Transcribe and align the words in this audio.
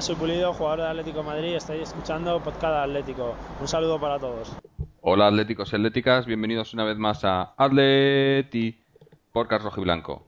Soy 0.00 0.14
Pulido, 0.14 0.52
jugador 0.54 0.80
de 0.80 0.86
Atlético 0.86 1.22
Madrid. 1.22 1.54
Estoy 1.56 1.80
escuchando 1.80 2.38
Podcast 2.40 2.84
Atlético. 2.88 3.34
Un 3.60 3.66
saludo 3.68 4.00
para 4.00 4.18
todos. 4.18 4.56
Hola, 5.00 5.26
atléticos 5.26 5.72
y 5.72 5.76
atléticas. 5.76 6.24
Bienvenidos 6.26 6.72
una 6.72 6.84
vez 6.84 6.96
más 6.98 7.24
a 7.24 7.54
Atleti 7.56 8.78
Podcast 9.32 9.64
Rojo 9.64 9.80
y 9.80 9.84
Blanco. 9.84 10.24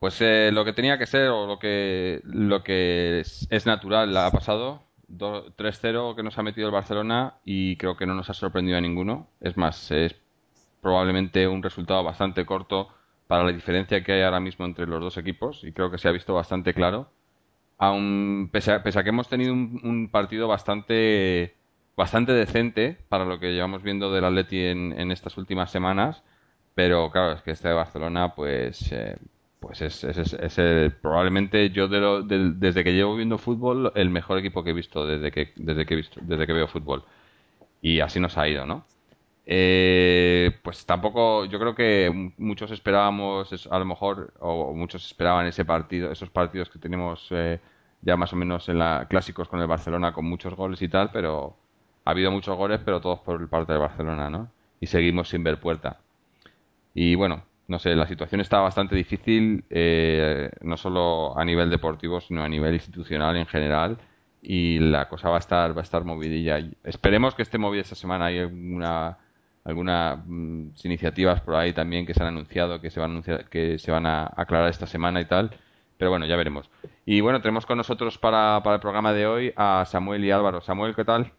Pues 0.00 0.20
eh, 0.20 0.50
lo 0.52 0.64
que 0.64 0.72
tenía 0.72 0.98
que 0.98 1.06
ser 1.06 1.28
o 1.28 1.46
lo 1.46 1.58
que, 1.58 2.20
lo 2.24 2.62
que 2.64 3.20
es, 3.20 3.46
es 3.50 3.66
natural 3.66 4.16
ha 4.16 4.30
pasado. 4.30 4.82
Do- 5.06 5.46
3-0 5.56 6.14
que 6.16 6.22
nos 6.22 6.36
ha 6.38 6.42
metido 6.42 6.66
el 6.68 6.72
Barcelona 6.74 7.34
y 7.44 7.76
creo 7.76 7.96
que 7.96 8.06
no 8.06 8.14
nos 8.14 8.28
ha 8.30 8.34
sorprendido 8.34 8.76
a 8.76 8.80
ninguno. 8.80 9.28
Es 9.40 9.56
más, 9.56 9.90
es 9.92 10.14
probablemente 10.82 11.46
un 11.48 11.62
resultado 11.62 12.02
bastante 12.04 12.44
corto 12.44 12.88
para 13.26 13.44
la 13.44 13.52
diferencia 13.52 14.02
que 14.02 14.12
hay 14.12 14.22
ahora 14.22 14.40
mismo 14.40 14.64
entre 14.66 14.86
los 14.86 15.00
dos 15.00 15.16
equipos 15.16 15.62
y 15.64 15.72
creo 15.72 15.90
que 15.90 15.98
se 15.98 16.08
ha 16.08 16.12
visto 16.12 16.34
bastante 16.34 16.74
claro. 16.74 17.10
Aun, 17.78 18.48
pese, 18.52 18.72
a, 18.72 18.82
que 18.82 19.08
hemos 19.10 19.28
tenido 19.28 19.52
un, 19.52 19.80
un 19.84 20.08
partido 20.10 20.48
bastante, 20.48 21.54
bastante 21.96 22.32
decente 22.32 22.98
para 23.08 23.24
lo 23.24 23.38
que 23.38 23.52
llevamos 23.52 23.82
viendo 23.84 24.12
del 24.12 24.24
Atleti 24.24 24.58
en, 24.64 24.92
en 24.98 25.12
estas 25.12 25.36
últimas 25.38 25.70
semanas, 25.70 26.22
pero 26.74 27.10
claro, 27.12 27.32
es 27.34 27.42
que 27.42 27.52
este 27.52 27.68
de 27.68 27.74
Barcelona, 27.74 28.34
pues, 28.34 28.90
eh, 28.92 29.16
pues 29.60 29.80
es, 29.82 30.02
es- 30.04 30.32
es- 30.34 30.58
el- 30.58 30.92
probablemente 30.92 31.70
yo 31.70 31.86
de 31.88 32.00
lo- 32.00 32.22
desde 32.22 32.82
que 32.84 32.92
llevo 32.94 33.16
viendo 33.16 33.38
fútbol 33.38 33.92
el 33.94 34.10
mejor 34.10 34.38
equipo 34.38 34.64
que 34.64 34.70
he 34.70 34.72
visto 34.72 35.06
desde 35.06 35.30
que, 35.30 35.52
desde 35.56 35.86
que 35.86 35.94
he 35.94 35.96
visto, 35.96 36.20
desde 36.22 36.46
que 36.46 36.52
veo 36.52 36.66
fútbol. 36.68 37.04
Y 37.82 38.00
así 38.00 38.20
nos 38.20 38.38
ha 38.38 38.48
ido, 38.48 38.66
¿no? 38.66 38.84
Eh, 39.50 40.50
pues 40.62 40.84
tampoco, 40.84 41.46
yo 41.46 41.58
creo 41.58 41.74
que 41.74 42.32
muchos 42.36 42.70
esperábamos, 42.70 43.50
es- 43.52 43.66
a 43.66 43.78
lo 43.78 43.86
mejor, 43.86 44.34
o 44.40 44.74
muchos 44.74 45.06
esperaban 45.06 45.46
ese 45.46 45.64
partido, 45.64 46.12
esos 46.12 46.28
partidos 46.30 46.68
que 46.68 46.78
tenemos 46.78 47.28
eh, 47.30 47.58
ya 48.02 48.16
más 48.16 48.32
o 48.34 48.36
menos 48.36 48.68
en 48.68 48.78
la 48.78 49.06
clásicos 49.08 49.48
con 49.48 49.60
el 49.60 49.66
Barcelona 49.66 50.12
con 50.12 50.26
muchos 50.26 50.54
goles 50.54 50.82
y 50.82 50.88
tal, 50.88 51.10
pero 51.12 51.56
ha 52.04 52.10
habido 52.10 52.30
muchos 52.30 52.56
goles, 52.58 52.80
pero 52.84 53.00
todos 53.00 53.20
por 53.20 53.48
parte 53.48 53.72
del 53.72 53.80
Barcelona, 53.80 54.28
¿no? 54.30 54.50
Y 54.80 54.86
seguimos 54.86 55.28
sin 55.30 55.42
ver 55.44 55.58
puerta. 55.60 55.98
Y 56.94 57.14
bueno, 57.14 57.44
no 57.68 57.78
sé, 57.78 57.94
la 57.94 58.06
situación 58.06 58.40
está 58.40 58.60
bastante 58.60 58.96
difícil, 58.96 59.64
eh, 59.70 60.50
no 60.62 60.76
solo 60.76 61.38
a 61.38 61.44
nivel 61.44 61.70
deportivo, 61.70 62.20
sino 62.20 62.42
a 62.42 62.48
nivel 62.48 62.74
institucional 62.74 63.36
en 63.36 63.46
general. 63.46 63.98
Y 64.42 64.78
la 64.78 65.08
cosa 65.08 65.28
va 65.30 65.36
a 65.36 65.40
estar, 65.40 65.76
va 65.76 65.80
a 65.80 65.84
estar 65.84 66.04
movidilla. 66.04 66.58
Esperemos 66.84 67.34
que 67.34 67.42
esté 67.42 67.58
movida 67.58 67.82
esta 67.82 67.94
semana. 67.96 68.26
Hay 68.26 68.38
alguna, 68.38 69.18
algunas 69.68 70.18
iniciativas 70.84 71.40
por 71.42 71.54
ahí 71.54 71.72
también 71.72 72.06
que 72.06 72.14
se 72.14 72.22
han 72.22 72.28
anunciado, 72.28 72.80
que 72.80 72.90
se 72.90 73.00
van 73.00 73.10
a 73.10 73.12
anunciar, 73.12 73.48
que 73.48 73.78
se 73.78 73.90
van 73.90 74.06
a 74.06 74.30
aclarar 74.36 74.70
esta 74.70 74.86
semana 74.86 75.20
y 75.20 75.26
tal. 75.26 75.50
Pero 75.98 76.10
bueno, 76.10 76.26
ya 76.26 76.36
veremos. 76.36 76.70
Y 77.04 77.20
bueno, 77.20 77.40
tenemos 77.42 77.66
con 77.66 77.76
nosotros 77.76 78.18
para, 78.18 78.60
para 78.62 78.76
el 78.76 78.80
programa 78.80 79.12
de 79.12 79.26
hoy 79.26 79.52
a 79.56 79.84
Samuel 79.86 80.24
y 80.24 80.30
Álvaro. 80.30 80.60
Samuel, 80.60 80.94
¿qué 80.94 81.04
tal? 81.04 81.32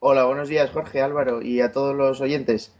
Hola, 0.00 0.24
buenos 0.24 0.48
días 0.48 0.70
Jorge, 0.70 1.02
Álvaro 1.02 1.42
y 1.42 1.60
a 1.60 1.72
todos 1.72 1.94
los 1.94 2.20
oyentes. 2.20 2.74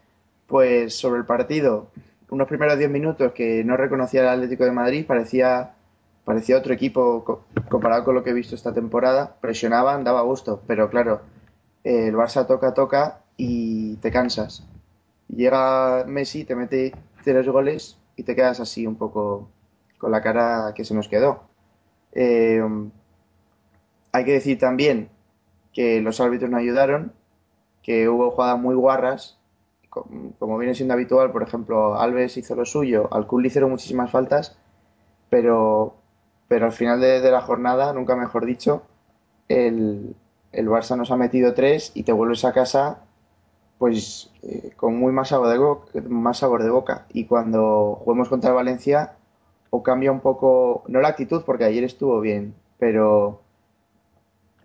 Pues 0.46 0.96
sobre 0.98 1.20
el 1.20 1.26
partido, 1.26 1.88
unos 2.30 2.48
primeros 2.48 2.78
10 2.78 2.90
minutos 2.90 3.32
que 3.32 3.62
no 3.64 3.76
reconocía 3.76 4.22
el 4.22 4.28
Atlético 4.28 4.64
de 4.64 4.72
Madrid, 4.72 5.06
parecía, 5.06 5.74
parecía 6.24 6.58
otro 6.58 6.72
equipo 6.74 7.24
co- 7.24 7.44
comparado 7.68 8.04
con 8.04 8.14
lo 8.14 8.24
que 8.24 8.30
he 8.30 8.34
visto 8.34 8.54
esta 8.54 8.72
temporada. 8.74 9.36
Presionaban, 9.40 10.02
daba 10.04 10.22
gusto, 10.22 10.62
pero 10.66 10.90
claro, 10.90 11.20
el 11.84 12.14
Barça 12.14 12.46
toca, 12.46 12.74
toca 12.74 13.19
y 13.40 13.96
te 13.96 14.10
cansas. 14.10 14.64
Llega 15.28 16.04
Messi, 16.06 16.44
te 16.44 16.56
mete 16.56 16.92
tres 17.24 17.48
goles 17.48 17.98
y 18.16 18.24
te 18.24 18.34
quedas 18.36 18.60
así 18.60 18.86
un 18.86 18.96
poco 18.96 19.50
con 19.98 20.12
la 20.12 20.22
cara 20.22 20.72
que 20.74 20.84
se 20.84 20.94
nos 20.94 21.08
quedó. 21.08 21.44
Eh, 22.12 22.62
hay 24.12 24.24
que 24.24 24.32
decir 24.32 24.58
también 24.58 25.08
que 25.72 26.00
los 26.00 26.20
árbitros 26.20 26.50
no 26.50 26.56
ayudaron, 26.58 27.12
que 27.82 28.08
hubo 28.08 28.30
jugadas 28.32 28.60
muy 28.60 28.76
guarras, 28.76 29.38
co- 29.90 30.08
como 30.38 30.58
viene 30.58 30.74
siendo 30.76 30.94
habitual, 30.94 31.32
por 31.32 31.42
ejemplo, 31.42 31.96
Alves 32.00 32.36
hizo 32.36 32.56
lo 32.56 32.66
suyo, 32.66 33.08
al 33.12 33.26
Kun 33.26 33.42
le 33.42 33.48
hicieron 33.48 33.70
muchísimas 33.70 34.10
faltas, 34.10 34.58
pero, 35.30 35.96
pero 36.48 36.66
al 36.66 36.72
final 36.72 37.00
de, 37.00 37.20
de 37.20 37.32
la 37.32 37.42
jornada, 37.42 37.92
nunca 37.94 38.16
mejor 38.16 38.46
dicho, 38.46 38.82
el, 39.48 40.16
el 40.52 40.68
Barça 40.68 40.96
nos 40.96 41.10
ha 41.10 41.16
metido 41.16 41.54
tres 41.54 41.92
y 41.94 42.04
te 42.04 42.12
vuelves 42.12 42.44
a 42.44 42.52
casa 42.54 43.00
pues 43.80 44.30
eh, 44.44 44.72
con 44.76 44.96
muy 44.96 45.12
más 45.12 45.30
sabor, 45.30 45.48
de 45.50 45.58
bo- 45.58 45.86
más 46.10 46.38
sabor 46.38 46.62
de 46.64 46.70
boca. 46.70 47.06
Y 47.14 47.26
cuando 47.26 47.96
juguemos 48.04 48.30
contra 48.30 48.52
Valencia, 48.52 49.14
o 49.70 49.82
cambia 49.82 50.12
un 50.12 50.20
poco, 50.20 50.84
no 50.88 51.00
la 51.02 51.08
actitud, 51.10 51.42
porque 51.46 51.64
ayer 51.64 51.84
estuvo 51.84 52.20
bien, 52.20 52.54
pero 52.78 53.42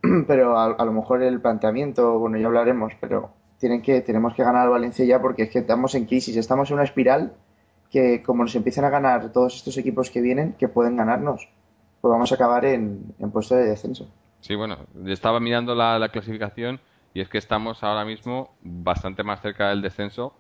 pero 0.28 0.58
a, 0.58 0.66
a 0.66 0.86
lo 0.86 0.92
mejor 0.92 1.24
el 1.24 1.42
planteamiento, 1.42 2.20
bueno, 2.20 2.38
ya 2.38 2.48
hablaremos, 2.48 2.94
pero 3.00 3.32
tienen 3.60 3.82
que, 3.82 4.02
tenemos 4.02 4.34
que 4.36 4.44
ganar 4.44 4.64
al 4.64 4.70
Valencia 4.70 5.06
ya 5.06 5.22
porque 5.22 5.44
es 5.44 5.50
que 5.50 5.60
estamos 5.60 5.96
en 5.96 6.06
crisis, 6.06 6.36
estamos 6.38 6.70
en 6.70 6.76
una 6.76 6.84
espiral 6.84 7.34
que 7.92 8.22
como 8.24 8.44
nos 8.44 8.56
empiezan 8.56 8.86
a 8.86 8.90
ganar 8.90 9.32
todos 9.32 9.56
estos 9.56 9.78
equipos 9.78 10.12
que 10.12 10.22
vienen, 10.22 10.54
que 10.54 10.68
pueden 10.68 10.98
ganarnos, 10.98 11.48
pues 12.02 12.12
vamos 12.12 12.32
a 12.32 12.36
acabar 12.36 12.66
en, 12.66 13.14
en 13.20 13.32
puesto 13.32 13.56
de 13.56 13.66
descenso. 13.68 14.08
Sí, 14.42 14.56
bueno, 14.56 14.78
estaba 15.08 15.40
mirando 15.40 15.74
la 15.74 16.10
clasificación 16.10 16.80
y 17.16 17.22
es 17.22 17.30
que 17.30 17.38
estamos 17.40 17.82
ahora 17.84 18.06
mismo 18.06 18.56
bastante 18.62 19.24
más 19.24 19.42
cerca 19.42 19.70
del 19.70 19.82
descenso 19.82 20.36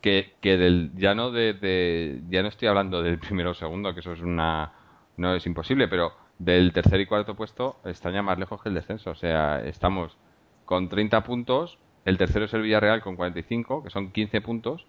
que, 0.00 0.36
que 0.40 0.56
del 0.56 0.92
ya 0.94 1.14
no 1.14 1.32
de, 1.32 2.22
ya 2.30 2.42
no 2.42 2.48
estoy 2.48 2.68
hablando 2.68 3.02
del 3.02 3.18
primero 3.18 3.50
o 3.50 3.54
segundo, 3.54 3.92
que 3.92 4.00
eso 4.00 4.12
es 4.12 4.20
una 4.20 4.72
no 5.16 5.34
es 5.34 5.44
imposible, 5.44 5.88
pero 5.88 6.14
del 6.38 6.72
tercer 6.72 7.00
y 7.00 7.06
cuarto 7.06 7.34
puesto 7.34 7.80
están 7.84 8.14
ya 8.14 8.22
más 8.22 8.38
lejos 8.38 8.62
que 8.62 8.68
el 8.70 8.76
descenso, 8.76 9.10
o 9.10 9.14
sea, 9.16 9.60
estamos 9.64 10.16
con 10.64 10.88
30 10.88 11.24
puntos, 11.24 11.78
el 12.04 12.16
tercero 12.16 12.44
es 12.44 12.54
el 12.54 12.62
Villarreal 12.62 13.02
con 13.02 13.16
45, 13.16 13.82
que 13.82 13.90
son 13.90 14.12
15 14.12 14.40
puntos, 14.40 14.86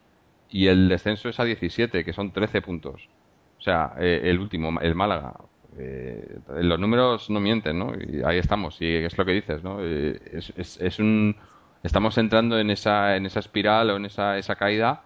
y 0.48 0.68
el 0.68 0.90
descenso 0.90 1.28
es 1.28 1.40
a 1.40 1.44
17, 1.44 2.06
que 2.06 2.14
son 2.14 2.32
13 2.32 2.62
puntos. 2.62 3.10
O 3.58 3.62
sea, 3.62 3.94
eh, 4.00 4.22
el 4.26 4.40
último, 4.40 4.80
el 4.80 4.96
Málaga. 4.96 5.34
Eh, 5.78 6.40
los 6.60 6.80
números 6.80 7.30
no 7.30 7.40
mienten, 7.40 7.80
¿no? 7.80 7.94
Y 7.96 8.22
ahí 8.24 8.38
estamos, 8.38 8.82
y 8.82 8.94
es 8.96 9.18
lo 9.18 9.26
que 9.26 9.32
dices, 9.32 9.64
¿no? 9.64 9.78
Eh, 9.82 10.20
es, 10.34 10.78
es, 10.82 11.00
un, 11.00 11.36
estamos 11.84 12.18
entrando 12.18 12.60
en 12.60 12.70
esa, 12.70 13.16
en 13.16 13.26
esa 13.26 13.40
espiral 13.40 13.90
o 13.90 13.96
en 13.96 14.06
esa, 14.06 14.38
esa 14.38 14.56
caída 14.56 15.04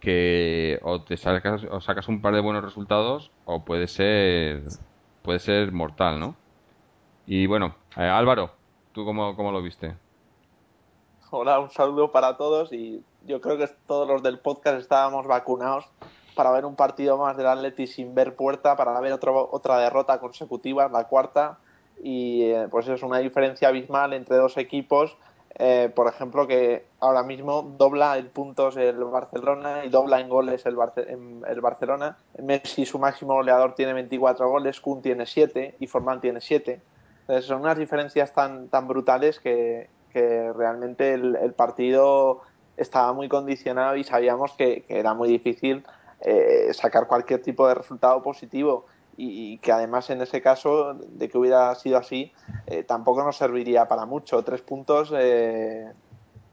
que 0.00 0.78
o 0.82 1.02
te 1.02 1.16
sacas, 1.16 1.64
o 1.64 1.80
sacas 1.80 2.08
un 2.08 2.20
par 2.22 2.34
de 2.34 2.40
buenos 2.40 2.64
resultados 2.64 3.30
o 3.44 3.64
puede 3.64 3.88
ser, 3.88 4.62
puede 5.22 5.38
ser 5.38 5.72
mortal, 5.72 6.20
¿no? 6.20 6.36
Y 7.26 7.46
bueno, 7.46 7.74
eh, 7.96 8.02
Álvaro, 8.02 8.52
¿tú 8.92 9.04
cómo, 9.04 9.36
cómo 9.36 9.52
lo 9.52 9.62
viste? 9.62 9.94
Hola, 11.30 11.58
un 11.58 11.70
saludo 11.70 12.12
para 12.12 12.36
todos 12.36 12.72
y 12.72 13.02
yo 13.26 13.40
creo 13.40 13.58
que 13.58 13.68
todos 13.86 14.06
los 14.08 14.22
del 14.22 14.38
podcast 14.38 14.78
estábamos 14.80 15.26
vacunados 15.26 15.86
para 16.36 16.52
ver 16.52 16.64
un 16.64 16.76
partido 16.76 17.18
más 17.18 17.36
del 17.36 17.48
Atleti 17.48 17.88
sin 17.88 18.14
ver 18.14 18.36
puerta, 18.36 18.76
para 18.76 19.00
ver 19.00 19.12
otro, 19.12 19.48
otra 19.50 19.78
derrota 19.78 20.20
consecutiva, 20.20 20.88
la 20.88 21.04
cuarta, 21.04 21.58
y 22.00 22.42
eh, 22.42 22.68
pues 22.70 22.86
es 22.86 23.02
una 23.02 23.18
diferencia 23.18 23.68
abismal 23.68 24.12
entre 24.12 24.36
dos 24.36 24.56
equipos, 24.58 25.16
eh, 25.58 25.90
por 25.94 26.06
ejemplo, 26.06 26.46
que 26.46 26.84
ahora 27.00 27.22
mismo 27.22 27.62
dobla 27.62 28.18
en 28.18 28.28
puntos 28.28 28.76
el 28.76 29.02
Barcelona 29.04 29.86
y 29.86 29.88
dobla 29.88 30.20
en 30.20 30.28
goles 30.28 30.66
el, 30.66 30.76
Barce 30.76 31.06
el 31.08 31.60
Barcelona. 31.62 32.18
Messi, 32.42 32.84
su 32.84 32.98
máximo 32.98 33.34
goleador, 33.34 33.74
tiene 33.74 33.94
24 33.94 34.48
goles, 34.50 34.80
Kun 34.82 35.00
tiene 35.00 35.24
7 35.24 35.76
y 35.80 35.86
Forman 35.86 36.20
tiene 36.20 36.42
7. 36.42 36.80
Entonces 37.22 37.46
son 37.46 37.62
unas 37.62 37.78
diferencias 37.78 38.34
tan, 38.34 38.68
tan 38.68 38.86
brutales 38.86 39.40
que, 39.40 39.88
que 40.12 40.52
realmente 40.52 41.14
el, 41.14 41.34
el, 41.36 41.54
partido 41.54 42.42
estaba 42.76 43.14
muy 43.14 43.28
condicionado 43.28 43.96
y 43.96 44.04
sabíamos 44.04 44.52
que, 44.52 44.82
que 44.82 44.98
era 45.00 45.14
muy 45.14 45.30
difícil 45.30 45.84
eh, 46.20 46.72
sacar 46.72 47.06
cualquier 47.06 47.42
tipo 47.42 47.68
de 47.68 47.74
resultado 47.74 48.22
positivo 48.22 48.86
y, 49.18 49.58
que 49.58 49.72
además 49.72 50.10
en 50.10 50.20
ese 50.20 50.42
caso 50.42 50.94
de 50.94 51.28
que 51.28 51.38
hubiera 51.38 51.74
sido 51.74 51.98
así 51.98 52.32
eh, 52.66 52.84
tampoco 52.84 53.22
nos 53.22 53.36
serviría 53.36 53.86
para 53.86 54.06
mucho 54.06 54.42
tres 54.42 54.60
puntos 54.62 55.12
eh, 55.16 55.92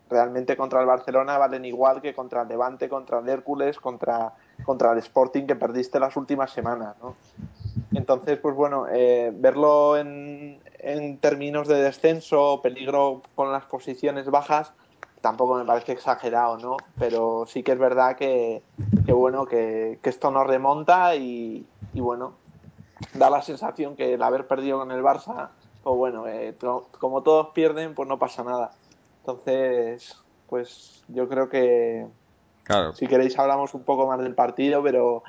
realmente 0.10 0.56
contra 0.56 0.81
el 0.81 0.86
Barcelona 0.86 1.38
valen 1.38 1.65
igual 1.65 2.01
que 2.01 2.13
contra 2.13 2.44
el 2.44 2.50
Levante 2.50 2.88
contra 2.88 3.19
el 3.19 3.27
Hércules 3.27 3.80
contra, 3.80 4.33
contra 4.65 4.92
el 4.92 5.00
Sporting 5.00 5.45
que 5.45 5.56
perdiste 5.56 6.00
las 6.00 6.16
últimas 6.16 6.51
semanas 6.51 6.95
¿no? 7.01 7.16
entonces 7.94 8.39
pues 8.39 8.56
bueno 8.56 8.86
verlo 9.33 9.98
en, 9.98 10.62
en 10.80 11.18
términos 11.19 11.68
de 11.68 11.81
descenso 11.81 12.62
peligro 12.62 13.24
con 13.36 13.51
las 13.51 13.66
posiciones 13.66 14.30
bajas 14.30 14.74
tampoco 15.23 15.55
me 15.55 15.63
parece 15.63 15.93
exagerado, 15.93 16.57
¿no? 16.57 16.75
Pero 16.99 17.45
sí 17.47 17.63
que 17.63 17.71
es 17.71 17.79
verdad 17.79 18.17
que, 18.17 18.61
que 19.05 19.13
bueno, 19.13 19.45
que, 19.45 19.97
que, 20.03 20.09
esto 20.09 20.31
nos 20.31 20.45
remonta 20.45 21.15
y, 21.15 21.65
y, 21.93 22.01
bueno, 22.01 22.33
da 23.13 23.29
la 23.29 23.41
sensación 23.41 23.95
que 23.95 24.15
el 24.15 24.21
haber 24.21 24.47
perdido 24.47 24.79
con 24.79 24.91
el 24.91 25.01
Barça, 25.01 25.47
pues 25.81 25.95
bueno, 25.95 26.27
eh, 26.27 26.53
como 26.99 27.23
todos 27.23 27.51
pierden, 27.53 27.95
pues 27.95 28.09
no 28.09 28.19
pasa 28.19 28.43
nada. 28.43 28.71
Entonces, 29.21 30.21
pues 30.49 31.05
yo 31.07 31.29
creo 31.29 31.47
que 31.47 32.05
claro. 32.63 32.91
si 32.91 33.07
queréis 33.07 33.39
hablamos 33.39 33.73
un 33.73 33.83
poco 33.83 34.05
más 34.05 34.19
del 34.19 34.35
partido, 34.35 34.83
pero 34.83 35.23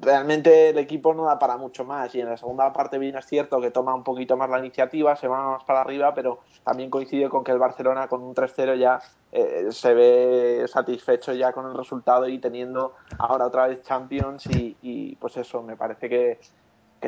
realmente 0.00 0.70
el 0.70 0.78
equipo 0.78 1.14
no 1.14 1.24
da 1.24 1.38
para 1.38 1.56
mucho 1.56 1.84
más 1.84 2.14
y 2.14 2.20
en 2.20 2.28
la 2.28 2.36
segunda 2.36 2.72
parte 2.72 2.98
bien 2.98 3.16
es 3.16 3.26
cierto 3.26 3.60
que 3.60 3.70
toma 3.70 3.94
un 3.94 4.02
poquito 4.02 4.36
más 4.36 4.50
la 4.50 4.58
iniciativa, 4.58 5.16
se 5.16 5.28
va 5.28 5.52
más 5.52 5.64
para 5.64 5.80
arriba, 5.80 6.14
pero 6.14 6.40
también 6.64 6.90
coincide 6.90 7.28
con 7.28 7.44
que 7.44 7.52
el 7.52 7.58
Barcelona 7.58 8.08
con 8.08 8.22
un 8.22 8.34
3-0 8.34 8.78
ya 8.78 9.00
eh, 9.30 9.68
se 9.70 9.94
ve 9.94 10.64
satisfecho 10.66 11.32
ya 11.32 11.52
con 11.52 11.66
el 11.66 11.76
resultado 11.76 12.28
y 12.28 12.38
teniendo 12.38 12.94
ahora 13.18 13.46
otra 13.46 13.68
vez 13.68 13.82
Champions 13.82 14.46
y, 14.50 15.16
pues 15.16 15.36
eso, 15.36 15.62
me 15.62 15.76
parece 15.76 16.08
que, 16.08 16.38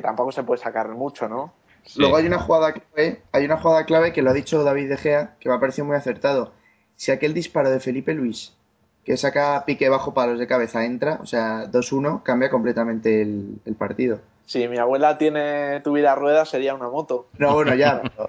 tampoco 0.00 0.32
se 0.32 0.42
puede 0.42 0.60
sacar 0.60 0.88
mucho, 0.88 1.28
¿no? 1.28 1.52
Luego 1.96 2.16
hay 2.16 2.26
una 2.26 2.38
jugada 2.38 2.72
clave, 2.72 3.22
hay 3.30 3.44
una 3.44 3.60
jugada 3.60 3.84
clave 3.84 4.12
que 4.12 4.22
lo 4.22 4.30
ha 4.30 4.34
dicho 4.34 4.64
David 4.64 4.88
De 4.88 4.96
Gea, 4.96 5.36
que 5.38 5.48
me 5.48 5.54
ha 5.54 5.60
parecido 5.60 5.84
muy 5.84 5.96
acertado. 5.96 6.52
Si 6.96 7.12
aquel 7.12 7.34
disparo 7.34 7.70
de 7.70 7.78
Felipe 7.78 8.14
Luis 8.14 8.56
que 9.04 9.16
saca 9.16 9.64
pique 9.66 9.88
bajo 9.88 10.14
palos 10.14 10.38
de 10.38 10.46
cabeza 10.46 10.84
entra, 10.84 11.18
o 11.20 11.26
sea, 11.26 11.70
2-1, 11.70 12.22
cambia 12.22 12.50
completamente 12.50 13.22
el, 13.22 13.76
partido. 13.78 14.20
Si 14.46 14.66
mi 14.68 14.78
abuela 14.78 15.18
tiene 15.18 15.80
tu 15.80 15.92
vida 15.92 16.12
a 16.12 16.14
ruedas, 16.14 16.48
sería 16.48 16.74
una 16.74 16.88
moto. 16.88 17.28
No, 17.38 17.54
bueno, 17.54 17.74
ya. 17.74 18.02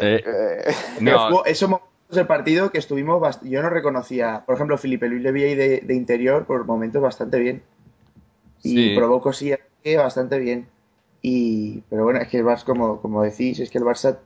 eh, 0.00 0.22
eh, 0.26 0.74
no. 1.00 1.44
Esos 1.44 1.68
momentos 1.68 1.90
del 2.10 2.26
partido 2.26 2.70
que 2.70 2.78
estuvimos, 2.78 3.40
yo 3.42 3.62
no 3.62 3.70
reconocía, 3.70 4.42
por 4.46 4.54
ejemplo, 4.54 4.78
Felipe 4.78 5.08
Luis 5.08 5.22
le 5.22 5.32
vi 5.32 5.44
ahí 5.44 5.54
de, 5.54 5.94
interior 5.94 6.46
por 6.46 6.64
momentos 6.64 7.02
bastante 7.02 7.38
bien. 7.38 7.62
Y 8.62 8.76
sí. 8.76 8.94
probó 8.96 9.20
cosillas 9.20 9.60
bastante 9.96 10.38
bien. 10.38 10.68
Y, 11.20 11.82
pero 11.88 12.04
bueno, 12.04 12.20
es 12.20 12.28
que 12.28 12.38
el 12.38 12.44
Barça, 12.44 12.64
como, 12.64 13.00
como 13.00 13.22
decís, 13.22 13.60
es 13.60 13.70
que 13.70 13.78
el 13.78 13.84
Barça 13.84 14.18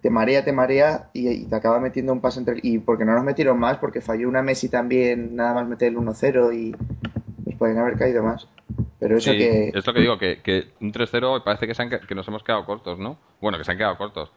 te 0.00 0.10
marea, 0.10 0.44
te 0.44 0.52
marea 0.52 1.10
y, 1.12 1.46
te 1.46 1.56
acaba 1.56 1.80
metiendo 1.80 2.12
un 2.12 2.20
pase 2.20 2.38
entre... 2.38 2.60
Y 2.62 2.78
porque 2.78 3.04
no 3.04 3.14
nos 3.14 3.24
metieron 3.24 3.58
más, 3.58 3.78
porque 3.78 4.00
falló 4.00 4.28
una 4.28 4.42
Messi 4.42 4.68
también, 4.68 5.34
nada 5.34 5.54
más 5.54 5.68
meter 5.68 5.88
el 5.88 5.96
1-0 5.96 6.54
y 6.54 6.76
nos 7.44 7.58
pueden 7.58 7.78
haber 7.78 7.96
caído 7.96 8.22
más. 8.22 8.48
Pero 9.00 9.16
eso 9.16 9.32
que... 9.32 9.72
Es 9.74 9.86
lo 9.86 9.92
que 9.92 10.00
digo, 10.00 10.18
que, 10.18 10.40
que 10.40 10.68
un 10.80 10.92
3-0 10.92 11.42
parece 11.42 11.66
que, 11.66 11.74
se 11.74 11.88
que 11.88 12.14
nos 12.14 12.28
hemos 12.28 12.44
quedado 12.44 12.64
cortos, 12.64 12.98
¿no? 12.98 13.18
Bueno, 13.40 13.58
que 13.58 13.64
se 13.64 13.72
han 13.72 13.78
quedado 13.78 13.96
cortos. 13.96 14.30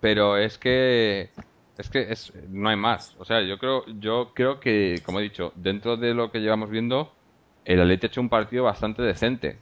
Pero 0.00 0.36
es 0.36 0.58
que... 0.58 1.30
Es 1.78 1.90
que 1.90 2.10
es, 2.10 2.32
no 2.48 2.70
hay 2.70 2.76
más. 2.76 3.14
O 3.18 3.24
sea, 3.24 3.42
yo 3.42 3.58
creo, 3.58 3.84
yo 3.98 4.32
creo 4.34 4.60
que, 4.60 5.02
como 5.04 5.20
he 5.20 5.22
dicho, 5.22 5.52
dentro 5.56 5.96
de 5.96 6.14
lo 6.14 6.32
que 6.32 6.40
llevamos 6.40 6.70
viendo, 6.70 7.12
el 7.66 7.80
Atleti 7.80 8.06
ha 8.06 8.08
hecho 8.08 8.20
un 8.22 8.30
partido 8.30 8.64
bastante 8.64 9.02
decente. 9.02 9.58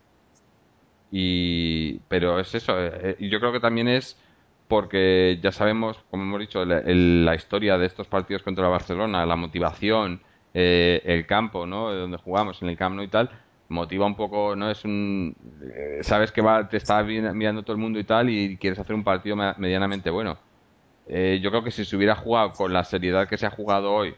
Y, 1.10 1.98
pero 2.08 2.38
es 2.38 2.54
eso. 2.54 2.74
Eh, 2.78 3.16
y 3.18 3.28
yo 3.28 3.40
creo 3.40 3.52
que 3.52 3.60
también 3.60 3.88
es 3.88 4.16
porque 4.68 5.38
ya 5.42 5.52
sabemos, 5.52 5.98
como 6.10 6.22
hemos 6.22 6.40
dicho, 6.40 6.64
la, 6.64 7.34
historia 7.34 7.78
de 7.78 7.86
estos 7.86 8.08
partidos 8.08 8.42
contra 8.42 8.68
Barcelona, 8.68 9.26
la 9.26 9.36
motivación, 9.36 10.22
eh, 10.54 11.02
el 11.04 11.26
campo, 11.26 11.66
¿no? 11.66 11.92
Donde 11.92 12.16
jugamos, 12.16 12.62
en 12.62 12.68
el 12.70 12.76
campo 12.76 13.02
y 13.02 13.08
tal, 13.08 13.30
motiva 13.68 14.06
un 14.06 14.16
poco, 14.16 14.56
¿no? 14.56 14.70
Es 14.70 14.84
un... 14.84 15.36
Eh, 15.74 15.98
sabes 16.02 16.32
que 16.32 16.40
va, 16.40 16.68
te 16.68 16.78
está 16.78 17.02
mirando 17.02 17.62
todo 17.62 17.72
el 17.74 17.82
mundo 17.82 17.98
y 17.98 18.04
tal 18.04 18.30
y 18.30 18.56
quieres 18.56 18.78
hacer 18.78 18.94
un 18.94 19.04
partido 19.04 19.36
medianamente 19.36 20.10
bueno. 20.10 20.38
Eh, 21.06 21.40
yo 21.42 21.50
creo 21.50 21.62
que 21.62 21.70
si 21.70 21.84
se 21.84 21.96
hubiera 21.96 22.14
jugado 22.14 22.52
con 22.52 22.72
la 22.72 22.84
seriedad 22.84 23.28
que 23.28 23.36
se 23.36 23.46
ha 23.46 23.50
jugado 23.50 23.92
hoy, 23.92 24.14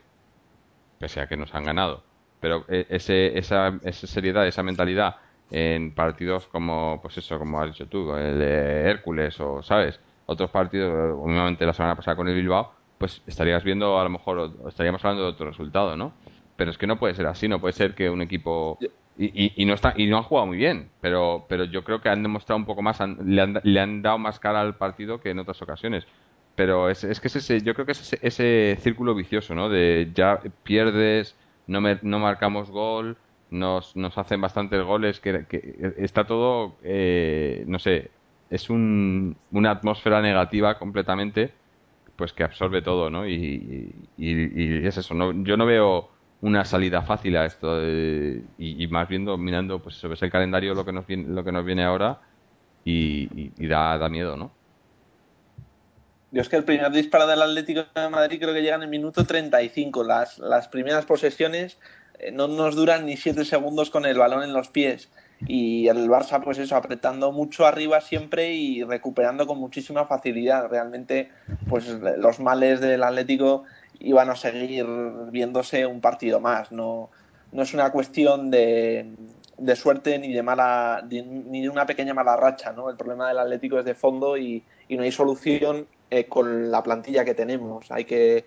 pese 0.98 1.20
a 1.20 1.26
que 1.26 1.36
nos 1.36 1.54
han 1.54 1.64
ganado, 1.64 2.04
pero 2.40 2.64
ese, 2.68 3.36
esa, 3.38 3.78
esa 3.82 4.06
seriedad, 4.06 4.46
esa 4.46 4.62
mentalidad 4.62 5.16
en 5.50 5.92
partidos 5.94 6.46
como, 6.46 7.00
pues 7.02 7.18
eso, 7.18 7.38
como 7.38 7.60
has 7.60 7.68
dicho 7.68 7.86
tú, 7.86 8.14
el 8.14 8.38
de 8.38 8.90
Hércules 8.90 9.38
o, 9.40 9.62
¿sabes? 9.62 10.00
Otros 10.26 10.50
partidos, 10.50 10.92
obviamente 11.18 11.64
la 11.64 11.72
semana 11.72 11.96
pasada 11.96 12.16
con 12.16 12.28
el 12.28 12.34
Bilbao, 12.34 12.72
pues 12.98 13.22
estarías 13.26 13.62
viendo 13.64 13.98
a 13.98 14.04
lo 14.04 14.10
mejor, 14.10 14.52
estaríamos 14.68 15.04
hablando 15.04 15.24
de 15.24 15.30
otro 15.30 15.46
resultado, 15.46 15.96
¿no? 15.96 16.12
Pero 16.56 16.70
es 16.70 16.78
que 16.78 16.86
no 16.86 16.98
puede 16.98 17.14
ser 17.14 17.26
así, 17.26 17.48
no 17.48 17.60
puede 17.60 17.72
ser 17.72 17.94
que 17.94 18.10
un 18.10 18.22
equipo 18.22 18.78
y, 19.18 19.62
y, 19.62 19.64
no 19.64 19.74
está 19.74 19.94
y 19.96 20.06
no 20.06 20.18
han 20.18 20.22
jugado 20.24 20.46
muy 20.46 20.56
bien, 20.56 20.90
pero 21.00 21.46
pero 21.48 21.64
yo 21.64 21.84
creo 21.84 22.00
que 22.00 22.08
han 22.08 22.22
demostrado 22.22 22.58
un 22.58 22.66
poco 22.66 22.82
más, 22.82 22.98
le, 23.24 23.40
han, 23.40 23.60
le, 23.62 23.80
han, 23.80 24.02
dado 24.02 24.18
más 24.18 24.38
cara 24.38 24.60
al 24.60 24.76
partido 24.76 25.20
que 25.20 25.30
en 25.30 25.38
otras 25.38 25.60
ocasiones. 25.62 26.06
Pero 26.54 26.88
es, 26.90 27.04
es 27.04 27.20
que 27.20 27.28
es 27.28 27.36
ese, 27.36 27.60
yo 27.62 27.74
creo 27.74 27.86
que 27.86 27.92
es 27.92 28.14
ese, 28.22 28.78
círculo 28.80 29.14
vicioso, 29.14 29.54
¿no? 29.54 29.68
De 29.68 30.10
ya 30.14 30.40
pierdes, 30.64 31.36
no, 31.66 31.80
no 31.80 32.18
marcamos 32.18 32.70
gol, 32.70 33.18
nos, 33.50 33.94
nos 33.96 34.16
hacen 34.18 34.40
bastantes 34.40 34.82
goles, 34.82 35.20
que, 35.20 35.46
que 35.46 35.94
está 35.98 36.24
todo, 36.26 36.76
eh, 36.82 37.64
no 37.66 37.78
sé, 37.78 38.10
es 38.50 38.70
un, 38.70 39.36
una 39.52 39.70
atmósfera 39.70 40.20
negativa 40.22 40.78
completamente, 40.78 41.52
pues 42.16 42.32
que 42.32 42.44
absorbe 42.44 42.82
todo, 42.82 43.10
¿no? 43.10 43.28
Y, 43.28 43.94
y, 44.16 44.86
es 44.86 44.96
eso, 44.96 45.14
¿no? 45.14 45.32
yo 45.44 45.56
no 45.56 45.66
veo 45.66 46.10
una 46.40 46.64
salida 46.64 47.02
fácil 47.02 47.36
a 47.36 47.46
esto 47.46 47.82
y, 47.82 48.86
más 48.90 49.08
viendo, 49.08 49.36
mirando, 49.36 49.82
pues 49.82 50.00
ves 50.02 50.22
el 50.22 50.30
calendario 50.30 50.74
lo 50.74 50.84
que 50.84 50.92
nos 50.92 51.06
viene, 51.06 51.28
lo 51.28 51.44
que 51.44 51.52
nos 51.52 51.64
viene 51.64 51.84
ahora 51.84 52.20
y, 52.84 53.66
da, 53.66 53.98
da 53.98 54.08
miedo, 54.08 54.36
¿no? 54.36 54.52
Yo 56.30 56.42
es 56.42 56.48
que 56.48 56.56
el 56.56 56.64
primer 56.64 56.90
disparo 56.92 57.26
del 57.26 57.40
Atlético 57.40 57.84
de 57.94 58.08
Madrid 58.08 58.38
creo 58.40 58.52
que 58.52 58.60
llega 58.60 58.76
en 58.76 58.82
el 58.82 58.88
minuto 58.88 59.24
35. 59.24 60.04
Las, 60.04 60.38
las 60.38 60.68
primeras 60.68 61.06
posesiones 61.06 61.78
eh, 62.18 62.30
no 62.30 62.48
nos 62.48 62.76
duran 62.76 63.06
ni 63.06 63.16
7 63.16 63.44
segundos 63.44 63.90
con 63.90 64.04
el 64.04 64.18
balón 64.18 64.42
en 64.42 64.52
los 64.52 64.68
pies 64.68 65.10
y 65.40 65.88
el 65.88 66.08
Barça 66.08 66.42
pues 66.42 66.58
eso 66.58 66.76
apretando 66.76 67.32
mucho 67.32 67.66
arriba 67.66 68.00
siempre 68.00 68.52
y 68.52 68.82
recuperando 68.84 69.46
con 69.46 69.58
muchísima 69.58 70.06
facilidad. 70.06 70.68
Realmente 70.68 71.30
pues 71.68 71.88
los 71.88 72.40
males 72.40 72.80
del 72.80 73.02
Atlético 73.02 73.64
iban 73.98 74.30
a 74.30 74.36
seguir 74.36 74.86
viéndose 75.30 75.86
un 75.86 76.00
partido 76.00 76.40
más. 76.40 76.72
No 76.72 77.10
no 77.52 77.62
es 77.62 77.72
una 77.74 77.90
cuestión 77.90 78.50
de, 78.50 79.14
de 79.56 79.76
suerte 79.76 80.18
ni 80.18 80.32
de 80.32 80.42
mala 80.42 81.04
ni 81.08 81.62
de 81.62 81.68
una 81.68 81.86
pequeña 81.86 82.12
mala 82.12 82.36
racha 82.36 82.72
no 82.72 82.90
el 82.90 82.96
problema 82.96 83.28
del 83.28 83.38
Atlético 83.38 83.78
es 83.78 83.84
de 83.84 83.94
fondo 83.94 84.36
y, 84.36 84.64
y 84.88 84.96
no 84.96 85.04
hay 85.04 85.12
solución 85.12 85.86
eh, 86.10 86.26
con 86.26 86.70
la 86.70 86.84
plantilla 86.84 87.24
que 87.24 87.34
tenemos. 87.34 87.90
Hay 87.90 88.04
que 88.04 88.44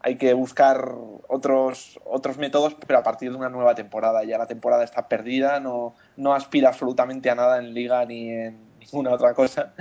hay 0.00 0.16
que 0.16 0.32
buscar 0.32 0.94
otros, 1.28 1.98
otros 2.04 2.38
métodos, 2.38 2.76
pero 2.86 2.98
a 2.98 3.02
partir 3.02 3.30
de 3.30 3.36
una 3.36 3.48
nueva 3.48 3.74
temporada. 3.74 4.24
Ya 4.24 4.38
la 4.38 4.46
temporada 4.46 4.84
está 4.84 5.08
perdida, 5.08 5.60
no, 5.60 5.94
no 6.16 6.34
aspira 6.34 6.68
absolutamente 6.68 7.30
a 7.30 7.34
nada 7.34 7.58
en 7.58 7.74
liga 7.74 8.04
ni 8.04 8.30
en 8.30 8.58
ninguna 8.78 9.12
otra 9.12 9.34
cosa. 9.34 9.74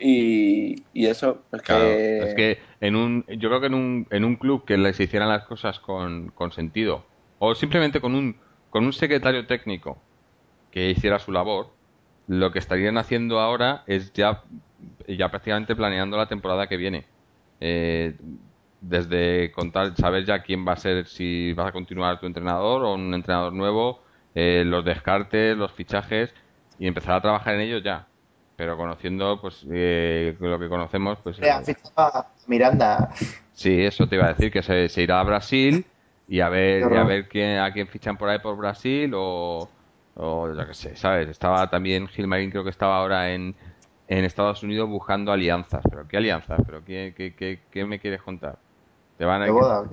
Y, 0.00 0.82
eso 0.94 1.42
es 1.52 1.62
que... 1.62 2.18
es 2.18 2.34
que 2.34 2.58
en 2.80 2.96
un 2.96 3.24
yo 3.26 3.48
creo 3.48 3.60
que 3.60 3.66
en 3.66 3.74
un, 3.74 4.06
en 4.10 4.24
un 4.24 4.36
club 4.36 4.64
que 4.64 4.76
les 4.76 4.98
hicieran 4.98 5.28
las 5.28 5.44
cosas 5.44 5.78
con, 5.78 6.30
con 6.30 6.52
sentido 6.52 7.04
o 7.38 7.54
simplemente 7.54 8.00
con 8.00 8.14
un 8.14 8.36
con 8.70 8.84
un 8.86 8.92
secretario 8.92 9.46
técnico 9.46 9.98
que 10.70 10.90
hiciera 10.90 11.18
su 11.18 11.32
labor 11.32 11.68
lo 12.26 12.50
que 12.50 12.58
estarían 12.58 12.96
haciendo 12.96 13.40
ahora 13.40 13.84
es 13.86 14.12
ya 14.14 14.42
ya 15.06 15.30
prácticamente 15.30 15.76
planeando 15.76 16.16
la 16.16 16.26
temporada 16.26 16.66
que 16.66 16.76
viene 16.76 17.04
eh, 17.60 18.16
desde 18.88 19.50
contar, 19.52 19.96
saber 19.96 20.24
ya 20.24 20.42
quién 20.42 20.66
va 20.66 20.72
a 20.72 20.76
ser, 20.76 21.06
si 21.06 21.52
vas 21.54 21.68
a 21.68 21.72
continuar 21.72 22.20
tu 22.20 22.26
entrenador 22.26 22.84
o 22.84 22.94
un 22.94 23.14
entrenador 23.14 23.52
nuevo, 23.52 24.02
eh, 24.34 24.62
los 24.66 24.84
descartes, 24.84 25.56
los 25.56 25.72
fichajes 25.72 26.32
y 26.78 26.86
empezar 26.86 27.16
a 27.16 27.20
trabajar 27.22 27.54
en 27.54 27.62
ellos 27.62 27.82
ya. 27.82 28.06
Pero 28.56 28.76
conociendo 28.76 29.40
pues 29.40 29.66
eh, 29.70 30.36
lo 30.38 30.58
que 30.58 30.68
conocemos, 30.68 31.18
pues... 31.22 31.38
Eh, 31.38 31.76
Miranda. 32.46 33.10
Sí, 33.52 33.84
eso 33.84 34.06
te 34.06 34.16
iba 34.16 34.26
a 34.26 34.34
decir, 34.34 34.52
que 34.52 34.62
se, 34.62 35.02
irá 35.02 35.20
a 35.20 35.24
Brasil 35.24 35.86
y 36.28 36.40
a 36.40 36.48
ver, 36.48 36.84
a 36.84 37.04
ver 37.04 37.28
quién, 37.28 37.58
a 37.58 37.72
quién 37.72 37.88
fichan 37.88 38.16
por 38.16 38.28
ahí 38.28 38.38
por 38.38 38.56
Brasil 38.56 39.12
o, 39.14 39.68
o 40.14 40.52
yo 40.52 40.66
qué 40.66 40.74
sé, 40.74 40.96
¿sabes? 40.96 41.28
Estaba 41.28 41.68
también 41.70 42.06
Gilmarín, 42.08 42.50
creo 42.50 42.64
que 42.64 42.70
estaba 42.70 42.98
ahora 42.98 43.32
en, 43.32 43.56
en 44.08 44.24
Estados 44.24 44.62
Unidos 44.62 44.88
buscando 44.88 45.32
alianzas. 45.32 45.82
¿Pero 45.88 46.06
qué 46.06 46.16
alianzas? 46.18 46.60
¿Pero 46.66 46.84
qué, 46.84 47.14
qué, 47.16 47.34
qué, 47.34 47.60
qué 47.70 47.84
me 47.84 47.98
quieres 47.98 48.22
contar? 48.22 48.58
Te 49.18 49.24
van 49.24 49.42
a, 49.42 49.84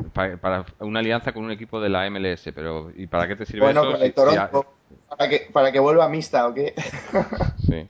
para, 0.42 0.66
una 0.80 1.00
alianza 1.00 1.32
con 1.32 1.44
un 1.44 1.52
equipo 1.52 1.80
de 1.80 1.90
la 1.90 2.10
MLS, 2.10 2.50
pero 2.56 2.92
¿y 2.96 3.06
para 3.06 3.28
qué 3.28 3.36
te 3.36 3.46
sirve 3.46 3.70
eso? 3.70 4.66
para, 5.10 5.30
que, 5.30 5.48
para 5.54 5.72
que 5.72 5.80
vuelva 5.80 6.10
mixta, 6.10 6.48
¿o 6.48 6.54
qué? 6.54 6.74
sí. 7.68 7.88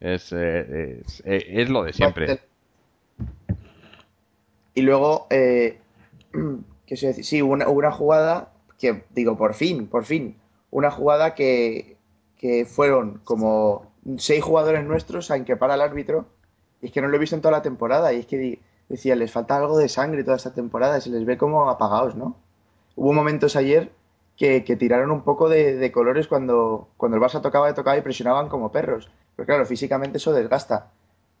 Es, 0.00 0.32
eh, 0.32 1.02
eh, 1.24 1.44
es, 1.48 1.68
lo 1.68 1.84
de 1.84 1.92
siempre. 1.92 2.40
Y 4.74 4.80
luego, 4.80 5.26
eh, 5.30 5.78
¿qué 6.86 6.96
se 6.96 7.08
decir? 7.08 7.24
Sí, 7.24 7.42
hubo 7.42 7.52
una, 7.52 7.68
una, 7.68 7.92
jugada 7.92 8.52
que, 8.78 9.04
digo, 9.10 9.36
por 9.36 9.54
fin, 9.54 9.86
por 9.86 10.04
fin, 10.04 10.36
una 10.70 10.90
jugada 10.90 11.34
que, 11.34 11.96
que 12.38 12.64
fueron 12.64 13.20
como 13.24 13.92
seis 14.16 14.42
jugadores 14.42 14.84
nuestros 14.84 15.30
a 15.30 15.44
que 15.44 15.56
para 15.56 15.74
el 15.74 15.82
árbitro, 15.82 16.26
y 16.80 16.86
es 16.86 16.92
que 16.92 17.00
no 17.02 17.08
lo 17.08 17.16
he 17.16 17.20
visto 17.20 17.36
en 17.36 17.42
toda 17.42 17.52
la 17.52 17.62
temporada, 17.62 18.12
y 18.12 18.20
es 18.20 18.26
que 18.26 18.58
decía, 18.92 19.16
les 19.16 19.32
falta 19.32 19.56
algo 19.56 19.78
de 19.78 19.88
sangre 19.88 20.22
toda 20.22 20.36
esta 20.36 20.52
temporada, 20.52 21.00
se 21.00 21.08
les 21.08 21.24
ve 21.24 21.38
como 21.38 21.70
apagados, 21.70 22.14
¿no? 22.14 22.36
Hubo 22.94 23.14
momentos 23.14 23.56
ayer 23.56 23.90
que, 24.36 24.60
tiraron 24.78 25.10
un 25.10 25.22
poco 25.22 25.48
de, 25.48 25.90
colores 25.92 26.28
cuando, 26.28 26.88
cuando 26.98 27.16
el 27.16 27.22
Barça 27.22 27.40
tocaba 27.40 27.68
de 27.68 27.72
tocaba 27.72 27.96
y 27.96 28.02
presionaban 28.02 28.50
como 28.50 28.70
perros. 28.70 29.10
Pero 29.34 29.46
claro, 29.46 29.64
físicamente 29.64 30.18
eso 30.18 30.32
desgasta. 30.34 30.90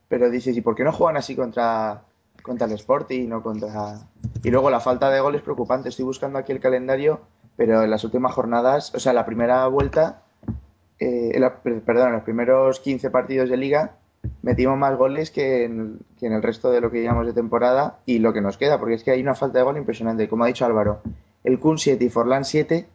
Pero 0.08 0.30
dices, 0.30 0.56
¿y 0.56 0.62
por 0.62 0.74
qué 0.74 0.82
no 0.82 0.92
juegan 0.92 1.18
así 1.18 1.36
contra, 1.36 2.04
contra 2.42 2.66
el 2.66 2.72
Sporting 2.72 3.28
no 3.28 3.42
contra... 3.42 4.08
Y 4.42 4.50
luego 4.50 4.70
la 4.70 4.80
falta 4.80 5.10
de 5.10 5.20
goles 5.20 5.42
preocupante. 5.42 5.90
Estoy 5.90 6.06
buscando 6.06 6.38
aquí 6.38 6.52
el 6.52 6.60
calendario, 6.60 7.20
pero 7.56 7.82
en 7.82 7.90
las 7.90 8.02
últimas 8.04 8.32
jornadas, 8.32 8.94
o 8.94 8.98
sea, 8.98 9.12
la 9.12 9.26
primera 9.26 9.66
vuelta 9.66 10.22
eh, 10.98 11.50
perdón, 11.84 12.12
los 12.12 12.22
primeros 12.22 12.80
15 12.80 13.10
partidos 13.10 13.50
de 13.50 13.56
liga 13.56 13.96
metimos 14.42 14.78
más 14.78 14.96
goles 14.96 15.30
que 15.30 15.64
en, 15.64 16.00
el 16.20 16.42
resto 16.42 16.70
de 16.70 16.80
lo 16.80 16.90
que 16.90 17.00
llevamos 17.00 17.26
de 17.26 17.32
temporada 17.32 17.98
y 18.06 18.18
lo 18.18 18.32
que 18.32 18.40
nos 18.40 18.56
queda, 18.56 18.78
porque 18.78 18.94
es 18.94 19.04
que 19.04 19.10
hay 19.10 19.20
una 19.20 19.34
falta 19.34 19.58
de 19.58 19.64
gol 19.64 19.76
impresionante. 19.76 20.28
Como 20.28 20.44
ha 20.44 20.48
dicho 20.48 20.64
Álvaro, 20.64 21.00
el 21.44 21.58
Kun 21.58 21.78
7 21.78 22.04
y 22.04 22.08
Forlán 22.08 22.44
7 22.44 22.86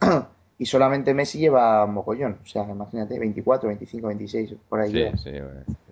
y 0.58 0.66
solamente 0.66 1.14
Messi 1.14 1.38
lleva 1.38 1.86
mogollón. 1.86 2.38
O 2.42 2.46
sea, 2.46 2.64
imagínate, 2.64 3.18
24, 3.18 3.68
25, 3.68 4.06
26, 4.08 4.54
por 4.68 4.80
ahí. 4.80 4.92
Sí, 4.92 5.18
sí, 5.22 5.30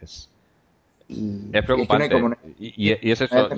es... 0.00 0.30
es 1.52 1.64
preocupante. 1.64 2.16
Y, 2.58 2.90
es 3.10 3.20
eso, 3.20 3.48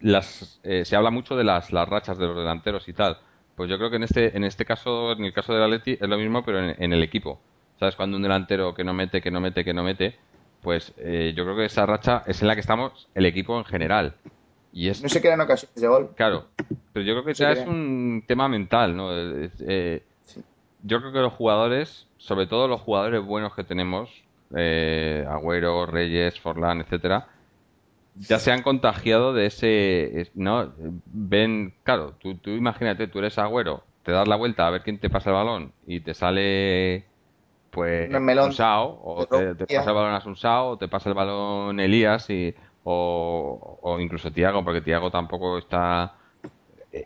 las, 0.00 0.60
eh, 0.62 0.84
se 0.84 0.96
habla 0.96 1.10
mucho 1.10 1.36
de 1.36 1.44
las, 1.44 1.72
las 1.72 1.88
rachas 1.88 2.18
de 2.18 2.26
los 2.26 2.36
delanteros 2.36 2.88
y 2.88 2.92
tal. 2.92 3.18
Pues 3.56 3.68
yo 3.68 3.76
creo 3.76 3.90
que 3.90 3.96
en 3.96 4.04
este, 4.04 4.36
en 4.36 4.44
este 4.44 4.64
caso, 4.64 5.12
en 5.12 5.24
el 5.24 5.32
caso 5.32 5.52
del 5.52 5.62
Atleti, 5.62 5.92
es 5.92 6.08
lo 6.08 6.16
mismo, 6.16 6.42
pero 6.42 6.58
en 6.60 6.92
el 6.92 7.02
equipo. 7.02 7.38
¿Sabes? 7.82 7.96
Cuando 7.96 8.16
un 8.16 8.22
delantero 8.22 8.74
que 8.74 8.84
no 8.84 8.94
mete, 8.94 9.20
que 9.20 9.32
no 9.32 9.40
mete, 9.40 9.64
que 9.64 9.74
no 9.74 9.82
mete, 9.82 10.14
pues 10.60 10.94
eh, 10.98 11.34
yo 11.36 11.42
creo 11.42 11.56
que 11.56 11.64
esa 11.64 11.84
racha 11.84 12.22
es 12.28 12.40
en 12.40 12.46
la 12.46 12.54
que 12.54 12.60
estamos 12.60 13.08
el 13.12 13.26
equipo 13.26 13.58
en 13.58 13.64
general. 13.64 14.14
Y 14.72 14.88
es... 14.88 15.02
No 15.02 15.08
se 15.08 15.20
quedan 15.20 15.40
ocasiones 15.40 15.74
de 15.74 15.88
gol. 15.88 16.10
Claro, 16.14 16.46
pero 16.92 17.04
yo 17.04 17.14
creo 17.14 17.24
que 17.24 17.34
ya 17.34 17.50
es 17.50 17.66
un 17.66 18.22
tema 18.24 18.46
mental, 18.46 18.96
¿no? 18.96 19.08
Eh, 19.12 20.04
yo 20.84 21.00
creo 21.00 21.12
que 21.12 21.18
los 21.18 21.32
jugadores, 21.32 22.06
sobre 22.18 22.46
todo 22.46 22.68
los 22.68 22.80
jugadores 22.82 23.20
buenos 23.20 23.52
que 23.56 23.64
tenemos, 23.64 24.08
eh, 24.54 25.26
Agüero, 25.28 25.84
Reyes, 25.84 26.38
Forlán, 26.38 26.82
etcétera, 26.82 27.26
ya 28.14 28.38
se 28.38 28.52
han 28.52 28.62
contagiado 28.62 29.34
de 29.34 29.46
ese, 29.46 30.30
¿no? 30.36 30.72
Ven, 31.06 31.74
claro, 31.82 32.14
tú, 32.20 32.36
tú 32.36 32.50
imagínate, 32.50 33.08
tú 33.08 33.18
eres 33.18 33.38
Agüero, 33.38 33.82
te 34.04 34.12
das 34.12 34.28
la 34.28 34.36
vuelta 34.36 34.68
a 34.68 34.70
ver 34.70 34.82
quién 34.82 34.98
te 34.98 35.10
pasa 35.10 35.30
el 35.30 35.34
balón 35.34 35.72
y 35.84 35.98
te 35.98 36.14
sale 36.14 37.10
pues 37.72 38.10
un 38.12 38.52
Sao, 38.52 39.00
o 39.02 39.26
te, 39.26 39.54
pasa 39.54 39.90
el 39.90 39.96
balón 39.96 40.14
a 40.14 40.22
un 40.26 40.36
Sao, 40.36 40.68
o 40.68 40.76
te 40.76 40.88
pasa 40.88 41.08
el 41.08 41.14
balón 41.14 41.80
Elías, 41.80 42.28
y, 42.28 42.54
o, 42.84 43.96
incluso 43.98 44.30
Tiago, 44.30 44.62
porque 44.62 44.82
Tiago 44.82 45.10
tampoco 45.10 45.58
está... 45.58 46.16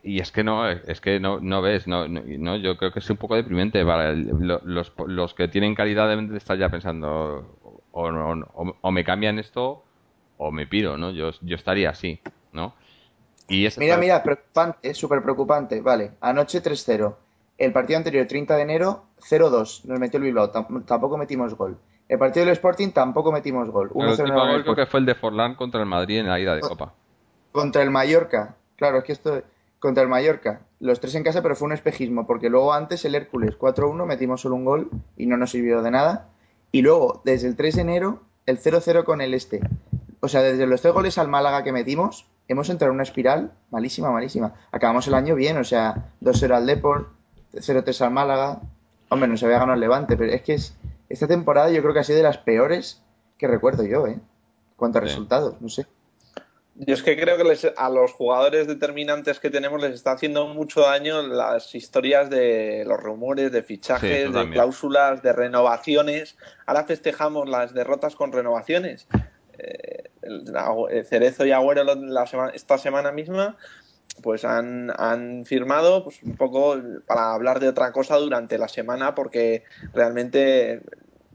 Y 0.03 0.19
es 0.19 0.33
que 0.33 0.43
no, 0.43 0.69
es 0.69 1.01
que 1.01 1.21
no, 1.21 1.39
no 1.39 1.63
ves, 1.63 1.87
no, 1.87 2.09
no, 2.09 2.57
yo 2.57 2.77
creo 2.77 2.93
que 2.93 2.99
es 2.99 3.09
un 3.09 3.17
poco 3.17 3.37
deprimente. 3.37 3.85
Para 3.85 4.13
los, 4.15 4.93
los 5.07 5.35
que 5.35 5.47
tienen 5.47 5.77
calidad 5.77 6.09
deben 6.09 6.29
de 6.29 6.39
estar 6.39 6.59
ya 6.59 6.69
pensando, 6.69 7.57
o, 7.93 8.09
o, 8.83 8.91
me 8.91 9.05
cambian 9.05 9.39
esto, 9.39 9.85
o 10.39 10.51
me 10.51 10.67
pido, 10.67 10.97
¿no? 10.97 11.13
Yo, 11.13 11.31
yo 11.41 11.55
estaría 11.55 11.91
así, 11.91 12.21
¿no? 12.53 12.75
Y 13.49 13.69
mira, 13.77 13.97
mira, 13.97 14.23
preocupante, 14.25 14.93
súper 14.93 15.23
preocupante. 15.23 15.81
Vale, 15.81 16.15
anoche 16.21 16.61
3-0. 16.61 17.15
El 17.59 17.73
partido 17.73 17.99
anterior, 17.99 18.27
30 18.27 18.57
de 18.57 18.63
enero, 18.63 19.05
0-2, 19.21 19.85
nos 19.85 19.99
metió 19.99 20.19
el 20.19 20.25
Bilbao, 20.25 20.51
tampoco 20.51 21.17
metimos 21.17 21.55
gol. 21.55 21.79
El 22.09 22.19
partido 22.19 22.47
del 22.47 22.53
Sporting 22.53 22.91
tampoco 22.91 23.33
metimos 23.33 23.71
gol. 23.71 23.91
el 23.95 24.09
último 24.09 24.47
gol 24.47 24.63
creo 24.63 24.77
que 24.77 24.87
fue 24.87 25.01
el 25.01 25.07
de 25.07 25.15
Forlán 25.15 25.55
contra 25.55 25.81
el 25.81 25.87
Madrid 25.87 26.19
en 26.21 26.29
la 26.29 26.39
ida 26.39 26.55
de 26.55 26.61
Copa. 26.61 26.93
Contra 27.53 27.83
el 27.83 27.91
Mallorca, 27.91 28.57
claro, 28.77 28.99
es 28.99 29.05
que 29.05 29.13
esto 29.13 29.43
contra 29.79 30.03
el 30.03 30.09
Mallorca. 30.09 30.61
Los 30.81 31.01
tres 31.01 31.15
en 31.15 31.25
casa, 31.25 31.43
pero 31.43 31.57
fue 31.57 31.67
un 31.67 31.73
espejismo, 31.73 32.27
porque 32.27 32.51
luego 32.51 32.73
antes 32.73 33.05
el 33.05 33.15
Hércules 33.15 33.59
4-1 33.59 34.05
metimos 34.07 34.41
solo 34.43 34.55
un 34.55 34.65
gol 34.65 34.91
y 35.17 35.27
no 35.27 35.37
nos 35.37 35.51
sirvió 35.51 35.83
de 35.83 35.91
nada. 35.91 36.29
Y 36.71 36.83
luego, 36.83 37.23
desde 37.25 37.49
el 37.49 37.57
3 37.57 37.77
de 37.77 37.83
enero, 37.83 38.23
el 38.45 38.59
0-0 38.59 39.05
con 39.05 39.21
el 39.21 39.35
Este. 39.35 39.61
O 40.21 40.29
sea, 40.29 40.43
desde 40.43 40.67
los 40.67 40.81
tres 40.81 40.95
goles 40.95 41.19
al 41.19 41.29
Málaga 41.29 41.63
que 41.63 41.73
metimos, 41.73 42.27
hemos 42.49 42.69
entrado 42.71 42.91
en 42.91 42.97
una 42.97 43.03
espiral 43.03 43.53
malísima, 43.71 44.11
malísima. 44.11 44.55
Acabamos 44.73 45.07
el 45.09 45.15
año 45.15 45.35
bien, 45.35 45.57
o 45.57 45.65
sea, 45.65 46.13
2-0 46.21 46.55
al 46.55 46.67
Deport, 46.67 47.09
0-3 47.53 48.01
al 48.03 48.11
Málaga. 48.11 48.61
Hombre, 49.09 49.29
no 49.29 49.37
se 49.37 49.47
había 49.47 49.59
ganado 49.59 49.75
el 49.75 49.81
Levante, 49.81 50.17
pero 50.17 50.33
es 50.33 50.43
que 50.43 50.55
es, 50.55 50.77
esta 51.09 51.29
temporada 51.29 51.71
yo 51.71 51.81
creo 51.83 51.95
que 51.95 52.01
ha 52.01 52.05
sido 52.05 52.19
de 52.19 52.25
las 52.25 52.39
peores 52.39 53.03
que 53.39 53.47
recuerdo 53.47 53.85
yo, 53.85 54.07
¿eh? 54.07 54.19
Cuanto 54.77 54.99
a 54.99 55.01
resultados, 55.01 55.61
no 55.61 55.69
sé. 55.69 55.87
Yo 56.79 56.93
es 56.93 57.03
que 57.03 57.19
creo 57.19 57.39
que 57.39 57.73
a 57.75 57.89
los 57.89 58.13
jugadores 58.13 58.67
determinantes 58.67 59.41
que 59.41 59.49
tenemos 59.49 59.81
les 59.81 59.95
está 59.95 60.13
haciendo 60.13 60.47
mucho 60.49 60.83
daño 60.83 61.23
las 61.23 61.75
historias 61.75 62.29
de 62.29 62.85
los 62.87 63.01
rumores, 63.01 63.51
de 63.51 63.63
fichajes, 63.63 64.31
de 64.31 64.51
cláusulas, 64.51 65.23
de 65.23 65.33
renovaciones. 65.33 66.37
Ahora 66.67 66.85
festejamos 66.85 67.49
las 67.49 67.73
derrotas 67.73 68.15
con 68.15 68.31
renovaciones. 68.31 69.09
Eh, 69.59 70.11
Cerezo 71.09 71.47
y 71.47 71.53
Agüero 71.53 71.83
esta 72.53 72.77
semana 72.77 73.11
misma 73.11 73.57
pues 74.23 74.45
han, 74.45 74.93
han 74.97 75.45
firmado 75.45 76.05
pues, 76.05 76.23
un 76.23 76.37
poco 76.37 76.77
para 77.07 77.33
hablar 77.33 77.61
de 77.61 77.69
otra 77.69 77.93
cosa 77.93 78.17
durante 78.17 78.59
la 78.59 78.69
semana 78.69 79.15
porque 79.15 79.65
realmente 79.93 80.83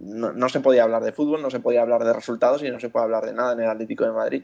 no, 0.01 0.49
se 0.49 0.59
podía 0.61 0.83
hablar 0.83 1.03
de 1.03 1.11
fútbol, 1.11 1.41
no 1.41 1.51
se 1.51 1.59
podía 1.59 1.81
hablar 1.81 2.03
de 2.03 2.13
resultados 2.13 2.63
y 2.63 2.71
no 2.71 2.79
se 2.79 2.89
puede 2.89 3.05
hablar 3.05 3.25
de 3.25 3.33
nada 3.33 3.53
en 3.53 3.61
el 3.61 3.69
Atlético 3.69 4.03
de 4.03 4.11
Madrid. 4.11 4.43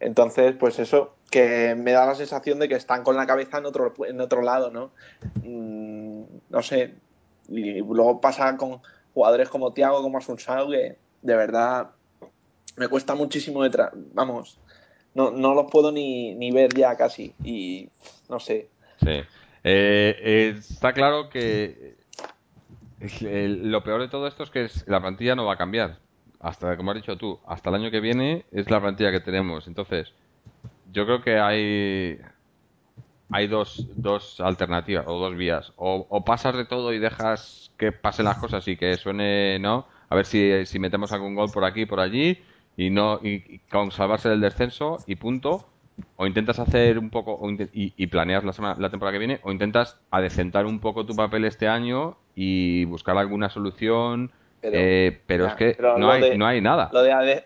Entonces, 0.00 0.54
pues 0.58 0.78
eso, 0.78 1.14
que 1.30 1.74
me 1.74 1.92
da 1.92 2.06
la 2.06 2.14
sensación 2.14 2.58
de 2.58 2.68
que 2.68 2.74
están 2.74 3.04
con 3.04 3.16
la 3.16 3.26
cabeza 3.26 3.58
en 3.58 3.66
otro, 3.66 3.92
en 4.06 4.20
otro 4.20 4.42
lado, 4.42 4.70
¿no? 4.70 4.90
Mm, 5.42 6.24
no 6.50 6.62
sé. 6.62 6.94
Y 7.48 7.80
luego 7.80 8.20
pasa 8.20 8.56
con 8.56 8.80
jugadores 9.12 9.48
como 9.50 9.72
Tiago, 9.72 10.02
como 10.02 10.18
Asunsao, 10.18 10.70
que 10.70 10.96
de 11.22 11.36
verdad 11.36 11.90
me 12.76 12.88
cuesta 12.88 13.14
muchísimo 13.14 13.62
detrás. 13.62 13.90
Vamos, 14.14 14.58
no, 15.14 15.30
no 15.30 15.54
los 15.54 15.70
puedo 15.70 15.92
ni, 15.92 16.34
ni 16.34 16.50
ver 16.50 16.74
ya 16.74 16.96
casi. 16.96 17.34
Y 17.44 17.88
no 18.28 18.40
sé. 18.40 18.68
Sí. 19.00 19.08
Eh, 19.10 19.24
eh, 19.64 20.54
está 20.58 20.92
claro 20.92 21.30
que 21.30 21.96
lo 23.00 23.82
peor 23.82 24.00
de 24.00 24.08
todo 24.08 24.26
esto 24.26 24.42
es 24.42 24.50
que 24.50 24.68
la 24.86 25.00
plantilla 25.00 25.34
no 25.34 25.46
va 25.46 25.54
a 25.54 25.58
cambiar. 25.58 25.98
Hasta, 26.40 26.76
como 26.76 26.90
has 26.90 26.96
dicho 26.96 27.16
tú, 27.16 27.38
hasta 27.46 27.70
el 27.70 27.76
año 27.76 27.90
que 27.90 28.00
viene 28.00 28.44
es 28.52 28.70
la 28.70 28.80
plantilla 28.80 29.10
que 29.10 29.20
tenemos. 29.20 29.66
Entonces, 29.66 30.12
yo 30.92 31.06
creo 31.06 31.22
que 31.22 31.38
hay 31.38 32.18
hay 33.30 33.48
dos, 33.48 33.86
dos 33.96 34.40
alternativas 34.40 35.06
o 35.08 35.18
dos 35.18 35.34
vías. 35.34 35.72
O, 35.76 36.06
o, 36.08 36.24
pasas 36.24 36.56
de 36.56 36.66
todo 36.66 36.92
y 36.92 36.98
dejas 36.98 37.72
que 37.76 37.90
pasen 37.90 38.26
las 38.26 38.36
cosas 38.36 38.68
y 38.68 38.76
que 38.76 38.96
suene, 38.96 39.58
¿no? 39.58 39.86
A 40.08 40.14
ver 40.14 40.26
si, 40.26 40.66
si 40.66 40.78
metemos 40.78 41.10
algún 41.12 41.34
gol 41.34 41.50
por 41.50 41.64
aquí, 41.64 41.86
por 41.86 42.00
allí 42.00 42.38
y 42.76 42.90
no 42.90 43.20
y, 43.22 43.58
con 43.70 43.90
salvarse 43.90 44.28
del 44.28 44.40
descenso 44.40 44.98
y 45.06 45.16
punto 45.16 45.66
o 46.16 46.26
intentas 46.26 46.58
hacer 46.58 46.98
un 46.98 47.10
poco 47.10 47.40
y, 47.72 48.06
planeas 48.08 48.44
la, 48.44 48.52
semana, 48.52 48.76
la 48.80 48.90
temporada 48.90 49.12
que 49.12 49.18
viene 49.18 49.40
o 49.44 49.52
intentas 49.52 49.96
adecentar 50.10 50.66
un 50.66 50.80
poco 50.80 51.06
tu 51.06 51.14
papel 51.14 51.44
este 51.44 51.68
año 51.68 52.16
y 52.34 52.84
buscar 52.86 53.16
alguna 53.16 53.48
solución 53.48 54.32
pero, 54.60 54.76
eh, 54.76 55.20
es 55.26 55.54
que 55.54 55.76
no 55.80 56.10
hay, 56.10 56.36
no 56.36 56.46
hay 56.46 56.60
nada. 56.60 56.90
lo 56.92 57.02
de, 57.02 57.44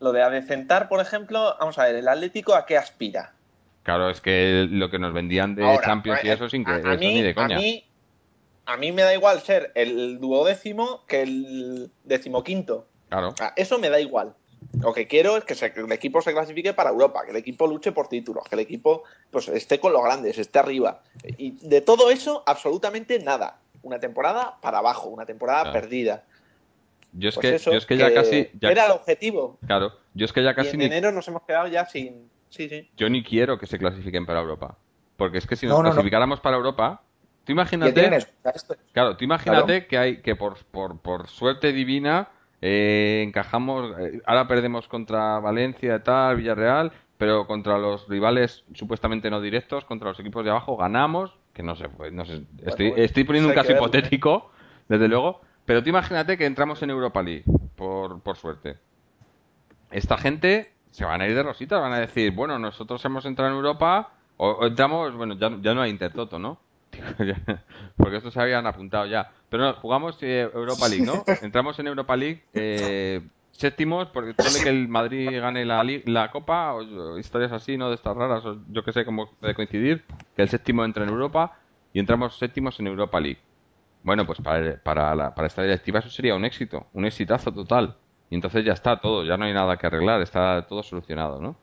lo 0.00 0.12
de 0.12 0.22
adecentar 0.22 0.88
por 0.88 1.00
ejemplo 1.00 1.56
vamos 1.60 1.78
a 1.78 1.84
ver 1.84 1.96
el 1.96 2.08
Atlético 2.08 2.54
a 2.54 2.66
qué 2.66 2.76
aspira 2.76 3.34
claro 3.84 4.10
es 4.10 4.20
que 4.20 4.66
lo 4.68 4.90
que 4.90 4.98
nos 4.98 5.12
vendían 5.12 5.54
de 5.54 5.78
Champions 5.84 6.24
y 6.24 6.30
eso 6.30 6.48
sin 6.48 6.64
que 6.64 6.78
eso 6.78 6.96
ni 6.96 7.22
de 7.22 7.34
coña. 7.34 7.56
a 7.56 7.60
mí, 7.60 7.84
a 8.66 8.76
mí 8.76 8.90
me 8.90 9.02
da 9.02 9.14
igual 9.14 9.40
ser 9.40 9.70
el 9.76 10.18
duodécimo 10.18 11.04
que 11.06 11.22
el 11.22 11.90
decimoquinto. 12.02 12.86
Claro. 13.10 13.34
Eso 13.56 13.78
me 13.78 13.90
da 13.90 14.00
igual 14.00 14.34
lo 14.80 14.92
que 14.92 15.06
quiero 15.06 15.36
es 15.36 15.44
que, 15.44 15.54
el 15.80 15.92
equipo 15.92 16.20
se 16.20 16.32
clasifique 16.32 16.72
para 16.72 16.90
Europa, 16.90 17.24
que 17.24 17.30
el 17.30 17.36
equipo 17.36 17.66
luche 17.66 17.92
por 17.92 18.08
títulos, 18.08 18.44
que 18.48 18.54
el 18.54 18.60
equipo 18.60 19.04
pues 19.30 19.48
esté 19.48 19.78
con 19.78 19.92
los 19.92 20.02
grandes, 20.02 20.38
esté 20.38 20.58
arriba. 20.58 21.02
Y 21.38 21.52
de 21.66 21.80
todo 21.80 22.10
eso, 22.10 22.42
absolutamente 22.46 23.18
nada. 23.18 23.58
Una 23.82 23.98
temporada 24.00 24.56
para 24.60 24.78
abajo, 24.78 25.08
una 25.08 25.26
temporada 25.26 25.72
perdida. 25.72 26.24
Yo 27.12 27.28
es, 27.28 27.34
pues 27.36 27.62
que, 27.62 27.70
yo 27.70 27.76
es 27.76 27.86
que 27.86 27.96
ya 27.96 28.12
casi. 28.12 28.50
era 28.60 28.86
el 28.86 28.92
objetivo. 28.92 29.58
Claro, 29.66 29.92
yo 30.14 30.24
es 30.24 30.32
que 30.32 30.42
ya 30.42 30.54
casi. 30.54 30.74
en 30.74 30.82
enero 30.82 31.12
nos 31.12 31.28
hemos 31.28 31.42
quedado 31.42 31.68
ya 31.68 31.86
sin. 31.86 32.28
Sí, 32.48 32.68
sí. 32.68 32.90
Yo 32.96 33.08
ni 33.08 33.22
quiero 33.22 33.58
que 33.58 33.66
se 33.66 33.78
clasifiquen 33.78 34.26
para 34.26 34.40
Europa. 34.40 34.76
Porque 35.16 35.38
es 35.38 35.46
que 35.46 35.54
si 35.54 35.66
nos 35.66 35.80
clasificáramos 35.80 36.40
para 36.40 36.56
Europa, 36.56 37.02
tú 37.44 37.52
imagínate. 37.52 38.26
Claro, 38.92 39.16
tú 39.16 39.24
imagínate 39.24 39.86
que 39.86 39.98
hay 39.98 40.22
que 40.22 40.34
por, 40.34 40.64
por, 40.64 40.98
por 40.98 41.28
suerte 41.28 41.72
divina 41.72 42.30
eh, 42.66 43.22
encajamos, 43.22 43.94
eh, 44.00 44.22
ahora 44.24 44.48
perdemos 44.48 44.88
contra 44.88 45.38
Valencia, 45.38 46.02
tal, 46.02 46.36
Villarreal, 46.36 46.92
pero 47.18 47.46
contra 47.46 47.76
los 47.76 48.08
rivales 48.08 48.64
supuestamente 48.72 49.28
no 49.28 49.42
directos, 49.42 49.84
contra 49.84 50.08
los 50.08 50.18
equipos 50.18 50.42
de 50.46 50.50
abajo, 50.50 50.74
ganamos, 50.78 51.36
que 51.52 51.62
no 51.62 51.76
sé, 51.76 51.90
pues, 51.90 52.10
no 52.10 52.24
sé 52.24 52.46
estoy, 52.64 52.94
estoy 52.96 53.24
poniendo 53.24 53.50
un 53.50 53.54
caso 53.54 53.72
hipotético, 53.72 54.50
desde 54.88 55.08
luego, 55.08 55.42
pero 55.66 55.82
tú 55.82 55.90
imagínate 55.90 56.38
que 56.38 56.46
entramos 56.46 56.82
en 56.82 56.88
Europa 56.88 57.22
League, 57.22 57.44
por, 57.76 58.22
por 58.22 58.38
suerte. 58.38 58.78
Esta 59.90 60.16
gente 60.16 60.72
se 60.90 61.04
van 61.04 61.20
a 61.20 61.26
ir 61.26 61.34
de 61.34 61.42
rositas, 61.42 61.78
van 61.78 61.92
a 61.92 62.00
decir, 62.00 62.32
bueno, 62.32 62.58
nosotros 62.58 63.04
hemos 63.04 63.26
entrado 63.26 63.50
en 63.50 63.56
Europa, 63.58 64.14
o, 64.38 64.64
entramos, 64.64 65.14
bueno, 65.14 65.34
ya, 65.34 65.50
ya 65.60 65.74
no 65.74 65.82
hay 65.82 65.90
Intertoto, 65.90 66.38
¿no? 66.38 66.60
porque 67.96 68.16
estos 68.16 68.34
se 68.34 68.40
habían 68.40 68.66
apuntado 68.66 69.06
ya. 69.06 69.30
Pero 69.48 69.64
no, 69.64 69.74
jugamos 69.74 70.18
eh, 70.22 70.48
Europa 70.52 70.88
League, 70.88 71.04
¿no? 71.04 71.24
Entramos 71.42 71.78
en 71.78 71.86
Europa 71.86 72.16
League 72.16 72.44
eh, 72.52 73.20
séptimos, 73.50 74.08
porque 74.08 74.34
suele 74.36 74.62
que 74.62 74.68
el 74.68 74.88
Madrid 74.88 75.30
gane 75.40 75.64
la, 75.64 75.84
la 76.06 76.30
Copa, 76.30 76.74
o, 76.74 77.18
historias 77.18 77.52
así, 77.52 77.76
¿no? 77.76 77.88
De 77.88 77.94
estas 77.94 78.16
raras, 78.16 78.44
o 78.44 78.58
yo 78.70 78.84
que 78.84 78.92
sé 78.92 79.04
cómo 79.04 79.30
puede 79.40 79.54
coincidir, 79.54 80.04
que 80.36 80.42
el 80.42 80.48
séptimo 80.48 80.84
entra 80.84 81.04
en 81.04 81.10
Europa 81.10 81.58
y 81.92 82.00
entramos 82.00 82.38
séptimos 82.38 82.78
en 82.80 82.88
Europa 82.88 83.20
League. 83.20 83.40
bueno, 84.02 84.26
pues 84.26 84.40
para, 84.40 84.76
para, 84.82 85.14
la, 85.14 85.34
para 85.34 85.46
esta 85.46 85.62
directiva 85.62 86.00
eso 86.00 86.10
sería 86.10 86.34
un 86.34 86.44
éxito, 86.44 86.86
un 86.92 87.04
exitazo 87.04 87.52
total. 87.52 87.96
Y 88.30 88.34
entonces 88.34 88.64
ya 88.64 88.72
está 88.72 89.00
todo, 89.00 89.24
ya 89.24 89.36
no 89.36 89.44
hay 89.44 89.52
nada 89.52 89.76
que 89.76 89.86
arreglar, 89.86 90.20
está 90.22 90.66
todo 90.66 90.82
solucionado, 90.82 91.40
¿no? 91.40 91.56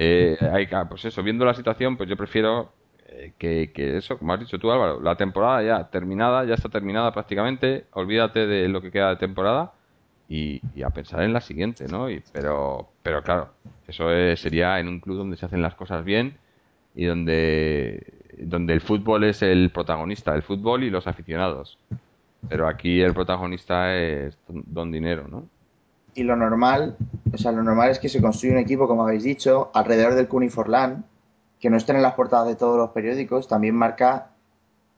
Eh, 0.00 0.38
hay, 0.52 0.68
pues 0.88 1.04
eso, 1.04 1.24
viendo 1.24 1.44
la 1.44 1.54
situación, 1.54 1.96
pues 1.96 2.08
yo 2.08 2.16
prefiero 2.16 2.72
que, 3.38 3.70
eso, 3.96 4.18
como 4.18 4.32
has 4.32 4.40
dicho 4.40 4.58
tú 4.58 4.70
Álvaro, 4.70 5.00
la 5.00 5.16
temporada 5.16 5.62
ya 5.62 5.90
terminada, 5.90 6.44
ya 6.44 6.54
está 6.54 6.68
terminada 6.68 7.12
prácticamente, 7.12 7.86
olvídate 7.92 8.46
de 8.46 8.68
lo 8.68 8.80
que 8.80 8.90
queda 8.90 9.10
de 9.10 9.16
temporada 9.16 9.72
y, 10.28 10.60
a 10.82 10.90
pensar 10.90 11.22
en 11.22 11.32
la 11.32 11.40
siguiente, 11.40 11.86
¿no? 11.88 12.10
Y, 12.10 12.22
pero, 12.32 12.88
pero 13.02 13.22
claro, 13.22 13.50
eso 13.86 14.08
sería 14.36 14.78
en 14.78 14.88
un 14.88 15.00
club 15.00 15.16
donde 15.16 15.36
se 15.36 15.46
hacen 15.46 15.62
las 15.62 15.74
cosas 15.74 16.04
bien 16.04 16.36
y 16.94 17.06
donde, 17.06 18.04
donde 18.38 18.74
el 18.74 18.80
fútbol 18.80 19.24
es 19.24 19.42
el 19.42 19.70
protagonista, 19.70 20.34
el 20.34 20.42
fútbol 20.42 20.84
y 20.84 20.90
los 20.90 21.06
aficionados. 21.06 21.78
Pero 22.48 22.68
aquí 22.68 23.00
el 23.00 23.14
protagonista 23.14 23.96
es 23.96 24.38
don 24.48 24.92
dinero, 24.92 25.26
¿no? 25.28 25.46
Y 26.14 26.22
lo 26.24 26.36
normal, 26.36 26.96
o 27.32 27.38
sea, 27.38 27.52
lo 27.52 27.62
normal 27.62 27.90
es 27.90 27.98
que 27.98 28.08
se 28.08 28.20
construya 28.20 28.54
un 28.54 28.60
equipo, 28.60 28.88
como 28.88 29.04
habéis 29.04 29.22
dicho, 29.22 29.70
alrededor 29.74 30.14
del 30.14 30.28
Cuniforlán, 30.28 31.04
que 31.60 31.70
no 31.70 31.76
estén 31.76 31.96
en 31.96 32.02
las 32.02 32.14
portadas 32.14 32.48
de 32.48 32.56
todos 32.56 32.76
los 32.76 32.90
periódicos, 32.90 33.48
también 33.48 33.74
marca, 33.74 34.30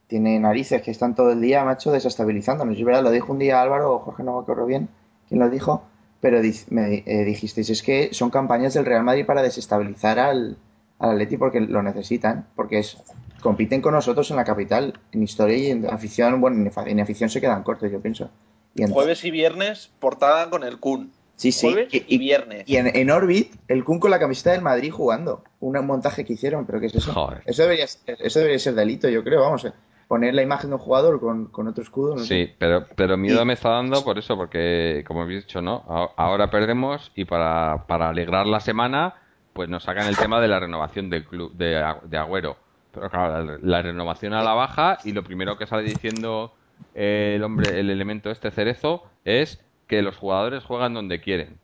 tiene 0.07 0.39
narices 0.41 0.83
que 0.83 0.91
están 0.91 1.15
todo 1.15 1.33
el 1.33 1.41
día, 1.41 1.65
macho, 1.65 1.93
desestabilizándonos. 1.93 2.77
Yo, 2.77 2.85
verdad, 2.85 3.03
lo 3.03 3.11
dijo 3.11 3.33
un 3.33 3.39
día 3.39 3.63
Álvaro, 3.63 3.95
o 3.95 3.99
Jorge, 4.01 4.23
no 4.23 4.37
me 4.37 4.43
acuerdo 4.43 4.67
bien, 4.67 4.89
quién 5.29 5.41
lo 5.41 5.49
dijo, 5.49 5.85
pero 6.21 6.41
me 6.71 7.03
eh, 7.07 7.25
dijisteis, 7.25 7.71
es 7.71 7.83
que 7.83 8.11
son 8.13 8.31
campañas 8.31 8.75
del 8.75 8.85
Real 8.85 9.05
Madrid 9.05 9.25
para 9.25 9.43
desestabilizar 9.43 10.19
al, 10.19 10.59
al 10.99 11.11
Atleti 11.13 11.37
porque 11.37 11.61
lo 11.61 11.83
necesitan, 11.83 12.47
porque 12.55 12.81
es, 12.81 12.99
compiten 13.41 13.81
con 13.81 13.95
nosotros 13.95 14.31
en 14.31 14.37
la 14.37 14.45
capital, 14.45 15.01
en 15.13 15.23
historia 15.23 15.57
y 15.57 15.71
en 15.71 15.87
afición, 15.87 16.41
bueno, 16.41 16.71
en 16.87 17.01
afición 17.01 17.31
se 17.31 17.41
quedan 17.41 17.63
cortos, 17.63 17.91
yo 17.91 18.01
pienso. 18.01 18.31
Y 18.75 18.87
Jueves 18.87 19.25
y 19.25 19.31
viernes, 19.31 19.91
portada 19.99 20.51
con 20.51 20.63
el 20.63 20.79
Kun. 20.79 21.13
Sí, 21.41 21.53
sí. 21.53 21.75
y, 21.91 22.19
viernes. 22.19 22.65
Y 22.67 22.77
en, 22.77 23.11
Orbit, 23.11 23.55
el 23.67 23.83
Kun 23.83 23.99
con 23.99 24.11
la 24.11 24.19
camiseta 24.19 24.53
del 24.53 24.61
Madrid 24.61 24.91
jugando. 24.91 25.43
Un 25.61 25.87
montaje 25.87 26.25
que 26.27 26.35
hicieron, 26.35 26.67
pero 26.67 26.81
¿qué 26.81 26.87
es 26.87 26.95
eso? 26.97 27.33
Eso 27.47 27.63
debería, 27.63 27.87
ser, 27.87 28.19
eso 28.21 28.41
debería 28.41 28.59
ser 28.59 28.75
delito, 28.75 29.09
yo 29.09 29.25
creo, 29.25 29.41
vamos. 29.41 29.65
Eh 29.65 29.73
poner 30.07 30.35
la 30.35 30.43
imagen 30.43 30.71
de 30.71 30.75
un 30.75 30.83
jugador 30.83 31.21
con, 31.21 31.69
otro 31.69 31.85
escudo. 31.85 32.19
sí, 32.19 32.53
pero, 32.59 32.85
pero 32.97 33.17
miedo 33.17 33.45
me 33.45 33.53
está 33.53 33.69
dando 33.69 34.03
por 34.03 34.19
eso, 34.19 34.37
porque 34.37 35.05
como 35.07 35.23
habéis 35.23 35.47
dicho, 35.47 35.63
¿no? 35.63 35.85
Ahora 36.17 36.51
perdemos 36.51 37.13
y 37.15 37.27
para, 37.27 37.87
para 37.87 38.09
alegrar 38.09 38.45
la 38.49 38.59
semana, 38.59 39.15
pues 39.53 39.69
nos 39.69 39.85
sacan 39.85 40.09
el 40.09 40.17
tema 40.17 40.41
de 40.41 40.49
la 40.49 40.59
renovación 40.59 41.11
del 41.11 41.25
club 41.25 41.53
de, 41.55 41.81
de 42.09 42.19
Agüero. 42.19 42.57
Pero 42.91 43.09
claro, 43.09 43.59
la, 43.63 43.83
renovación 43.83 44.33
a 44.33 44.43
la 44.43 44.53
baja 44.53 44.99
y 45.05 45.13
lo 45.13 45.23
primero 45.23 45.57
que 45.57 45.69
sale 45.69 45.85
diciendo 45.85 46.55
el 46.93 47.45
hombre, 47.45 47.79
el 47.79 47.89
elemento 47.89 48.33
este 48.33 48.51
cerezo, 48.51 49.05
es 49.25 49.61
que 49.91 50.03
los 50.03 50.17
jugadores 50.17 50.63
juegan 50.63 50.95
donde 50.95 51.21
quieren. 51.21 51.59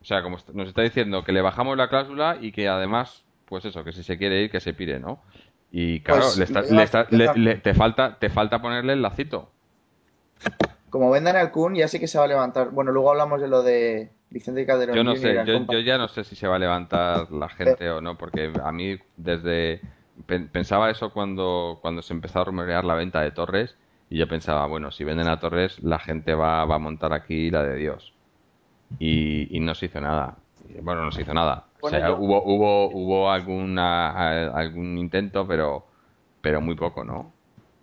O 0.00 0.04
sea, 0.04 0.22
como 0.22 0.36
nos 0.52 0.68
está 0.68 0.82
diciendo 0.82 1.24
que 1.24 1.32
le 1.32 1.42
bajamos 1.42 1.76
la 1.76 1.88
cláusula 1.88 2.38
y 2.40 2.52
que 2.52 2.68
además, 2.68 3.24
pues 3.44 3.64
eso, 3.64 3.82
que 3.82 3.90
si 3.90 4.04
se 4.04 4.16
quiere 4.16 4.40
ir, 4.40 4.52
que 4.52 4.60
se 4.60 4.72
pire, 4.72 5.00
¿no? 5.00 5.20
Y 5.72 5.98
claro, 6.00 6.26
le 6.36 7.56
te, 7.56 7.74
falta, 7.74 8.20
te 8.20 8.30
falta 8.30 8.62
ponerle 8.62 8.92
el 8.92 9.02
lacito. 9.02 9.50
Como 10.90 11.10
vendan 11.10 11.34
al 11.34 11.50
Kun, 11.50 11.74
ya 11.74 11.88
sé 11.88 11.98
que 11.98 12.06
se 12.06 12.18
va 12.18 12.24
a 12.24 12.28
levantar. 12.28 12.70
Bueno, 12.70 12.92
luego 12.92 13.10
hablamos 13.10 13.40
de 13.40 13.48
lo 13.48 13.64
de 13.64 14.12
Vicente 14.30 14.64
Calderón. 14.64 14.94
Yo 14.94 15.02
no 15.02 15.16
sé, 15.16 15.34
yo, 15.44 15.80
ya 15.80 15.98
no 15.98 16.06
sé 16.06 16.22
si 16.22 16.36
se 16.36 16.46
va 16.46 16.54
a 16.54 16.60
levantar 16.60 17.32
la 17.32 17.48
gente 17.48 17.90
o 17.90 18.00
no, 18.00 18.16
porque 18.16 18.52
a 18.62 18.70
mí 18.70 18.96
desde 19.16 19.80
pensaba 20.52 20.88
eso 20.88 21.10
cuando, 21.10 21.80
cuando 21.82 22.00
se 22.00 22.14
empezó 22.14 22.42
a 22.42 22.44
rumorear 22.44 22.84
la 22.84 22.94
venta 22.94 23.22
de 23.22 23.32
Torres 23.32 23.76
y 24.08 24.18
yo 24.18 24.28
pensaba, 24.28 24.66
bueno, 24.66 24.90
si 24.90 25.04
venden 25.04 25.28
a 25.28 25.40
Torres, 25.40 25.82
la 25.82 25.98
gente 25.98 26.34
va, 26.34 26.64
va 26.64 26.76
a 26.76 26.78
montar 26.78 27.12
aquí 27.12 27.50
la 27.50 27.62
de 27.62 27.76
Dios. 27.76 28.12
Y, 28.98 29.56
y 29.56 29.60
no 29.60 29.74
se 29.74 29.86
hizo 29.86 30.00
nada. 30.00 30.36
Bueno, 30.82 31.04
no 31.04 31.12
se 31.12 31.22
hizo 31.22 31.34
nada 31.34 31.66
hubo, 31.82 32.42
hubo, 32.44 32.90
hubo 32.90 33.30
alguna, 33.30 34.48
algún 34.50 34.98
intento, 34.98 35.46
pero, 35.46 35.86
pero 36.40 36.60
muy 36.60 36.74
poco, 36.74 37.04
¿no? 37.04 37.32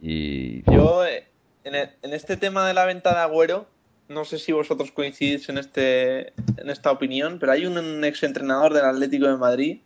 Y... 0.02 0.64
Yo, 0.72 1.06
eh, 1.06 1.28
en, 1.64 1.76
en 1.76 2.14
este 2.14 2.38
tema 2.38 2.68
de 2.68 2.74
la 2.74 2.86
venta 2.86 3.14
de 3.14 3.22
Agüero, 3.22 3.68
no 4.10 4.26
sé 4.26 4.38
si 4.40 4.52
vosotros 4.52 4.92
coincidís 4.92 5.48
en, 5.50 5.58
este, 5.58 6.34
en 6.58 6.70
esta 6.70 6.92
opinión, 6.92 7.40
pero 7.40 7.54
hay 7.54 7.66
un 7.66 8.04
exentrenador 8.04 8.74
del 8.74 8.86
Atlético 8.86 9.28
de 9.28 9.38
Madrid 9.38 9.80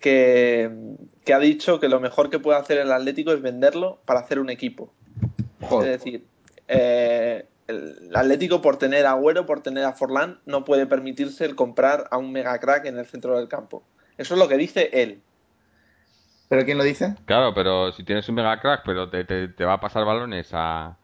que, 0.00 0.70
que, 1.24 1.32
ha 1.32 1.38
dicho 1.38 1.80
que 1.80 1.88
lo 1.88 2.00
mejor 2.00 2.28
que 2.28 2.38
puede 2.38 2.58
hacer 2.58 2.78
el 2.78 2.92
Atlético 2.92 3.32
es 3.32 3.40
venderlo 3.40 4.00
para 4.04 4.20
hacer 4.20 4.38
un 4.38 4.50
equipo. 4.50 4.92
Es 5.62 5.84
decir, 5.84 6.24
eh, 6.68 7.46
el 7.68 8.10
Atlético 8.14 8.60
por 8.60 8.76
tener 8.76 9.06
a 9.06 9.12
Agüero, 9.12 9.46
por 9.46 9.62
tener 9.62 9.84
a 9.84 9.92
Forlán, 9.92 10.40
no 10.46 10.64
puede 10.64 10.86
permitirse 10.86 11.44
el 11.44 11.54
comprar 11.54 12.08
a 12.10 12.18
un 12.18 12.32
mega 12.32 12.58
crack 12.58 12.86
en 12.86 12.98
el 12.98 13.06
centro 13.06 13.38
del 13.38 13.48
campo. 13.48 13.82
Eso 14.18 14.34
es 14.34 14.40
lo 14.40 14.48
que 14.48 14.56
dice 14.56 14.90
él. 14.92 15.22
¿Pero 16.48 16.64
quién 16.64 16.76
lo 16.76 16.84
dice? 16.84 17.14
Claro, 17.24 17.54
pero 17.54 17.92
si 17.92 18.04
tienes 18.04 18.28
un 18.28 18.34
mega 18.34 18.60
crack, 18.60 18.82
pero 18.84 19.08
te, 19.08 19.24
te, 19.24 19.64
va 19.64 19.74
a 19.74 19.80
pasar 19.80 20.04
balones 20.04 20.50
a, 20.52 20.98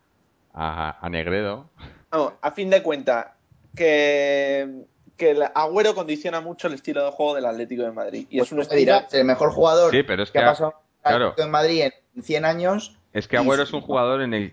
a, 0.52 1.08
Negredo. 1.10 1.70
Vamos, 2.10 2.34
a 2.42 2.50
fin 2.50 2.68
de 2.68 2.82
cuentas, 2.82 3.28
que, 3.74 4.84
que 5.16 5.30
el 5.30 5.42
Agüero 5.54 5.94
condiciona 5.94 6.40
mucho 6.42 6.68
el 6.68 6.74
estilo 6.74 7.02
de 7.04 7.12
juego 7.12 7.34
del 7.34 7.46
Atlético 7.46 7.82
de 7.82 7.92
Madrid. 7.92 8.26
Y 8.28 8.40
es 8.40 8.50
pues 8.50 8.68
un 8.68 8.76
dirá, 8.76 9.08
el 9.10 9.24
mejor 9.24 9.52
jugador 9.52 9.90
sí, 9.90 10.02
pero 10.02 10.22
es 10.22 10.30
que, 10.30 10.38
ha 10.38 10.44
pasado 10.44 10.74
claro. 11.02 11.34
en 11.38 11.50
Madrid 11.50 11.88
en 12.14 12.22
100 12.22 12.44
años. 12.44 12.97
Es 13.12 13.26
que 13.26 13.36
Agüero 13.36 13.62
es 13.62 13.72
un 13.72 13.80
jugador 13.80 14.22
en 14.22 14.34
el 14.34 14.52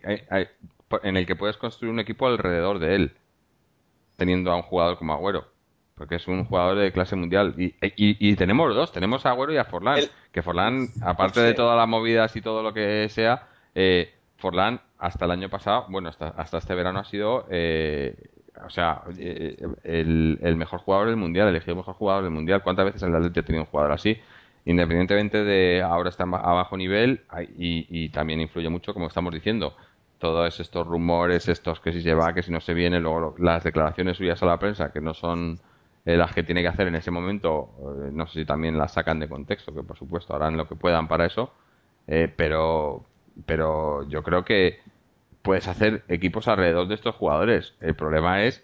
en 1.04 1.18
el 1.18 1.26
que 1.26 1.36
puedes 1.36 1.58
construir 1.58 1.92
un 1.92 2.00
equipo 2.00 2.28
alrededor 2.28 2.80
de 2.80 2.96
él, 2.96 3.12
teniendo 4.16 4.52
a 4.52 4.56
un 4.56 4.62
jugador 4.64 4.98
como 4.98 5.14
Agüero. 5.14 5.46
Porque 5.96 6.16
es 6.16 6.28
un 6.28 6.44
jugador 6.44 6.78
de 6.78 6.92
clase 6.92 7.16
mundial. 7.16 7.54
Y, 7.58 7.74
y, 7.80 8.36
tenemos 8.36 8.76
dos, 8.76 8.92
tenemos 8.92 9.26
a 9.26 9.30
Agüero 9.30 9.54
y 9.54 9.58
a 9.58 9.64
Forlán. 9.64 10.02
Que 10.32 10.42
Forlán, 10.42 10.90
aparte 11.02 11.40
de 11.40 11.54
todas 11.54 11.78
las 11.78 11.88
movidas 11.88 12.36
y 12.36 12.42
todo 12.42 12.62
lo 12.62 12.74
que 12.74 13.08
sea, 13.10 13.48
eh, 13.74 14.14
Forlán 14.38 14.82
hasta 14.98 15.24
el 15.24 15.32
año 15.32 15.50
pasado, 15.50 15.86
bueno, 15.88 16.10
hasta, 16.10 16.30
hasta 16.30 16.58
este 16.58 16.76
verano 16.76 17.00
ha 17.00 17.06
sido, 17.06 17.46
eh, 17.50 18.14
o 18.66 18.70
sea, 18.70 19.04
eh, 19.18 19.56
el, 19.84 20.38
el, 20.42 20.56
mejor 20.58 20.82
jugador 20.82 21.08
del 21.08 21.16
mundial, 21.16 21.48
elegido 21.48 21.72
el 21.72 21.78
mejor 21.78 21.96
jugador 21.96 22.24
del 22.24 22.34
mundial. 22.34 22.62
¿Cuántas 22.62 22.86
veces 22.86 23.04
el 23.04 23.16
Atlético 23.16 23.40
ha 23.40 23.46
tenido 23.46 23.64
un 23.64 23.70
jugador 23.70 23.94
así? 23.94 24.20
Independientemente 24.66 25.44
de 25.44 25.82
ahora 25.84 26.10
está 26.10 26.24
a 26.24 26.54
bajo 26.54 26.76
nivel 26.78 27.24
y, 27.58 27.86
y 27.90 28.10
también 28.10 28.42
influye 28.42 28.70
mucho, 28.70 28.94
como 28.94 29.08
estamos 29.08 29.34
diciendo, 29.34 29.76
todos 30.18 30.60
estos 30.60 30.88
rumores, 30.88 31.48
estos 31.48 31.80
que 31.80 31.92
si 31.94 32.02
se 32.02 32.14
va, 32.14 32.34
que 32.34 32.44
si 32.44 32.52
no 32.52 32.60
se 32.62 32.74
viene, 32.74 33.00
luego 33.00 33.36
las 33.38 33.64
declaraciones 33.64 34.18
suyas 34.18 34.42
a 34.42 34.46
la 34.48 34.58
prensa, 34.60 34.92
que 34.92 35.02
no 35.02 35.14
son 35.14 35.60
eh, 36.06 36.18
las 36.18 36.34
que 36.34 36.44
tiene 36.44 36.62
que 36.62 36.68
hacer 36.68 36.88
en 36.88 36.96
ese 36.96 37.12
momento, 37.12 37.70
eh, 38.08 38.10
no 38.12 38.26
sé 38.28 38.40
si 38.42 38.46
también 38.46 38.78
las 38.78 38.94
sacan 38.94 39.20
de 39.20 39.28
contexto, 39.30 39.74
que 39.74 39.84
por 39.84 39.98
supuesto 39.98 40.36
harán 40.36 40.58
lo 40.58 40.68
que 40.68 40.76
puedan 40.76 41.08
para 41.08 41.26
eso, 41.26 41.54
eh, 42.08 42.32
pero, 42.36 43.06
pero 43.46 44.08
yo 44.10 44.24
creo 44.24 44.46
que 44.46 44.80
puedes 45.42 45.68
hacer 45.68 46.04
equipos 46.08 46.48
alrededor 46.48 46.88
de 46.88 46.96
estos 46.96 47.16
jugadores. 47.16 47.76
El 47.82 47.96
problema 47.96 48.44
es 48.44 48.64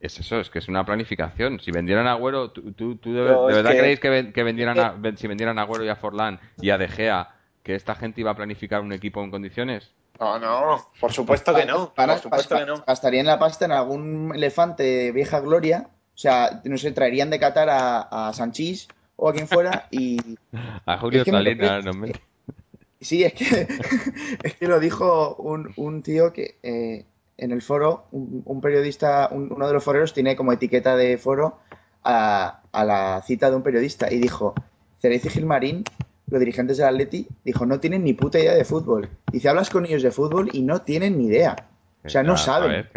es 0.00 0.18
eso, 0.18 0.40
es 0.40 0.48
que 0.50 0.58
es 0.58 0.68
una 0.68 0.84
planificación. 0.84 1.60
Si 1.60 1.70
vendieran 1.70 2.06
a 2.06 2.12
Agüero, 2.12 2.50
¿tú, 2.50 2.72
tú, 2.72 2.98
de, 3.12 3.22
verdad 3.22 3.72
creéis 3.72 4.00
que, 4.00 4.32
que 4.32 4.42
vendieran 4.42 4.78
a, 4.78 4.96
si 5.16 5.26
vendieran 5.26 5.58
a 5.58 5.62
Agüero 5.62 5.84
y 5.84 5.88
a 5.88 5.96
Forlán 5.96 6.40
y 6.60 6.70
a 6.70 6.78
De 6.78 6.88
Gea, 6.88 7.34
que 7.62 7.74
esta 7.74 7.94
gente 7.94 8.22
iba 8.22 8.30
a 8.30 8.36
planificar 8.36 8.80
un 8.80 8.92
equipo 8.92 9.22
en 9.22 9.30
condiciones? 9.30 9.92
No, 10.18 10.38
no, 10.38 10.90
por 11.00 11.12
supuesto 11.12 11.54
que 11.54 11.64
no. 11.64 11.92
por 11.94 12.18
supuesto 12.18 12.56
que 12.56 12.66
no. 12.66 12.84
Gastarían 12.86 13.26
la 13.26 13.38
pasta 13.38 13.64
en 13.66 13.72
algún 13.72 14.32
elefante 14.34 14.82
de 14.82 15.12
vieja 15.12 15.40
gloria. 15.40 15.88
O 16.14 16.18
sea, 16.18 16.60
no 16.64 16.76
sé, 16.76 16.92
traerían 16.92 17.30
de 17.30 17.38
Qatar 17.38 17.68
a, 17.70 18.28
a 18.28 18.32
Sanchís 18.32 18.88
o 19.16 19.28
a 19.28 19.32
quien 19.32 19.48
fuera 19.48 19.86
y. 19.90 20.18
A 20.86 20.98
Julio 20.98 21.24
Salinas, 21.24 21.84
no 21.84 21.92
me... 21.92 22.12
Sí, 23.00 23.24
es 23.24 23.32
que, 23.32 23.66
es 24.42 24.54
que 24.56 24.66
lo 24.66 24.78
dijo 24.78 25.36
un, 25.36 25.72
un 25.76 26.02
tío 26.02 26.32
que 26.32 26.58
eh, 26.62 27.06
en 27.40 27.52
el 27.52 27.62
foro, 27.62 28.06
un, 28.12 28.60
periodista, 28.60 29.28
uno 29.32 29.66
de 29.66 29.72
los 29.72 29.82
foreros 29.82 30.12
tiene 30.12 30.36
como 30.36 30.52
etiqueta 30.52 30.96
de 30.96 31.18
foro 31.18 31.58
a, 32.04 32.60
a 32.70 32.84
la 32.84 33.22
cita 33.26 33.50
de 33.50 33.56
un 33.56 33.62
periodista 33.62 34.12
y 34.12 34.18
dijo: 34.18 34.54
Cerez 35.00 35.24
y 35.24 35.30
Gilmarín 35.30 35.84
los 36.30 36.40
dirigentes 36.40 36.76
del 36.76 36.86
Atleti, 36.86 37.26
dijo, 37.44 37.66
no 37.66 37.80
tienen 37.80 38.04
ni 38.04 38.14
puta 38.14 38.38
idea 38.38 38.54
de 38.54 38.64
fútbol. 38.64 39.08
Dice, 39.32 39.48
hablas 39.48 39.68
con 39.68 39.84
ellos 39.84 40.02
de 40.02 40.10
fútbol 40.10 40.48
y 40.52 40.62
no 40.62 40.82
tienen 40.82 41.18
ni 41.18 41.26
idea. 41.26 41.68
O 42.04 42.08
sea, 42.08 42.22
no 42.22 42.36
saben. 42.36 42.88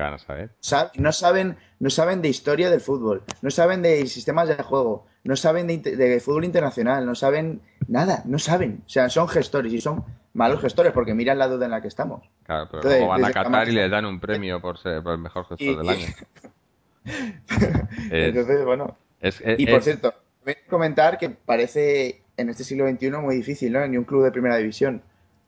No 0.97 1.11
saben, 1.11 1.57
no 1.79 1.89
saben 1.89 2.21
de 2.21 2.29
historia 2.29 2.69
del 2.69 2.79
fútbol, 2.79 3.23
no 3.41 3.51
saben 3.51 3.81
de 3.81 4.05
sistemas 4.07 4.47
de 4.47 4.55
juego, 4.63 5.07
no 5.23 5.35
saben 5.35 5.67
de, 5.67 6.19
fútbol 6.19 6.45
internacional, 6.45 7.05
no 7.05 7.15
saben 7.15 7.61
nada, 7.87 8.23
no 8.25 8.39
saben. 8.39 8.83
O 8.85 8.89
sea, 8.89 9.09
son 9.09 9.27
gestores 9.27 9.71
y 9.71 9.79
son 9.79 10.03
malos 10.33 10.61
gestores 10.61 10.91
porque 10.91 11.13
miran 11.13 11.39
la 11.39 11.47
duda 11.47 11.65
en 11.65 11.71
la 11.71 11.81
que 11.81 11.87
estamos. 11.87 12.29
Claro, 12.43 12.69
pero 12.81 13.07
van 13.07 13.23
a 13.23 13.31
Qatar 13.31 13.69
y 13.69 13.71
le 13.71 13.87
dan 13.87 14.05
un 14.05 14.19
premio 14.19 14.61
por 14.61 14.77
ser 14.77 15.01
el 15.05 15.17
mejor 15.17 15.45
gestor 15.47 15.77
del 15.77 15.89
año. 15.89 16.07
Entonces, 18.11 18.65
bueno. 18.65 18.97
y 19.57 19.67
por 19.67 19.81
cierto, 19.81 20.13
voy 20.43 20.53
a 20.53 20.69
comentar 20.69 21.17
que 21.17 21.29
parece 21.29 22.21
en 22.35 22.49
este 22.49 22.63
siglo 22.63 22.89
XXI 22.89 23.11
muy 23.11 23.35
difícil, 23.35 23.71
¿no? 23.71 23.85
Ni 23.87 23.97
un 23.97 24.03
club 24.03 24.23
de 24.23 24.31
primera 24.31 24.57
división. 24.57 25.01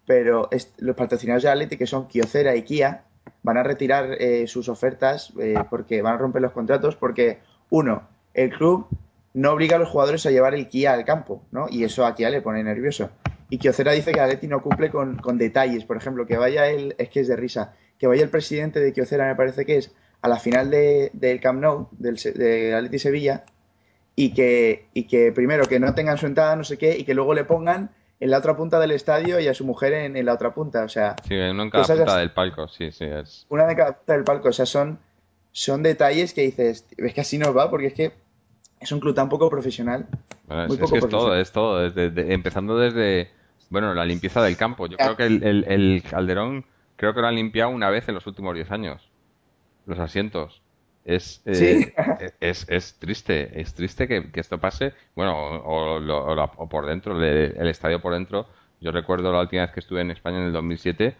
pero 0.05 0.49
los 0.77 0.95
patrocinadores 0.95 1.43
de 1.43 1.49
Atleti, 1.49 1.77
que 1.77 1.87
son 1.87 2.07
Kyocera 2.07 2.55
y 2.55 2.61
Kia, 2.61 3.03
van 3.43 3.57
a 3.57 3.63
retirar 3.63 4.13
eh, 4.19 4.47
sus 4.47 4.69
ofertas 4.69 5.33
eh, 5.39 5.55
porque 5.69 6.01
van 6.01 6.13
a 6.13 6.17
romper 6.17 6.41
los 6.41 6.51
contratos 6.51 6.95
porque, 6.95 7.39
uno, 7.69 8.07
el 8.33 8.51
club 8.51 8.87
no 9.35 9.51
obliga 9.51 9.75
a 9.75 9.79
los 9.79 9.89
jugadores 9.89 10.25
a 10.25 10.31
llevar 10.31 10.55
el 10.55 10.69
Kia 10.69 10.93
al 10.93 11.03
campo, 11.03 11.43
¿no? 11.51 11.67
Y 11.69 11.83
eso 11.83 12.05
a 12.05 12.15
Kia 12.15 12.29
le 12.29 12.41
pone 12.41 12.63
nervioso. 12.63 13.11
Y 13.49 13.57
Kyocera 13.57 13.91
dice 13.91 14.13
que 14.13 14.21
Atleti 14.21 14.47
no 14.47 14.61
cumple 14.61 14.89
con, 14.89 15.37
detalles, 15.37 15.83
por 15.83 15.97
ejemplo, 15.97 16.25
que 16.25 16.37
vaya 16.37 16.67
el, 16.67 16.95
es 16.97 17.09
que 17.09 17.19
es 17.19 17.27
de 17.27 17.35
risa, 17.35 17.73
que 17.99 18.07
vaya 18.07 18.23
el 18.23 18.29
presidente 18.29 18.79
de 18.79 18.93
Kyocera, 18.93 19.27
me 19.27 19.35
parece 19.35 19.65
que 19.65 19.77
es, 19.77 19.93
a 20.21 20.29
la 20.29 20.39
final 20.39 20.71
del 20.71 21.39
Camp 21.41 21.61
Nou, 21.61 21.89
del, 21.91 22.15
de 22.15 22.73
Atleti 22.73 22.97
Sevilla, 22.97 23.43
y 24.15 24.33
que, 24.33 24.87
y 24.93 25.03
que 25.03 25.33
primero 25.33 25.65
que 25.65 25.81
no 25.81 25.93
tengan 25.93 26.17
su 26.17 26.25
entrada, 26.25 26.55
no 26.55 26.63
sé 26.63 26.77
qué, 26.77 26.97
y 26.97 27.03
que 27.03 27.13
luego 27.13 27.33
le 27.33 27.43
pongan 27.43 27.91
en 28.21 28.31
la 28.31 28.37
otra 28.37 28.55
punta 28.55 28.79
del 28.79 28.91
estadio 28.91 29.41
y 29.41 29.49
a 29.49 29.53
su 29.53 29.65
mujer 29.65 29.93
en, 29.93 30.25
la 30.25 30.33
otra 30.33 30.53
punta, 30.53 30.85
o 30.85 30.89
sea... 30.89 31.17
Sí, 31.27 31.35
uno 31.35 31.63
en 31.63 31.69
cada 31.69 31.85
punta 31.85 32.17
del 32.17 32.31
palco, 32.31 32.69
sí, 32.69 32.89
sí. 32.91 33.03
Es... 33.03 33.45
Una 33.49 33.67
de 33.67 33.75
cada 33.75 33.97
punta 33.97 34.13
del 34.13 34.23
palco, 34.23 34.47
o 34.47 34.53
sea, 34.53 34.65
son, 34.65 34.97
son 35.51 35.83
detalles 35.83 36.33
que 36.33 36.43
dices, 36.43 36.87
es 36.95 37.13
que 37.13 37.21
así 37.21 37.37
nos 37.37 37.55
va, 37.55 37.69
porque 37.69 37.87
es 37.87 37.93
que 37.93 38.13
es 38.79 38.91
un 38.91 38.99
club 38.99 39.15
tan 39.15 39.29
poco 39.29 39.49
profesional. 39.49 40.07
es, 40.49 40.77
que 40.77 40.97
es 40.97 41.09
todo, 41.09 41.35
es 41.35 41.51
todo, 41.51 41.85
empezando 41.85 42.77
desde, 42.77 43.31
bueno, 43.69 43.93
la 43.93 44.05
limpieza 44.05 44.41
del 44.41 44.57
campo. 44.57 44.87
Yo 44.87 44.97
creo 44.97 45.15
que 45.15 45.25
el, 45.25 45.65
el, 45.67 46.03
Calderón, 46.09 46.65
creo 46.95 47.13
que 47.13 47.21
lo 47.21 47.27
han 47.27 47.35
limpiado 47.35 47.71
una 47.71 47.89
vez 47.89 48.07
en 48.07 48.15
los 48.15 48.27
últimos 48.27 48.53
10 48.53 48.71
años, 48.71 49.09
los 49.85 49.99
asientos. 49.99 50.61
Es, 51.03 51.41
eh, 51.45 51.93
es, 52.39 52.65
es, 52.69 52.95
triste, 52.99 53.59
es 53.59 53.73
triste 53.73 54.07
que, 54.07 54.29
esto 54.33 54.59
pase, 54.59 54.93
bueno, 55.15 55.33
o, 55.35 56.69
por 56.69 56.85
dentro, 56.85 57.21
el, 57.23 57.67
estadio 57.67 58.01
por 58.01 58.13
dentro. 58.13 58.47
Yo 58.81 58.91
recuerdo 58.91 59.31
la 59.31 59.41
última 59.41 59.63
vez 59.63 59.71
que 59.71 59.79
estuve 59.79 60.01
en 60.01 60.11
España 60.11 60.37
en 60.37 60.45
el 60.45 60.53
2007 60.53 61.15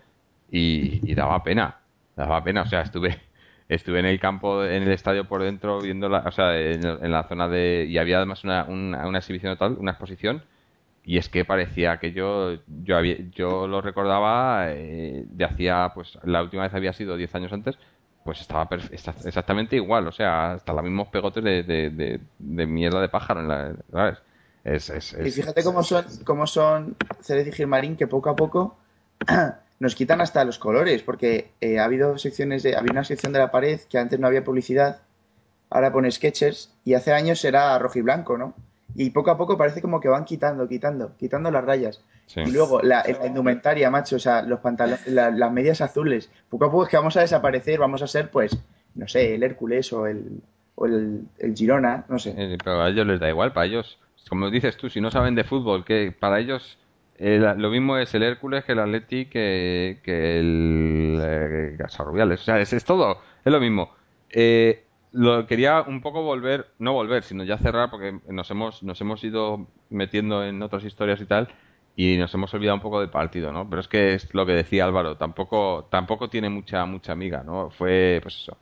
y, 0.52 1.12
y 1.12 1.16
daba 1.16 1.42
pena, 1.44 1.80
daba 2.16 2.44
pena, 2.44 2.64
o 2.64 2.66
sea, 2.68 2.82
estuve 2.82 3.20
estuve 3.70 4.00
en 4.00 4.06
el 4.06 4.20
campo, 4.20 4.64
en 4.64 4.84
el 4.84 4.92
estadio 4.92 5.28
por 5.28 5.44
dentro, 5.44 5.82
viendo 5.82 6.10
la, 6.10 6.20
o 6.20 6.32
sea, 6.32 6.58
en, 6.58 7.12
la 7.12 7.24
zona 7.24 7.48
de, 7.48 7.86
y 7.90 7.98
había 7.98 8.18
además 8.18 8.44
una, 8.44 8.66
una, 8.66 9.18
exhibición 9.18 9.54
total, 9.54 9.78
una 9.80 9.92
exposición, 9.92 10.44
y 11.04 11.18
es 11.18 11.30
que 11.30 11.46
parecía 11.46 11.98
que 11.98 12.12
yo, 12.12 12.58
yo, 12.84 12.98
había, 12.98 13.18
yo 13.32 13.68
lo 13.68 13.82
recordaba 13.82 14.72
eh, 14.72 15.26
de 15.28 15.46
hacía, 15.46 15.92
pues 15.94 16.18
la 16.24 16.44
última 16.44 16.64
vez 16.64 16.74
había 16.74 16.94
sido 16.94 17.16
10 17.16 17.36
años 17.36 17.54
antes, 17.54 17.78
pues 18.24 18.42
estaba 18.42 18.68
exactamente 19.24 19.76
igual, 19.76 20.08
o 20.08 20.12
sea, 20.12 20.54
hasta 20.54 20.74
los 20.74 20.84
mismos 20.84 21.10
pegotes 21.10 21.44
de, 21.44 21.64
de, 21.64 22.66
mierda 22.66 23.00
de 23.00 23.10
pájaro, 23.10 23.42
en 23.42 23.48
la, 23.48 23.76
¿sabes? 23.92 24.18
Es, 24.64 24.90
es, 24.90 25.16
y 25.24 25.30
fíjate 25.30 25.64
cómo 25.64 25.84
son, 25.84 26.06
cómo 26.24 26.48
son 26.48 26.96
Ceres 27.22 27.48
y 27.48 27.52
Gilmarín, 27.52 27.96
que 27.96 28.08
poco 28.08 28.32
a 28.32 28.36
poco 28.36 28.78
nos 29.80 29.96
quitan 29.96 30.22
hasta 30.22 30.46
los 30.46 30.60
colores, 30.60 31.02
porque 31.04 31.52
eh, 31.62 31.80
ha 31.80 31.86
habido 31.86 32.18
secciones 32.18 32.64
de, 32.64 32.76
había 32.76 32.92
una 32.92 33.04
sección 33.04 33.34
de 33.34 33.40
la 33.40 33.52
pared 33.52 33.80
que 33.90 33.98
antes 33.98 34.20
no 34.20 34.28
había 34.28 34.44
publicidad, 34.44 35.02
ahora 35.70 35.92
pone 35.92 36.12
sketchers, 36.12 36.72
y 36.86 36.94
hace 36.94 37.14
años 37.14 37.44
era 37.44 37.78
rojo 37.80 38.00
y 38.00 38.02
blanco, 38.02 38.38
¿no? 38.38 38.54
Y 38.98 39.10
poco 39.10 39.32
a 39.32 39.38
poco 39.38 39.58
parece 39.58 39.82
como 39.82 40.00
que 40.00 40.08
van 40.08 40.24
quitando, 40.24 40.70
quitando, 40.70 41.18
quitando 41.18 41.52
las 41.52 41.66
rayas. 41.66 42.02
Y 42.34 42.50
luego 42.52 42.82
la, 42.82 43.04
indumentaria, 43.26 43.92
macho, 43.92 44.16
o 44.16 44.20
sea, 44.20 44.42
los 44.42 44.62
pantalones, 44.62 45.06
las 45.08 45.52
medias 45.52 45.82
azules. 45.82 46.32
Poco 46.50 46.66
a 46.66 46.72
poco 46.72 46.84
es 46.86 46.90
que 46.90 46.98
vamos 46.98 47.18
a 47.18 47.22
desaparecer, 47.22 47.78
vamos 47.78 48.02
a 48.02 48.08
ser, 48.08 48.32
pues, 48.32 48.58
no 48.96 49.08
sé, 49.08 49.36
el 49.36 49.44
Hércules 49.44 49.92
o 49.92 50.08
el, 50.08 50.42
o 50.76 50.86
el, 50.86 51.28
Girona, 51.54 52.06
no 52.08 52.20
sé. 52.20 52.58
Pero 52.64 52.82
a 52.82 52.90
ellos 52.90 53.06
les 53.06 53.20
da 53.20 53.28
igual, 53.28 53.52
para 53.52 53.66
ellos, 53.66 54.00
como 54.30 54.50
dices 54.50 54.78
tú, 54.78 54.90
si 54.90 55.02
no 55.02 55.12
saben 55.12 55.36
de 55.36 55.44
fútbol, 55.44 55.84
que 55.84 56.16
para 56.18 56.40
ellos 56.40 56.78
eh, 57.18 57.40
lo 57.58 57.70
mismo 57.70 57.98
es 57.98 58.14
el 58.14 58.24
Hércules 58.24 58.66
que 58.66 58.74
el 58.74 58.80
Atleti 58.80 59.26
que, 59.26 60.00
que 60.04 60.40
el 60.40 61.20
eh, 61.22 61.78
O 61.80 62.38
sea, 62.38 62.60
es, 62.60 62.74
es, 62.74 62.84
todo, 62.84 63.22
es 63.44 63.52
lo 63.52 63.60
mismo. 63.60 63.92
Eh, 64.30 64.84
lo 65.12 65.48
quería 65.48 65.82
un 65.82 66.02
poco 66.02 66.24
volver, 66.24 66.68
no 66.78 66.94
volver, 66.94 67.24
sino 67.24 67.44
ya 67.46 67.58
cerrar 67.58 67.90
porque 67.90 68.20
nos 68.28 68.52
hemos, 68.52 68.84
nos 68.84 69.00
hemos 69.00 69.24
ido 69.24 69.68
metiendo 69.90 70.44
en 70.44 70.62
otras 70.62 70.84
historias 70.84 71.22
y 71.22 71.26
tal 71.26 71.48
y 71.96 72.18
nos 72.18 72.34
hemos 72.34 72.54
olvidado 72.54 72.76
un 72.76 72.82
poco 72.82 73.00
del 73.00 73.10
partido, 73.10 73.54
¿no? 73.54 73.70
Pero 73.70 73.80
es 73.80 73.88
que 73.88 74.14
es 74.14 74.34
lo 74.34 74.46
que 74.46 74.52
decía 74.52 74.84
Álvaro, 74.86 75.16
tampoco, 75.16 75.88
tampoco 75.90 76.30
tiene 76.30 76.50
mucha, 76.50 76.86
mucha 76.86 77.14
amiga, 77.14 77.44
¿no? 77.46 77.70
Fue, 77.70 78.20
pues 78.22 78.36
eso, 78.36 78.58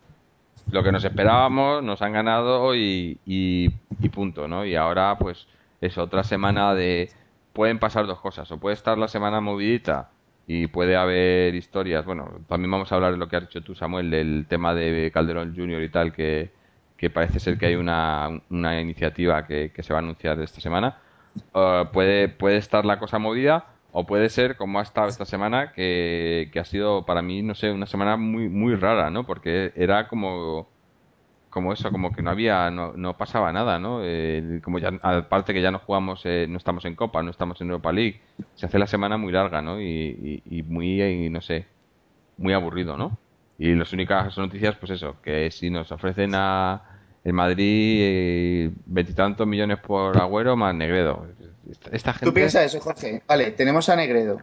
lo 0.71 0.83
que 0.83 0.91
nos 0.91 1.03
esperábamos, 1.03 1.83
nos 1.83 2.01
han 2.03 2.13
ganado 2.13 2.75
y, 2.75 3.19
y, 3.25 3.69
y 3.99 4.09
punto, 4.09 4.47
¿no? 4.47 4.65
Y 4.65 4.75
ahora, 4.75 5.17
pues, 5.17 5.47
es 5.81 5.97
otra 5.97 6.23
semana 6.23 6.75
de, 6.75 7.09
pueden 7.53 7.79
pasar 7.79 8.07
dos 8.07 8.19
cosas, 8.19 8.51
o 8.51 8.59
puede 8.59 8.73
estar 8.73 8.97
la 8.97 9.07
semana 9.07 9.39
movidita 9.39 10.09
y 10.47 10.67
puede 10.67 10.95
haber 10.95 11.55
historias. 11.55 12.05
Bueno, 12.05 12.29
también 12.47 12.71
vamos 12.71 12.91
a 12.91 12.95
hablar 12.95 13.13
de 13.13 13.17
lo 13.17 13.29
que 13.29 13.37
has 13.37 13.43
dicho 13.43 13.61
tú, 13.61 13.75
Samuel, 13.75 14.09
del 14.09 14.45
tema 14.49 14.73
de 14.73 15.11
Calderón 15.13 15.55
Junior 15.55 15.81
y 15.81 15.89
tal, 15.89 16.11
que, 16.11 16.51
parece 17.13 17.39
ser 17.39 17.57
que 17.57 17.65
hay 17.67 17.75
una, 17.75 18.29
una 18.49 18.79
iniciativa 18.79 19.45
que, 19.45 19.71
se 19.77 19.93
va 19.93 19.99
a 19.99 20.01
anunciar 20.01 20.39
esta 20.41 20.61
semana. 20.61 20.97
Uh, 21.53 21.91
puede, 21.91 22.29
puede 22.29 22.57
estar 22.57 22.85
la 22.85 22.99
cosa 22.99 23.17
movida 23.19 23.65
o 23.91 24.05
puede 24.05 24.29
ser 24.29 24.55
como 24.55 24.79
ha 24.79 24.83
estado 24.83 25.07
esta 25.07 25.25
semana, 25.25 25.73
que, 25.73 26.49
que 26.51 26.59
ha 26.59 26.65
sido 26.65 27.05
para 27.05 27.21
mí, 27.21 27.41
no 27.41 27.55
sé, 27.55 27.71
una 27.71 27.85
semana 27.85 28.17
muy, 28.17 28.49
muy 28.49 28.75
rara, 28.75 29.09
¿no? 29.09 29.25
Porque 29.25 29.71
era 29.75 30.07
como 30.07 30.67
como 31.53 31.71
eso, 31.71 31.91
como 31.91 32.11
que 32.11 32.23
no 32.23 32.31
había, 32.31 32.71
no, 32.71 32.93
no 32.93 33.15
pasaba 33.15 33.53
nada, 33.53 33.77
¿no? 33.77 33.99
Eh, 34.03 34.59
como 34.63 34.79
ya, 34.79 34.91
aparte 35.03 35.53
que 35.53 35.61
ya 35.61 35.69
no 35.69 35.77
jugamos, 35.77 36.21
eh, 36.25 36.47
no 36.49 36.57
estamos 36.57 36.83
en 36.85 36.95
Copa, 36.95 37.21
no 37.21 37.29
estamos 37.29 37.61
en 37.61 37.67
Europa 37.67 37.91
League, 37.91 38.21
se 38.55 38.65
hace 38.65 38.79
la 38.79 38.87
semana 38.87 39.17
muy 39.17 39.31
larga, 39.31 39.61
¿no? 39.61 39.79
Y, 39.79 40.41
y, 40.49 40.63
muy, 40.63 41.29
no 41.29 41.41
sé, 41.41 41.67
muy 42.37 42.53
aburrido, 42.53 42.97
¿no? 42.97 43.19
Y 43.59 43.75
las 43.75 43.93
únicas 43.93 44.35
noticias, 44.35 44.75
pues 44.77 44.93
eso, 44.93 45.17
que 45.21 45.51
si 45.51 45.69
nos 45.69 45.91
ofrecen 45.91 46.31
a 46.33 46.81
el 47.23 47.33
Madrid 47.33 47.99
eh, 48.01 48.71
veintitantos 48.87 49.45
millones 49.45 49.77
por 49.77 50.17
Agüero 50.17 50.55
más 50.57 50.73
Negredo. 50.73 51.27
Esta, 51.91 52.13
gente... 52.13 52.25
Tú 52.25 52.33
piensas 52.33 52.65
eso, 52.65 52.79
Jorge. 52.81 53.21
Vale, 53.27 53.51
tenemos 53.51 53.87
a 53.89 53.95
Negredo, 53.95 54.41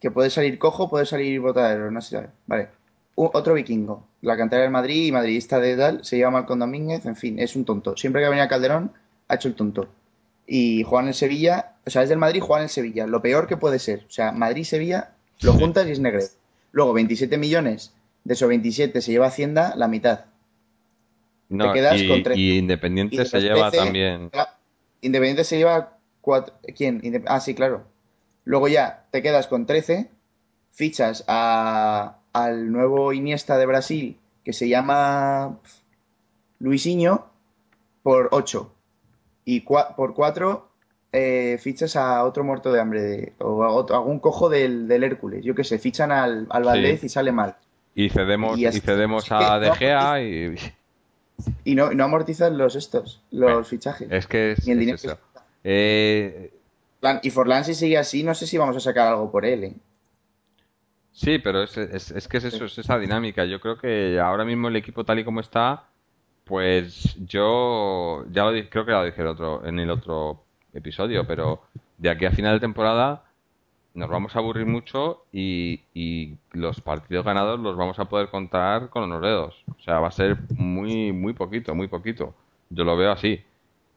que 0.00 0.10
puede 0.10 0.28
salir 0.28 0.58
cojo, 0.58 0.90
puede 0.90 1.06
salir 1.06 1.40
botadero, 1.40 1.88
no 1.92 2.00
sé, 2.00 2.28
vale 2.48 2.68
otro 3.14 3.54
vikingo. 3.54 4.06
La 4.22 4.36
cantera 4.36 4.62
del 4.62 4.70
Madrid 4.70 5.06
y 5.06 5.12
madridista 5.12 5.58
de 5.58 5.76
tal 5.76 6.04
se 6.04 6.16
lleva 6.16 6.30
mal 6.30 6.46
con 6.46 6.60
Domínguez, 6.60 7.04
en 7.06 7.16
fin, 7.16 7.38
es 7.38 7.56
un 7.56 7.64
tonto. 7.64 7.96
Siempre 7.96 8.22
que 8.22 8.28
venía 8.28 8.48
Calderón, 8.48 8.92
ha 9.28 9.34
hecho 9.34 9.48
el 9.48 9.54
tonto. 9.54 9.88
Y 10.46 10.84
juegan 10.84 11.08
en 11.08 11.14
Sevilla, 11.14 11.74
o 11.84 11.90
sea, 11.90 12.02
es 12.02 12.08
del 12.08 12.18
Madrid, 12.18 12.40
juegan 12.40 12.64
en 12.64 12.68
Sevilla. 12.68 13.06
Lo 13.06 13.20
peor 13.20 13.48
que 13.48 13.56
puede 13.56 13.80
ser. 13.80 14.04
O 14.06 14.10
sea, 14.10 14.30
Madrid-Sevilla, 14.30 15.10
lo 15.40 15.54
juntas 15.54 15.88
y 15.88 15.90
es 15.90 15.98
negro. 15.98 16.20
Luego, 16.70 16.92
27 16.92 17.36
millones, 17.36 17.92
de 18.24 18.34
esos 18.34 18.48
27 18.48 19.00
se 19.00 19.10
lleva 19.10 19.26
Hacienda 19.26 19.74
la 19.76 19.88
mitad. 19.88 20.26
No, 21.48 21.72
Te 21.72 21.80
quedas 21.80 22.00
y, 22.00 22.08
con 22.08 22.22
3. 22.22 22.38
Y 22.38 22.58
Independiente 22.58 23.24
se 23.24 23.40
lleva 23.40 23.70
también. 23.70 24.30
Independiente 25.00 25.44
se 25.44 25.58
lleva 25.58 25.98
cuatro, 26.20 26.54
¿Quién? 26.76 27.24
Ah, 27.26 27.40
sí, 27.40 27.54
claro. 27.54 27.84
Luego 28.44 28.68
ya 28.68 29.04
te 29.10 29.20
quedas 29.20 29.48
con 29.48 29.66
13, 29.66 30.08
fichas 30.72 31.24
a, 31.28 32.16
al 32.32 32.72
nuevo 32.72 33.12
Iniesta 33.12 33.58
de 33.58 33.66
Brasil, 33.66 34.16
que 34.44 34.52
se 34.52 34.68
llama 34.68 35.58
Luisinho, 36.58 37.26
por 38.02 38.28
8. 38.32 38.72
Y 39.44 39.60
por 39.60 40.14
4 40.14 40.68
eh, 41.12 41.58
fichas 41.60 41.96
a 41.96 42.24
otro 42.24 42.42
muerto 42.42 42.72
de 42.72 42.80
hambre 42.80 43.32
o 43.38 43.62
a, 43.64 43.96
algún 43.96 44.18
cojo 44.18 44.48
del, 44.48 44.90
Hércules. 44.90 45.44
Yo 45.44 45.54
que 45.54 45.64
sé, 45.64 45.78
fichan 45.78 46.10
al, 46.10 46.46
al 46.50 46.64
Valdez 46.64 47.04
y 47.04 47.08
sale 47.08 47.32
mal. 47.32 47.56
Y 47.94 48.08
cedemos, 48.08 48.58
y, 48.58 48.70
cedemos 48.80 49.30
a 49.30 49.58
De 49.58 49.70
Gea 49.72 50.22
y... 50.22 50.54
Y 51.64 51.74
no, 51.74 51.92
no 51.92 52.04
amortizan 52.04 52.56
los 52.56 52.76
estos, 52.76 53.20
los 53.30 53.68
fichajes. 53.68 54.08
Es 54.10 54.26
que 54.26 54.52
es, 54.52 54.66
eso. 54.66 55.18
Eh... 55.64 56.52
Y 57.22 57.30
Forlán 57.30 57.64
si 57.64 57.74
sigue 57.74 57.98
así, 57.98 58.22
no 58.22 58.32
sé 58.34 58.46
si 58.46 58.56
vamos 58.56 58.76
a 58.76 58.80
sacar 58.80 59.08
algo 59.08 59.30
por 59.30 59.44
él. 59.44 59.74
Sí, 61.12 61.38
pero 61.38 61.62
es, 61.62 61.76
es, 61.76 62.28
que 62.28 62.38
es 62.38 62.44
eso, 62.44 62.64
es 62.64 62.78
esa 62.78 62.98
dinámica. 62.98 63.44
Yo 63.44 63.60
creo 63.60 63.76
que 63.78 64.18
ahora 64.18 64.44
mismo 64.44 64.68
el 64.68 64.76
equipo 64.76 65.04
tal 65.04 65.18
y 65.18 65.24
como 65.24 65.40
está, 65.40 65.84
pues 66.44 67.16
yo 67.26 68.24
ya 68.30 68.44
lo 68.44 68.70
creo 68.70 68.84
que 68.86 68.92
lo 68.92 69.04
dije 69.04 69.20
el 69.22 69.28
otro, 69.28 69.64
en 69.66 69.78
el 69.78 69.90
otro 69.90 70.44
episodio, 70.72 71.26
pero 71.26 71.62
de 71.98 72.10
aquí 72.10 72.24
a 72.24 72.30
final 72.32 72.54
de 72.54 72.60
temporada 72.60 73.24
nos 73.94 74.08
vamos 74.08 74.34
a 74.34 74.38
aburrir 74.40 74.66
mucho 74.66 75.24
y, 75.32 75.82
y 75.94 76.38
los 76.52 76.80
partidos 76.80 77.24
ganados 77.26 77.60
los 77.60 77.76
vamos 77.76 77.98
a 77.98 78.06
poder 78.06 78.28
contar 78.30 78.88
con 78.90 79.08
los 79.10 79.20
dedos. 79.22 79.64
O 79.78 79.80
sea, 79.82 80.00
va 80.00 80.08
a 80.08 80.12
ser 80.12 80.38
muy, 80.56 81.12
muy 81.12 81.34
poquito, 81.34 81.74
muy 81.74 81.88
poquito. 81.88 82.34
Yo 82.70 82.84
lo 82.84 82.96
veo 82.96 83.12
así. 83.12 83.44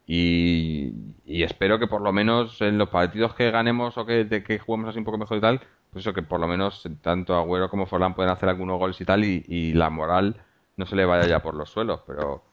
Y, 0.07 0.93
y 1.25 1.43
espero 1.43 1.79
que 1.79 1.87
por 1.87 2.01
lo 2.01 2.11
menos 2.13 2.61
en 2.61 2.77
los 2.77 2.89
partidos 2.89 3.33
que 3.35 3.49
ganemos 3.51 3.97
o 3.97 4.05
que, 4.05 4.23
de, 4.25 4.43
que 4.43 4.59
juguemos 4.59 4.89
así 4.89 4.99
un 4.99 5.05
poco 5.05 5.17
mejor 5.17 5.37
y 5.37 5.41
tal, 5.41 5.61
pues 5.95 6.03
eso 6.05 6.13
que 6.13 6.23
por 6.23 6.41
lo 6.41 6.47
menos 6.49 6.83
tanto 7.01 7.37
Agüero 7.37 7.69
como 7.69 7.85
Forlán 7.85 8.15
pueden 8.15 8.29
hacer 8.29 8.49
algunos 8.49 8.77
goles 8.77 8.99
y 8.99 9.05
tal 9.05 9.23
y, 9.23 9.71
la 9.71 9.89
moral 9.89 10.35
no 10.75 10.85
se 10.85 10.93
le 10.93 11.05
vaya 11.05 11.25
ya 11.25 11.41
por 11.41 11.53
los 11.53 11.69
suelos, 11.69 12.01
pero 12.05 12.43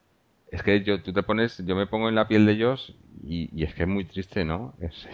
es 0.52 0.62
que 0.62 0.85
yo, 0.85 1.02
tú 1.02 1.12
te 1.12 1.24
pones, 1.24 1.59
yo 1.66 1.74
me 1.74 1.88
pongo 1.88 2.09
en 2.09 2.14
la 2.14 2.28
piel 2.28 2.46
de 2.46 2.52
ellos 2.52 2.94
y, 3.24 3.64
es 3.64 3.74
que 3.74 3.83
es 3.83 3.88
muy 3.88 4.05
triste, 4.05 4.44
¿no? 4.44 4.74
Es, 4.81 5.09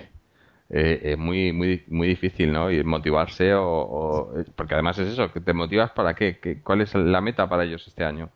eh, 0.69 1.01
es 1.05 1.17
muy, 1.17 1.53
muy, 1.53 1.85
muy 1.89 2.09
difícil, 2.09 2.53
¿no? 2.53 2.71
Y 2.71 2.85
motivarse 2.85 3.55
o, 3.55 4.31
Porque 4.55 4.75
además 4.75 4.99
es 4.99 5.09
eso, 5.09 5.33
que 5.33 5.41
te 5.41 5.55
motivas 5.55 5.93
para 5.93 6.13
qué, 6.13 6.39
¿Qué, 6.39 6.61
¿cuál 6.61 6.83
es 6.83 6.95
la 6.95 7.23
meta 7.23 7.49
para 7.49 7.65
ellos 7.65 7.89
este 7.89 8.05
año? 8.05 8.29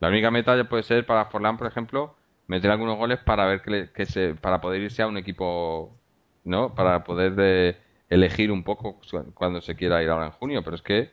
La 0.00 0.08
única 0.08 0.30
meta 0.30 0.54
ya 0.54 0.64
puede 0.64 0.82
ser 0.82 1.06
para 1.06 1.24
Forlán, 1.24 1.56
por 1.56 1.66
ejemplo, 1.66 2.14
meter 2.46 2.70
algunos 2.70 2.98
goles 2.98 3.20
para 3.20 3.46
ver 3.46 3.62
que, 3.62 4.04
se, 4.04 4.34
para 4.34 4.60
poder 4.60 4.82
irse 4.82 5.00
a 5.00 5.06
un 5.06 5.16
equipo, 5.16 5.96
¿no? 6.44 6.74
Para 6.74 7.04
poder 7.04 7.34
de, 7.36 7.83
elegir 8.14 8.52
un 8.52 8.62
poco 8.62 9.00
cuando 9.34 9.60
se 9.60 9.74
quiera 9.74 10.02
ir 10.02 10.10
ahora 10.10 10.26
en 10.26 10.32
junio, 10.32 10.62
pero 10.62 10.76
es 10.76 10.82
que 10.82 11.10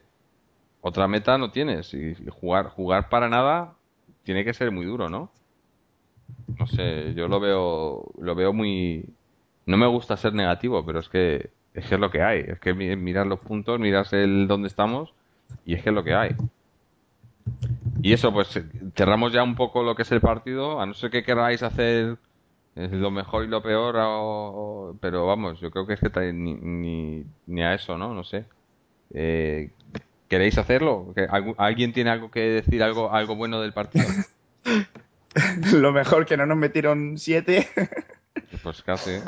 otra 0.81 1.07
meta 1.07 1.37
no 1.37 1.51
tienes 1.51 1.93
y 1.93 2.15
jugar 2.29 2.69
jugar 2.69 3.09
para 3.09 3.29
nada 3.29 3.73
tiene 4.23 4.43
que 4.45 4.53
ser 4.53 4.71
muy 4.71 4.85
duro, 4.85 5.09
¿no? 5.09 5.31
No 6.57 6.67
sé, 6.67 7.13
yo 7.15 7.27
lo 7.27 7.39
veo 7.39 8.11
lo 8.19 8.35
veo 8.35 8.53
muy 8.53 9.05
no 9.65 9.77
me 9.77 9.87
gusta 9.87 10.17
ser 10.17 10.33
negativo, 10.33 10.85
pero 10.85 10.99
es 10.99 11.09
que 11.09 11.49
es 11.73 11.85
que 11.87 11.95
es 11.95 12.01
lo 12.01 12.11
que 12.11 12.21
hay, 12.21 12.39
es 12.39 12.59
que 12.59 12.73
mirar 12.73 13.27
los 13.27 13.39
puntos, 13.39 13.79
miras 13.79 14.13
el 14.13 14.47
dónde 14.47 14.67
estamos 14.67 15.13
y 15.65 15.73
es 15.75 15.83
que 15.83 15.89
es 15.89 15.95
lo 15.95 16.03
que 16.03 16.13
hay. 16.13 16.35
Y 18.01 18.13
eso, 18.13 18.33
pues 18.33 18.59
cerramos 18.95 19.31
ya 19.31 19.43
un 19.43 19.55
poco 19.55 19.83
lo 19.83 19.95
que 19.95 20.01
es 20.03 20.11
el 20.11 20.21
partido, 20.21 20.81
a 20.81 20.85
no 20.85 20.93
ser 20.93 21.11
que 21.11 21.23
queráis 21.23 21.63
hacer 21.63 22.17
lo 22.75 23.11
mejor 23.11 23.43
y 23.43 23.47
lo 23.47 23.61
peor, 23.61 24.95
pero 25.01 25.25
vamos, 25.25 25.59
yo 25.59 25.71
creo 25.71 25.85
que 25.85 25.93
es 25.93 25.99
que 25.99 26.33
ni, 26.33 27.25
ni, 27.45 27.63
a 27.63 27.73
eso, 27.73 27.97
¿no? 27.97 28.13
No 28.13 28.23
sé. 28.23 28.45
Eh, 29.13 29.71
¿Queréis 30.29 30.57
hacerlo? 30.57 31.13
¿Alguien 31.57 31.91
tiene 31.91 32.09
algo 32.09 32.31
que 32.31 32.39
decir, 32.39 32.81
algo, 32.81 33.11
algo 33.11 33.35
bueno 33.35 33.59
del 33.61 33.73
partido? 33.73 34.05
lo 35.73 35.91
mejor 35.91 36.25
que 36.25 36.37
no 36.37 36.45
nos 36.45 36.57
metieron 36.57 37.17
siete. 37.17 37.67
pues 38.63 38.81
casi. 38.83 39.19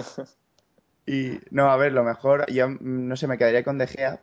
Y 1.05 1.39
no, 1.51 1.69
a 1.69 1.75
ver, 1.75 1.91
lo 1.91 2.03
mejor, 2.03 2.49
yo 2.49 2.69
no 2.69 3.17
sé, 3.17 3.27
me 3.27 3.37
quedaría 3.37 3.65
con 3.65 3.77
De 3.77 3.87
Gea, 3.87 4.21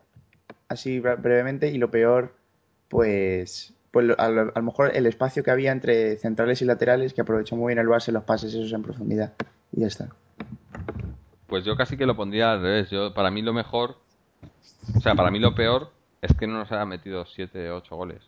así 0.68 0.98
brevemente, 1.00 1.68
y 1.68 1.76
lo 1.76 1.90
peor, 1.90 2.34
pues 2.88 3.74
pues 3.90 4.06
a 4.18 4.28
lo, 4.28 4.52
mejor 4.62 4.94
el 4.94 5.06
espacio 5.06 5.42
que 5.42 5.50
había 5.50 5.72
entre 5.72 6.16
centrales 6.16 6.62
y 6.62 6.64
laterales 6.64 7.12
que 7.12 7.22
aprovechó 7.22 7.56
muy 7.56 7.70
bien 7.70 7.78
el 7.78 7.88
base 7.88 8.12
los 8.12 8.24
pases 8.24 8.54
esos 8.54 8.72
en 8.72 8.82
profundidad 8.82 9.32
y 9.72 9.80
ya 9.80 9.88
está. 9.88 10.08
Pues 11.48 11.64
yo 11.64 11.76
casi 11.76 11.96
que 11.96 12.06
lo 12.06 12.14
pondría 12.14 12.52
al 12.52 12.62
revés. 12.62 12.90
Yo, 12.90 13.12
para 13.12 13.30
mí 13.30 13.42
lo 13.42 13.52
mejor, 13.52 13.96
o 14.96 15.00
sea, 15.00 15.16
para 15.16 15.32
mí 15.32 15.40
lo 15.40 15.54
peor 15.54 15.90
es 16.22 16.32
que 16.36 16.46
no 16.46 16.54
nos 16.54 16.70
haya 16.70 16.84
metido 16.84 17.26
7, 17.26 17.70
8 17.70 17.96
goles. 17.96 18.22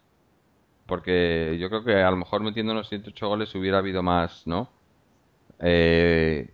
Porque 0.87 1.57
yo 1.61 1.69
creo 1.69 1.85
que 1.85 2.03
a 2.03 2.11
lo 2.11 2.17
mejor 2.17 2.43
metiéndonos 2.43 2.89
7, 2.89 3.11
8 3.11 3.29
goles 3.29 3.55
hubiera 3.55 3.79
habido 3.79 4.03
más, 4.03 4.45
¿no? 4.47 4.69
Eh, 5.61 6.51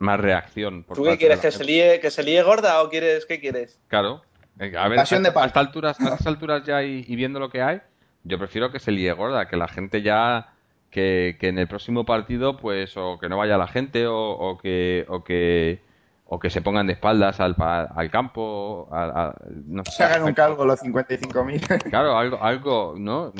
más 0.00 0.18
reacción. 0.18 0.84
¿Tú 0.92 1.04
qué 1.04 1.16
quieres? 1.16 1.38
¿Que 1.38 1.52
se, 1.52 1.62
líe, 1.64 2.00
¿Que 2.00 2.10
se 2.10 2.24
líe 2.24 2.42
gorda 2.42 2.82
o 2.82 2.90
quieres 2.90 3.24
qué 3.24 3.38
quieres? 3.38 3.78
Claro. 3.86 4.22
A 4.58 4.88
ver, 4.88 4.98
a, 4.98 5.02
estas 5.02 5.56
alturas, 5.56 5.98
a 6.00 6.04
estas 6.04 6.26
alturas 6.26 6.64
ya 6.64 6.82
y 6.82 7.16
viendo 7.16 7.38
lo 7.38 7.48
que 7.48 7.62
hay, 7.62 7.80
yo 8.24 8.38
prefiero 8.38 8.70
que 8.70 8.78
se 8.78 8.92
líe 8.92 9.12
gorda, 9.12 9.48
que 9.48 9.56
la 9.56 9.68
gente 9.68 10.02
ya. 10.02 10.48
Que, 10.90 11.38
en 11.40 11.58
el 11.58 11.68
próximo 11.68 12.04
partido, 12.04 12.58
pues, 12.58 12.98
o 12.98 13.18
que 13.18 13.30
no 13.30 13.38
vaya 13.38 13.56
la 13.56 13.66
gente, 13.66 14.06
o, 14.06 14.58
que. 14.62 15.06
O 15.08 15.24
que 15.24 15.80
o 16.34 16.38
que 16.38 16.48
se 16.48 16.62
pongan 16.62 16.86
de 16.86 16.94
espaldas 16.94 17.40
al, 17.40 17.54
al 17.58 18.10
campo, 18.10 18.88
no 19.66 19.84
se 19.84 20.02
hagan 20.02 20.22
un 20.22 20.32
cargo 20.32 20.64
los 20.64 20.80
55.000. 20.80 21.90
Claro, 21.90 22.16
algo, 22.16 22.42
algo, 22.42 22.94
¿no? 22.96 23.34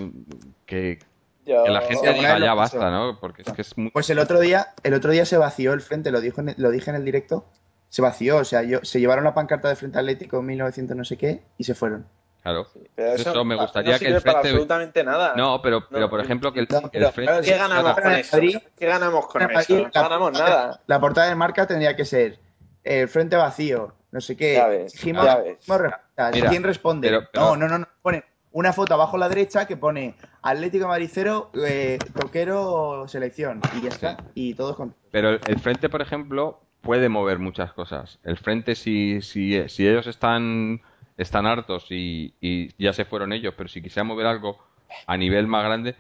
Que, 0.67 0.99
la 1.47 1.81
gente 1.81 2.13
diga 2.13 2.39
ya 2.39 2.53
basta, 2.53 2.91
¿no? 2.91 3.19
Porque 3.19 3.43
es 3.47 3.53
que 3.55 3.63
es 3.63 3.79
muy... 3.79 3.91
Pues 3.91 4.11
el 4.11 4.19
otro 4.19 4.41
día, 4.41 4.75
el 4.83 4.93
otro 4.93 5.11
día 5.11 5.25
se 5.25 5.39
vació 5.39 5.73
el 5.73 5.81
frente, 5.81 6.11
lo 6.11 6.21
dijo, 6.21 6.43
lo 6.55 6.71
dije 6.71 6.91
en 6.91 6.97
el 6.97 7.05
directo, 7.07 7.47
se 7.89 8.03
vació, 8.03 8.37
o 8.37 8.45
sea, 8.45 8.63
yo, 8.63 8.81
se 8.83 9.01
llevaron 9.01 9.25
la 9.25 9.33
pancarta 9.33 9.71
de 9.71 9.77
Frente 9.77 9.99
Atlético 9.99 10.41
en 10.41 10.47
1900 10.47 10.95
no 10.95 11.05
sé 11.05 11.17
qué 11.17 11.43
y 11.57 11.65
se 11.65 11.75
fueron. 11.75 12.07
Claro. 12.43 12.67
eso, 12.97 13.45
me 13.45 13.55
gustaría 13.55 13.99
que 13.99 14.07
el 14.07 14.21
frente. 14.21 14.27
Para 14.27 14.39
absolutamente 14.41 15.05
nada. 15.05 15.35
No, 15.37 15.63
pero, 15.63 15.87
pero 15.89 16.11
por 16.11 16.21
ejemplo, 16.21 16.53
que 16.53 16.61
el, 16.61 16.67
frente. 16.67 17.43
¿Qué 17.43 17.57
ganamos 17.57 17.95
con 17.95 18.13
eso? 18.13 18.39
¿Qué 18.77 18.87
ganamos 18.87 19.27
con 19.29 19.51
eso? 19.51 19.79
No 19.79 19.91
ganamos 19.93 20.33
nada. 20.33 20.81
La 20.87 21.01
portada 21.01 21.29
de 21.29 21.37
marca 21.37 21.67
tendría 21.67 21.95
que 21.95 22.05
ser 22.05 22.41
el 22.83 23.09
frente 23.09 23.37
vacío, 23.37 23.95
no 24.11 24.21
sé 24.21 24.37
qué. 24.37 24.55
Ya 24.55 24.67
ves, 24.67 24.93
¿Quién 25.01 26.63
responde? 26.65 27.11
no, 27.35 27.57
no, 27.57 27.69
no, 27.69 27.79
no. 27.79 27.89
Pone 28.03 28.25
una 28.51 28.73
foto 28.73 28.95
abajo 28.95 29.17
a 29.17 29.21
la 29.21 29.29
derecha 29.29 29.67
que 29.67 29.77
pone 29.77 30.17
Atlético 30.43 30.89
Maricero, 30.89 31.51
eh, 31.65 31.99
Toquero, 32.19 33.07
selección. 33.09 33.61
Y 33.79 33.83
ya 33.83 33.89
está. 33.89 34.17
Y 34.35 34.55
todos 34.55 34.77
con. 34.77 34.95
Pero 35.13 35.31
el 35.31 35.61
frente, 35.61 35.89
por 35.89 36.03
ejemplo, 36.03 36.61
puede 36.81 37.09
mover 37.09 37.39
muchas 37.39 37.73
cosas. 37.73 38.19
El 38.25 38.37
frente, 38.37 38.75
si, 38.75 39.23
si, 39.23 39.69
si 39.69 39.89
ellos 39.89 40.07
están 40.07 40.83
están 41.17 41.47
hartos 41.47 41.87
y, 41.91 42.35
ya 42.79 42.93
se 42.93 43.05
fueron 43.05 43.33
ellos, 43.33 43.55
pero 43.57 43.69
si 43.69 43.83
quisiera 43.83 44.05
mover 44.05 44.27
algo 44.27 44.59
a 45.07 45.17
nivel 45.17 45.47
más 45.47 45.65
grande, 45.65 45.97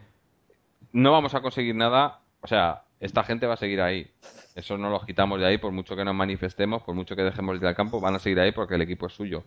no 0.92 1.12
vamos 1.12 1.34
a 1.34 1.40
conseguir 1.40 1.74
nada. 1.74 2.20
O 2.40 2.46
sea, 2.46 2.82
esta 3.00 3.24
gente 3.24 3.46
va 3.46 3.54
a 3.54 3.58
seguir 3.58 3.80
ahí. 3.80 4.10
Eso 4.54 4.76
no 4.76 4.90
lo 4.90 5.00
quitamos 5.00 5.40
de 5.40 5.46
ahí, 5.46 5.58
por 5.58 5.72
mucho 5.72 5.96
que 5.96 6.04
nos 6.04 6.14
manifestemos, 6.14 6.82
por 6.82 6.94
mucho 6.94 7.16
que 7.16 7.22
dejemos 7.22 7.58
de 7.58 7.64
ir 7.64 7.68
al 7.68 7.74
campo, 7.74 8.00
van 8.00 8.14
a 8.14 8.18
seguir 8.18 8.40
ahí 8.40 8.52
porque 8.52 8.74
el 8.74 8.82
equipo 8.82 9.06
es 9.06 9.12
suyo. 9.12 9.44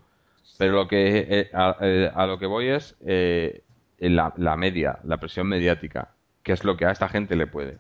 Pero 0.58 0.73
lo 0.73 0.88
que 0.88 1.17
eh, 1.17 1.49
eh, 1.82 2.12
a, 2.13 2.25
lo 2.25 2.39
que 2.39 2.45
voy 2.45 2.67
es 2.67 2.95
eh, 3.06 3.62
la, 3.99 4.34
la, 4.38 4.56
media, 4.56 4.99
la 5.04 5.17
presión 5.17 5.47
mediática, 5.47 6.12
que 6.43 6.54
es 6.54 6.63
lo 6.63 6.78
que 6.78 6.86
a 6.86 6.91
esta 6.91 7.10
gente 7.10 7.36
le 7.36 7.47
puede. 7.47 7.80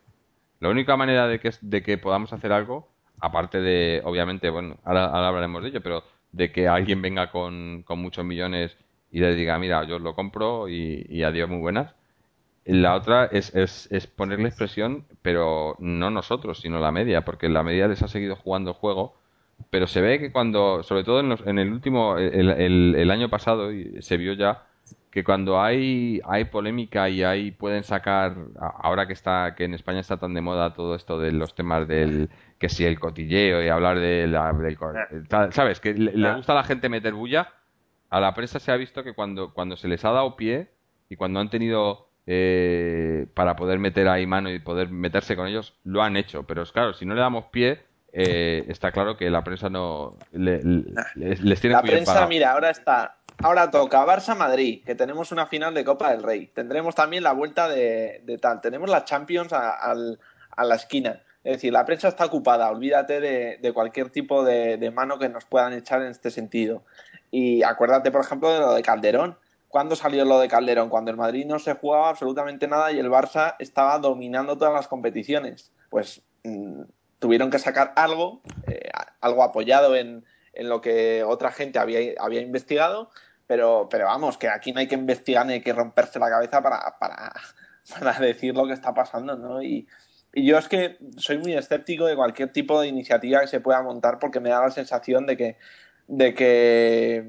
La 0.59 0.69
única 0.69 0.97
manera 0.97 1.27
de 1.27 1.39
que, 1.39 1.51
de 1.61 1.83
que 1.83 1.97
podamos 1.97 2.33
hacer 2.33 2.51
algo, 2.51 2.89
aparte 3.19 3.59
de, 3.59 4.01
obviamente, 4.03 4.49
bueno, 4.49 4.77
ahora, 4.83 5.05
ahora 5.05 5.27
hablaremos 5.29 5.63
de 5.63 5.69
ello, 5.69 5.81
pero 5.81 6.03
de 6.35 6.51
que 6.51 6.67
alguien 6.67 7.01
venga 7.01 7.31
con, 7.31 7.83
con 7.83 7.99
muchos 7.99 8.25
millones 8.25 8.77
y 9.11 9.19
le 9.19 9.33
diga, 9.35 9.57
mira, 9.57 9.85
yo 9.85 9.99
lo 9.99 10.15
compro 10.15 10.67
y, 10.67 11.05
y 11.09 11.23
adiós, 11.23 11.49
muy 11.49 11.59
buenas. 11.59 11.95
La 12.65 12.95
otra 12.95 13.25
es, 13.25 13.55
es, 13.55 13.87
es, 13.91 14.07
ponerle 14.07 14.49
expresión, 14.49 15.05
pero 15.21 15.75
no 15.79 16.09
nosotros, 16.09 16.59
sino 16.59 16.79
la 16.79 16.91
media, 16.91 17.23
porque 17.23 17.47
la 17.47 17.63
media 17.63 17.87
les 17.87 18.01
ha 18.01 18.07
seguido 18.07 18.35
jugando 18.35 18.71
el 18.71 18.75
juego, 18.75 19.15
pero 19.69 19.87
se 19.87 20.01
ve 20.01 20.19
que 20.19 20.31
cuando, 20.31 20.83
sobre 20.83 21.03
todo 21.03 21.19
en, 21.21 21.37
en 21.45 21.59
el 21.59 21.71
último, 21.71 22.17
el, 22.17 22.49
el, 22.49 22.95
el, 22.95 23.11
año 23.11 23.29
pasado, 23.29 23.69
se 23.99 24.17
vio 24.17 24.33
ya 24.33 24.67
que 25.15 25.23
cuando 25.23 25.61
hay, 25.61 26.19
hay 26.25 26.43
polémica 26.43 27.07
y 27.07 27.23
hay 27.23 27.51
pueden 27.51 27.85
sacar, 27.85 28.35
ahora 28.59 29.07
que 29.07 29.13
está, 29.13 29.55
que 29.55 29.63
en 29.63 29.73
España 29.73 30.01
está 30.01 30.17
tan 30.17 30.33
de 30.33 30.41
moda 30.41 30.73
todo 30.73 30.93
esto 30.93 31.17
de 31.17 31.31
los 31.31 31.55
temas 31.55 31.87
del, 31.87 32.29
que 32.59 32.67
si 32.67 32.83
el 32.83 32.99
cotilleo 32.99 33.63
y 33.63 33.69
hablar 33.69 33.97
de 33.97 34.27
la, 34.27 34.51
del... 34.51 34.77
¿Sabes? 35.53 35.79
Que 35.79 35.93
le, 35.93 36.33
gusta 36.33 36.51
a 36.51 36.55
la 36.55 36.65
gente 36.65 36.89
meter 36.89 37.13
bulla. 37.13 37.47
A 38.09 38.19
la 38.19 38.33
prensa 38.33 38.59
se 38.59 38.73
ha 38.73 38.75
visto 38.75 39.05
que 39.05 39.13
cuando, 39.13 39.53
cuando 39.53 39.77
se 39.77 39.87
les 39.87 40.03
ha 40.03 40.11
dado 40.11 40.35
pie 40.35 40.67
y 41.07 41.15
cuando 41.15 41.39
han 41.39 41.49
tenido 41.49 42.09
eh, 42.27 43.25
para 43.35 43.55
poder 43.55 43.79
meter 43.79 44.09
ahí 44.09 44.27
mano 44.27 44.51
y 44.51 44.59
poder 44.59 44.89
meterse 44.89 45.37
con 45.37 45.47
ellos, 45.47 45.75
lo 45.85 46.03
han 46.03 46.17
hecho. 46.17 46.43
Pero 46.43 46.63
es 46.63 46.73
claro, 46.73 46.93
si 46.93 47.05
no 47.05 47.15
le 47.15 47.21
damos 47.21 47.45
pie, 47.45 47.79
eh, 48.11 48.65
está 48.67 48.91
claro 48.91 49.15
que 49.15 49.29
la 49.29 49.45
prensa 49.45 49.69
no 49.69 50.17
les, 50.33 50.61
tiene 51.61 51.73
La 51.73 51.81
prensa, 51.81 52.27
mira, 52.27 52.51
ahora 52.51 52.69
está. 52.69 53.15
Ahora 53.43 53.69
toca 53.69 54.05
Barça-Madrid, 54.05 54.83
que 54.85 54.95
tenemos 54.95 55.31
una 55.31 55.45
final 55.45 55.73
de 55.73 55.83
Copa 55.83 56.11
del 56.11 56.23
Rey. 56.23 56.47
Tendremos 56.47 56.95
también 56.95 57.23
la 57.23 57.33
vuelta 57.33 57.67
de, 57.67 58.39
tal. 58.41 58.61
Tenemos 58.61 58.89
la 58.89 59.05
Champions 59.05 59.53
a 59.53 59.93
la 60.57 60.75
esquina. 60.75 61.21
Es 61.45 61.57
decir, 61.57 61.71
la 61.71 61.85
prensa 61.85 62.07
está 62.07 62.25
ocupada, 62.25 62.71
olvídate 62.71 63.19
de, 63.19 63.71
cualquier 63.71 64.09
tipo 64.09 64.43
de, 64.43 64.91
mano 64.91 65.19
que 65.19 65.29
nos 65.29 65.45
puedan 65.45 65.73
echar 65.73 66.01
en 66.01 66.07
este 66.07 66.31
sentido. 66.31 66.81
Y 67.29 67.61
acuérdate, 67.61 68.09
por 68.09 68.21
ejemplo, 68.21 68.51
de 68.51 68.59
lo 68.59 68.73
de 68.73 68.81
Calderón. 68.81 69.37
¿Cuándo 69.67 69.95
salió 69.95 70.25
lo 70.25 70.39
de 70.39 70.47
Calderón? 70.47 70.89
Cuando 70.89 71.11
el 71.11 71.17
Madrid 71.17 71.45
no 71.45 71.59
se 71.59 71.75
jugaba 71.75 72.09
absolutamente 72.09 72.67
nada 72.67 72.91
y 72.91 72.97
el 72.97 73.11
Barça 73.11 73.55
estaba 73.59 73.99
dominando 73.99 74.57
todas 74.57 74.73
las 74.73 74.87
competiciones. 74.87 75.71
Pues 75.91 76.23
mm, 76.43 76.81
tuvieron 77.19 77.51
que 77.51 77.59
sacar 77.59 77.93
algo, 77.95 78.41
eh, 78.65 78.89
algo 79.21 79.43
apoyado 79.43 79.95
en, 79.95 80.25
lo 80.57 80.81
que 80.81 81.23
otra 81.23 81.51
gente 81.51 81.79
había, 81.79 82.13
había 82.19 82.41
investigado, 82.41 83.09
pero, 83.47 83.87
pero 83.89 84.05
vamos, 84.05 84.37
que 84.37 84.49
aquí 84.49 84.71
no 84.71 84.79
hay 84.79 84.87
que 84.87 84.95
investigar 84.95 85.45
ni 85.45 85.53
hay 85.53 85.61
que 85.61 85.73
romperse 85.73 86.19
la 86.19 86.29
cabeza 86.29 86.61
para, 86.61 86.97
para, 86.99 87.33
para 87.99 88.19
decir 88.19 88.55
lo 88.55 88.65
que 88.67 88.73
está 88.73 88.93
pasando, 88.93 89.35
¿no? 89.35 89.61
Y, 89.61 89.87
y 90.33 90.45
yo 90.45 90.57
es 90.57 90.67
que 90.67 90.97
soy 91.17 91.37
muy 91.37 91.53
escéptico 91.53 92.05
de 92.05 92.15
cualquier 92.15 92.51
tipo 92.51 92.81
de 92.81 92.87
iniciativa 92.87 93.39
que 93.39 93.47
se 93.47 93.61
pueda 93.61 93.81
montar 93.81 94.19
porque 94.19 94.41
me 94.41 94.49
da 94.49 94.61
la 94.61 94.69
sensación 94.71 95.25
de 95.25 95.37
que, 95.37 95.57
de 96.07 96.33
que, 96.33 97.23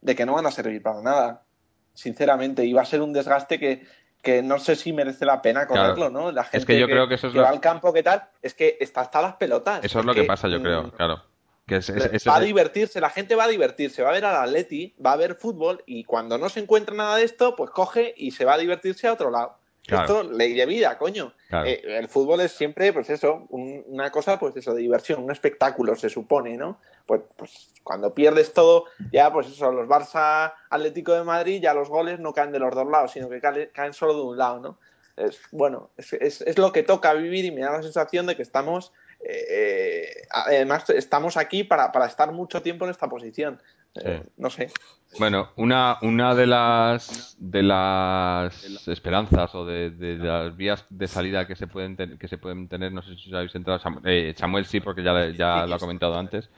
de 0.00 0.14
que 0.14 0.26
no 0.26 0.34
van 0.34 0.46
a 0.46 0.52
servir 0.52 0.80
para 0.80 1.02
nada, 1.02 1.42
sinceramente. 1.92 2.64
Y 2.64 2.72
va 2.72 2.82
a 2.82 2.86
ser 2.86 3.02
un 3.02 3.12
desgaste 3.12 3.58
que, 3.58 3.84
que 4.22 4.42
no 4.42 4.60
sé 4.60 4.76
si 4.76 4.92
merece 4.92 5.24
la 5.24 5.42
pena 5.42 5.66
correrlo, 5.66 6.08
¿no? 6.08 6.30
La 6.30 6.44
gente 6.44 6.58
es 6.58 6.64
que 6.66 6.78
yo 6.78 6.86
creo 6.86 7.08
que 7.08 7.14
eso 7.14 7.26
es 7.26 7.36
va 7.36 7.48
al 7.48 7.60
campo, 7.60 7.92
¿qué 7.92 8.04
tal? 8.04 8.22
Es 8.40 8.54
que 8.54 8.76
está 8.78 9.00
hasta 9.00 9.20
las 9.20 9.34
pelotas. 9.34 9.84
Eso 9.84 9.98
es, 9.98 10.04
lo 10.04 10.14
que, 10.14 10.22
pasa, 10.22 10.46
yo 10.46 10.62
creo, 10.62 10.84
mm, 10.84 10.90
claro. 10.90 11.22
Que 11.66 11.80
va 12.28 12.36
a 12.36 12.40
divertirse, 12.40 13.00
la 13.00 13.10
gente 13.10 13.34
va 13.34 13.44
a 13.44 13.48
divertirse, 13.48 14.02
va 14.02 14.10
a 14.10 14.12
ver 14.12 14.24
al 14.24 14.36
Atleti, 14.36 14.94
va 15.04 15.12
a 15.12 15.16
ver 15.16 15.34
fútbol 15.34 15.82
y 15.84 16.04
cuando 16.04 16.38
no 16.38 16.48
se 16.48 16.60
encuentra 16.60 16.94
nada 16.94 17.16
de 17.16 17.24
esto, 17.24 17.56
pues 17.56 17.70
coge 17.70 18.14
y 18.16 18.30
se 18.30 18.44
va 18.44 18.54
a 18.54 18.58
divertirse 18.58 19.08
a 19.08 19.12
otro 19.12 19.30
lado. 19.30 19.56
Esto 19.86 20.24
ley 20.24 20.54
de 20.54 20.66
vida, 20.66 20.98
coño. 20.98 21.32
Eh, 21.64 21.80
el 21.84 22.08
fútbol 22.08 22.40
es 22.40 22.52
siempre, 22.52 22.92
pues 22.92 23.08
eso, 23.08 23.46
una 23.50 24.10
cosa, 24.10 24.38
pues 24.38 24.56
eso, 24.56 24.74
de 24.74 24.82
diversión, 24.82 25.22
un 25.22 25.30
espectáculo, 25.30 25.94
se 25.94 26.08
supone, 26.08 26.56
¿no? 26.56 26.80
Pues, 27.06 27.22
pues 27.36 27.70
cuando 27.84 28.12
pierdes 28.12 28.52
todo, 28.52 28.86
ya, 29.12 29.32
pues 29.32 29.46
eso, 29.46 29.70
los 29.70 29.88
Barça 29.88 30.54
Atlético 30.70 31.12
de 31.12 31.22
Madrid, 31.22 31.60
ya 31.62 31.72
los 31.72 31.88
goles 31.88 32.18
no 32.18 32.32
caen 32.32 32.50
de 32.50 32.58
los 32.58 32.74
dos 32.74 32.88
lados, 32.88 33.12
sino 33.12 33.28
que 33.28 33.40
caen, 33.40 33.92
solo 33.92 34.14
de 34.14 34.22
un 34.22 34.38
lado, 34.38 34.58
¿no? 34.58 34.78
Es, 35.16 35.38
bueno, 35.52 35.90
es, 35.96 36.12
es, 36.12 36.58
lo 36.58 36.72
que 36.72 36.82
toca 36.82 37.14
vivir 37.14 37.44
y 37.44 37.52
me 37.52 37.62
da 37.62 37.72
la 37.72 37.82
sensación 37.82 38.26
de 38.26 38.36
que 38.36 38.42
estamos, 38.42 38.92
eh, 39.20 40.22
además, 40.30 40.88
estamos 40.90 41.36
aquí 41.36 41.64
para, 41.64 41.92
para 41.92 42.06
estar 42.06 42.32
mucho 42.32 42.62
tiempo 42.62 42.84
en 42.84 42.90
esta 42.90 43.08
posición. 43.08 43.60
Eh, 44.04 44.22
no 44.36 44.50
sé. 44.50 44.70
Bueno, 45.18 45.50
una, 45.56 45.98
una 46.02 46.34
de 46.34 46.46
las 46.46 47.36
de 47.38 47.62
las 47.62 48.86
esperanzas 48.88 49.54
o 49.54 49.64
de, 49.64 50.18
las 50.18 50.56
vías 50.56 50.84
de 50.90 51.06
salida 51.06 51.46
que 51.46 51.56
se 51.56 51.66
pueden 51.66 51.96
que 52.18 52.28
se 52.28 52.38
pueden 52.38 52.68
tener, 52.68 52.92
no 52.92 53.02
sé 53.02 53.16
si 53.16 53.30
os 53.30 53.34
habéis 53.34 53.54
entrado, 53.54 53.80
eh, 54.04 54.34
Samuel 54.36 54.66
sí, 54.66 54.80
porque 54.80 55.02
ya, 55.02 55.30
ya 55.30 55.66
lo 55.66 55.76
ha 55.76 55.78
comentado 55.78 56.18
antes, 56.18 56.50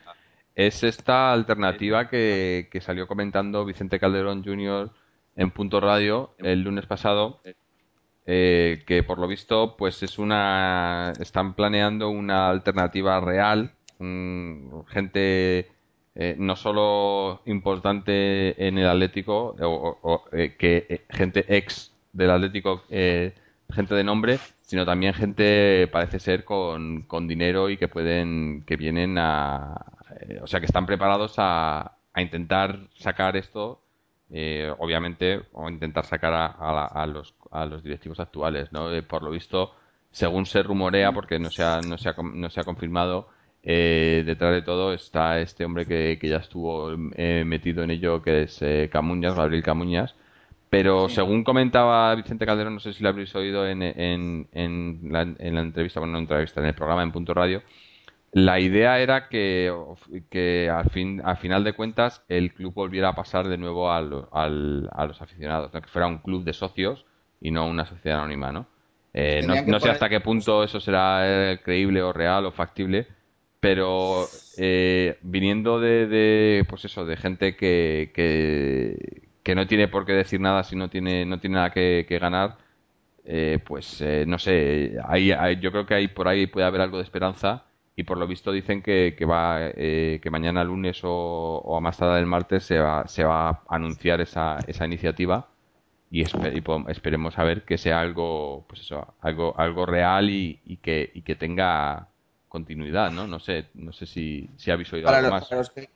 es 0.55 0.83
esta 0.83 1.31
alternativa 1.31 2.09
que, 2.09 2.67
que 2.71 2.81
salió 2.81 3.07
comentando 3.07 3.63
Vicente 3.63 3.99
Calderón 3.99 4.43
Jr. 4.43 4.91
en 5.37 5.51
Punto 5.51 5.79
Radio 5.79 6.33
el 6.39 6.61
lunes 6.61 6.85
pasado, 6.85 7.41
eh, 8.31 8.83
que 8.85 9.01
por 9.01 9.17
lo 9.17 9.27
visto 9.27 9.75
pues 9.75 10.03
es 10.03 10.19
una 10.19 11.13
están 11.19 11.55
planeando 11.55 12.09
una 12.09 12.49
alternativa 12.49 13.19
real, 13.19 13.73
gente 14.87 15.67
eh, 16.15 16.35
no 16.37 16.55
solo 16.55 17.41
importante 17.45 18.67
en 18.67 18.77
el 18.77 18.87
Atlético, 18.87 19.55
o, 19.61 20.25
eh, 20.33 20.55
que 20.59 20.85
eh, 20.89 21.05
gente 21.09 21.45
ex 21.47 21.93
del 22.11 22.31
Atlético, 22.31 22.83
gente 22.89 23.95
de 23.95 24.03
nombre, 24.03 24.39
sino 24.61 24.85
también 24.85 25.13
gente, 25.13 25.87
parece 25.87 26.19
ser, 26.19 26.43
con, 26.43 27.03
con 27.03 27.27
dinero 27.27 27.69
y 27.69 27.77
que 27.77 27.87
pueden, 27.87 28.63
que 28.67 28.75
vienen 28.75 29.17
a, 29.17 29.85
o 30.41 30.47
sea, 30.47 30.59
que 30.59 30.65
están 30.65 30.85
preparados 30.85 31.35
a, 31.37 31.97
a 32.13 32.21
intentar 32.21 32.89
sacar 32.95 33.37
esto, 33.37 33.81
obviamente, 34.77 35.41
o 35.53 35.69
intentar 35.69 36.05
sacar 36.05 36.33
a, 36.33 36.85
a, 36.85 37.07
los, 37.07 37.33
a 37.51 37.65
los 37.65 37.83
directivos 37.83 38.19
actuales, 38.19 38.71
¿no? 38.71 38.89
por 39.07 39.23
lo 39.23 39.31
visto, 39.31 39.73
según 40.11 40.45
se 40.45 40.61
rumorea, 40.63 41.11
porque 41.11 41.39
no 41.39 41.49
se 41.49 41.63
ha, 41.63 41.81
no 41.81 41.97
se 41.97 42.09
ha, 42.09 42.15
no 42.21 42.49
se 42.49 42.59
ha 42.59 42.63
confirmado, 42.63 43.29
eh, 43.63 44.23
detrás 44.25 44.53
de 44.53 44.61
todo 44.61 44.93
está 44.93 45.39
este 45.39 45.65
hombre 45.65 45.85
que, 45.85 46.17
ya 46.21 46.37
estuvo 46.37 46.91
eh, 47.15 47.43
metido 47.45 47.83
en 47.83 47.91
ello, 47.91 48.21
que 48.21 48.43
es 48.43 48.61
eh, 48.61 48.89
Camuñas, 48.91 49.35
Gabriel 49.35 49.63
Camuñas. 49.63 50.15
Pero 50.69 51.09
según 51.09 51.43
comentaba 51.43 52.13
Vicente 52.15 52.45
Calderón, 52.45 52.75
no 52.75 52.79
sé 52.79 52.93
si 52.93 53.03
lo 53.03 53.09
habréis 53.09 53.33
oído 53.35 53.67
en, 53.67 53.81
en, 53.81 54.47
en, 54.53 54.99
la, 55.11 55.21
entrevista, 55.61 55.99
bueno, 55.99 56.13
no 56.13 56.19
entrevista, 56.19 56.61
en 56.61 56.67
el 56.67 56.75
programa 56.75 57.01
en 57.01 57.11
Punto 57.11 57.33
Radio, 57.33 57.63
la 58.31 58.59
idea 58.59 58.99
era 58.99 59.27
que, 59.29 59.73
que 60.29 60.69
al, 60.69 60.89
fin, 60.89 61.21
al 61.23 61.37
final 61.37 61.63
de 61.63 61.73
cuentas 61.73 62.23
el 62.29 62.53
club 62.53 62.73
volviera 62.73 63.09
a 63.09 63.15
pasar 63.15 63.47
de 63.47 63.57
nuevo 63.57 63.91
al, 63.91 64.27
a 64.31 65.05
los 65.05 65.21
aficionados, 65.21 65.71
que 65.71 65.87
fuera 65.87 66.07
un 66.07 66.19
club 66.19 66.43
de 66.43 66.53
socios 66.53 67.05
y 67.41 67.51
no 67.51 67.67
una 67.67 67.85
sociedad 67.85 68.19
anónima, 68.19 68.51
¿no? 68.51 68.67
Eh, 69.13 69.41
no, 69.45 69.55
no 69.65 69.79
sé 69.79 69.89
hasta 69.89 70.07
qué 70.07 70.19
punto 70.19 70.63
eso 70.63 70.79
será 70.79 71.59
creíble 71.63 72.03
o 72.03 72.13
real 72.13 72.45
o 72.45 72.51
factible, 72.51 73.07
pero 73.59 74.25
eh, 74.57 75.17
viniendo 75.21 75.79
de, 75.79 76.65
pues 76.69 76.85
eso 76.85 77.05
de 77.05 77.17
gente 77.17 77.55
que, 77.55 78.11
que, 78.13 79.55
no 79.55 79.65
tiene 79.65 79.87
por 79.87 80.05
qué 80.05 80.13
decir 80.13 80.39
nada 80.39 80.63
si 80.63 80.75
no 80.75 80.91
tiene 80.91 81.25
no 81.25 81.39
tiene 81.39 81.55
nada 81.55 81.71
que, 81.71 82.05
ganar 82.21 82.57
eh, 83.25 83.57
pues 83.65 83.99
eh, 83.99 84.25
no 84.27 84.37
sé 84.37 84.95
hay, 85.03 85.31
yo 85.59 85.71
creo 85.71 85.87
que 85.87 85.95
hay 85.95 86.07
por 86.07 86.27
ahí 86.27 86.45
puede 86.45 86.67
haber 86.67 86.81
algo 86.81 86.97
de 86.97 87.03
esperanza 87.03 87.65
y 87.99 88.03
por 88.03 88.17
lo 88.17 88.27
visto 88.27 88.51
dicen 88.51 88.81
que, 88.81 89.15
que 89.17 89.25
va 89.25 89.71
que 89.73 90.29
mañana 90.31 90.63
lunes 90.63 91.01
o, 91.03 91.75
a 91.75 91.81
más 91.81 91.97
tarde 91.97 92.19
el 92.19 92.25
martes 92.25 92.63
se 92.63 92.79
va 92.79 93.07
se 93.07 93.23
va 93.23 93.49
a 93.49 93.61
anunciar 93.67 94.21
esa, 94.21 94.57
esa 94.67 94.85
iniciativa 94.85 95.49
y, 96.09 96.23
esperemos 96.87 97.37
a 97.37 97.43
ver 97.43 97.63
que 97.63 97.77
sea 97.77 97.99
algo 97.99 98.65
pues 98.67 98.81
eso 98.81 99.13
algo 99.21 99.53
algo 99.57 99.85
real 99.85 100.29
y, 100.29 100.61
y 100.65 100.77
que 100.77 101.11
y 101.13 101.23
que 101.23 101.35
tenga 101.35 102.07
continuidad, 102.49 103.11
¿no? 103.11 103.27
No 103.27 103.39
sé, 103.39 103.67
no 103.75 103.93
sé 103.93 104.05
si, 104.05 104.49
si 104.57 104.71
habéis 104.71 104.91
oído 104.91 105.07
algo 105.07 105.29
más. 105.29 105.47
Para 105.47 105.59
los, 105.59 105.69
que, 105.69 105.89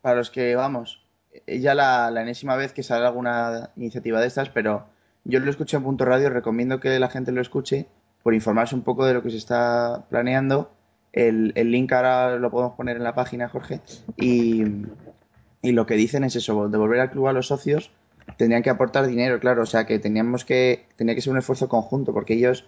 para 0.00 0.16
los 0.16 0.30
que, 0.30 0.56
vamos, 0.56 1.02
ya 1.46 1.74
la, 1.74 2.10
la, 2.10 2.22
enésima 2.22 2.56
vez 2.56 2.72
que 2.72 2.82
sale 2.82 3.06
alguna 3.06 3.70
iniciativa 3.76 4.20
de 4.20 4.26
estas, 4.26 4.48
pero 4.48 4.86
yo 5.24 5.38
lo 5.38 5.50
escuché 5.50 5.76
en 5.76 5.84
Punto 5.84 6.04
Radio, 6.04 6.30
recomiendo 6.30 6.80
que 6.80 6.98
la 6.98 7.10
gente 7.10 7.30
lo 7.30 7.40
escuche 7.40 7.86
por 8.22 8.34
informarse 8.34 8.74
un 8.74 8.82
poco 8.82 9.04
de 9.06 9.14
lo 9.14 9.22
que 9.22 9.30
se 9.30 9.36
está 9.36 10.06
planeando. 10.08 10.72
El, 11.12 11.52
el 11.54 11.70
link 11.70 11.92
ahora 11.92 12.36
lo 12.36 12.50
podemos 12.50 12.74
poner 12.74 12.96
en 12.96 13.04
la 13.04 13.14
página, 13.14 13.48
Jorge, 13.48 13.80
y, 14.16 14.64
y 15.62 15.72
lo 15.72 15.86
que 15.86 15.94
dicen 15.94 16.24
es 16.24 16.36
eso, 16.36 16.68
devolver 16.68 17.00
al 17.00 17.10
club 17.10 17.28
a 17.28 17.32
los 17.32 17.46
socios 17.46 17.90
tendrían 18.36 18.62
que 18.62 18.70
aportar 18.70 19.06
dinero, 19.06 19.40
claro, 19.40 19.62
o 19.62 19.66
sea 19.66 19.86
que 19.86 19.98
teníamos 19.98 20.44
que, 20.44 20.86
tenía 20.96 21.14
que 21.14 21.20
ser 21.20 21.32
un 21.32 21.38
esfuerzo 21.38 21.68
conjunto, 21.68 22.12
porque 22.12 22.34
ellos 22.34 22.66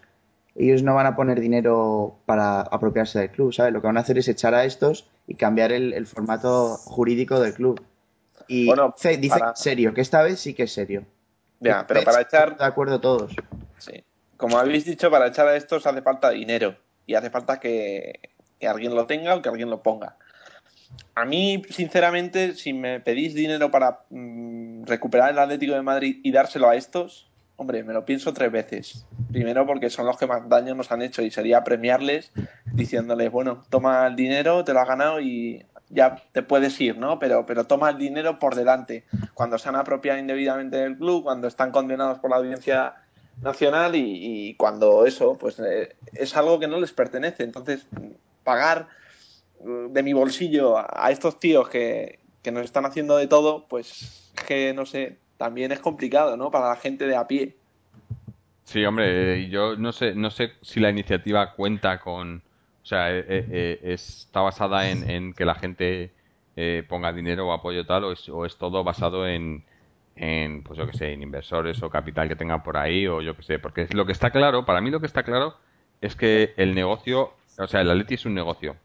ellos 0.57 0.83
no 0.83 0.95
van 0.95 1.07
a 1.07 1.15
poner 1.15 1.41
dinero 1.41 2.17
para 2.27 2.61
apropiarse 2.61 3.21
del 3.21 3.31
club, 3.31 3.53
¿sabes? 3.53 3.73
Lo 3.73 3.81
que 3.81 3.87
van 3.87 3.97
a 3.97 4.01
hacer 4.01 4.19
es 4.19 4.27
echar 4.27 4.55
a 4.55 4.65
estos 4.65 5.09
y 5.27 5.37
cambiar 5.37 5.71
el, 5.71 6.07
formato 6.07 6.77
jurídico 6.77 7.39
del 7.39 7.55
club. 7.55 7.81
Y 8.49 8.67
bueno, 8.67 8.95
dice 8.99 9.41
serio, 9.55 9.95
que 9.95 10.01
esta 10.01 10.23
vez 10.23 10.41
sí 10.41 10.55
que 10.55 10.65
es 10.65 10.73
serio. 10.73 11.05
Ya, 11.61 11.87
pero 11.87 12.03
para 12.03 12.23
echar... 12.23 12.59
De 12.59 12.65
acuerdo 12.65 13.01
todos. 13.01 13.33
Sí. 13.79 14.03
Como 14.37 14.59
habéis 14.59 14.85
dicho, 14.85 15.09
para 15.09 15.29
echar 15.29 15.47
a 15.47 15.57
estos 15.57 15.87
hace 15.87 16.03
falta 16.03 16.31
dinero 16.31 16.75
y 17.11 17.17
hace 17.17 17.29
falta 17.29 17.59
que, 17.59 18.21
alguien 18.63 18.95
lo 18.95 19.07
tenga 19.07 19.35
o 19.35 19.43
que 19.43 19.49
alguien 19.49 19.69
lo 19.69 19.83
ponga. 19.83 20.17
A 21.17 21.25
mí, 21.25 21.61
sinceramente, 21.69 22.55
si 22.55 22.73
me 22.73 23.01
pedís 23.01 23.35
dinero 23.35 23.73
para 23.73 24.03
mm, 24.11 24.85
recuperar 24.85 25.31
el 25.31 25.39
Atlético 25.41 25.75
de 25.75 25.83
Madrid 25.83 26.21
y 26.23 26.31
dárselo 26.31 26.69
a 26.69 26.77
estos, 26.77 27.27
Hombre, 27.57 27.85
me 27.85 27.93
lo 27.93 28.07
pienso 28.07 28.33
tres 28.33 28.51
veces. 28.51 29.07
Primero 29.31 29.67
porque 29.67 29.91
son 29.91 30.07
los 30.07 30.17
que 30.17 30.27
más 30.27 30.49
daño 30.49 30.75
nos 30.75 30.91
han 30.93 31.03
hecho 31.03 31.21
y 31.21 31.31
sería 31.31 31.63
premiarles 31.63 32.33
diciéndoles, 32.65 33.31
bueno, 33.31 33.63
toma 33.69 34.07
el 34.07 34.17
dinero, 34.17 34.65
te 34.65 34.73
lo 34.73 34.81
has 34.81 34.89
ganado 34.89 35.21
y 35.21 35.63
ya 35.91 36.17
te 36.33 36.43
puedes 36.43 36.81
ir, 36.81 36.97
¿no? 36.97 37.19
Pero, 37.19 37.45
pero 37.45 37.65
toma 37.65 37.91
el 37.91 37.99
dinero 37.99 38.39
por 38.39 38.55
delante. 38.55 39.05
Cuando 39.35 39.59
se 39.59 39.69
han 39.69 39.77
apropiado 39.77 40.19
indebidamente 40.19 40.79
del 40.79 40.97
club, 40.97 41.25
cuando 41.25 41.49
están 41.49 41.71
condenados 41.71 42.19
por 42.19 42.31
la 42.31 42.37
audiencia 42.37 42.95
nacional 43.43 43.93
y, 43.95 44.55
cuando 44.55 45.07
eso, 45.07 45.37
pues 45.39 45.59
eh, 45.61 45.97
es 46.13 46.37
algo 46.37 46.59
que 46.59 46.69
no 46.69 46.81
les 46.81 46.93
pertenece. 46.93 47.43
Entonces, 47.43 47.87
pagar 48.45 48.89
eh, 49.61 49.89
de 49.91 50.03
mi 50.03 50.13
bolsillo 50.13 50.77
a, 50.79 51.11
estos 51.11 51.41
tíos 51.41 51.69
que, 51.69 52.19
que 52.43 52.53
nos 52.53 52.65
están 52.65 52.87
haciendo 52.87 53.17
de 53.17 53.27
todo, 53.27 53.67
pues 53.69 54.33
que 54.47 54.73
no 54.75 54.87
sé, 54.87 55.19
también 55.37 55.73
es 55.73 55.81
complicado, 55.81 56.37
¿no? 56.37 56.51
Para 56.51 56.69
la 56.69 56.77
gente 56.77 57.07
de 57.07 57.17
a 57.17 57.27
pie. 57.27 57.57
Sí, 58.65 58.85
hombre, 58.85 59.49
yo 59.49 59.77
no 59.77 59.91
sé, 59.91 60.15
no 60.15 60.31
sé 60.31 60.53
si 60.63 60.79
la 60.79 60.91
iniciativa 60.91 61.55
cuenta 61.55 61.99
con, 61.99 62.43
o 62.83 62.87
sea, 62.87 63.11
eh, 63.11 63.25
eh, 63.29 63.47
eh, 63.51 63.79
está 63.83 64.43
basada 64.43 64.89
en, 64.89 65.33
que 65.33 65.45
la 65.45 65.55
gente 65.55 66.13
ponga 66.89 67.13
dinero 67.13 67.49
o 67.49 67.53
apoyo 67.53 67.87
tal, 67.87 68.05
o 68.05 68.47
es, 68.47 68.57
todo 68.59 68.85
basado 68.85 69.27
en, 69.27 69.65
en, 70.17 70.63
pues 70.63 70.79
yo 70.79 70.87
que 70.87 70.97
sé, 70.97 71.13
en 71.13 71.23
inversores 71.23 71.83
o 71.83 71.91
capital 71.91 72.29
que 72.29 72.37
tengan 72.37 72.63
por 72.63 72.77
ahí, 72.77 73.07
o 73.07 73.21
yo 73.21 73.35
que 73.37 73.43
sé, 73.43 73.59
porque 73.59 73.87
lo 73.93 74.07
que 74.07 74.13
está 74.13 74.31
claro, 74.31 74.65
para 74.65 74.81
mí 74.81 74.91
lo 74.91 75.01
que 75.01 75.07
está 75.07 75.23
claro 75.23 75.57
es 76.01 76.17
que 76.17 76.55
el 76.57 76.75
negocio, 76.75 77.35
o 77.59 77.67
sea, 77.67 77.81
el 77.81 77.91
Atleti 77.91 78.15
es 78.15 78.27
un 78.27 78.35
negocio. 78.35 78.77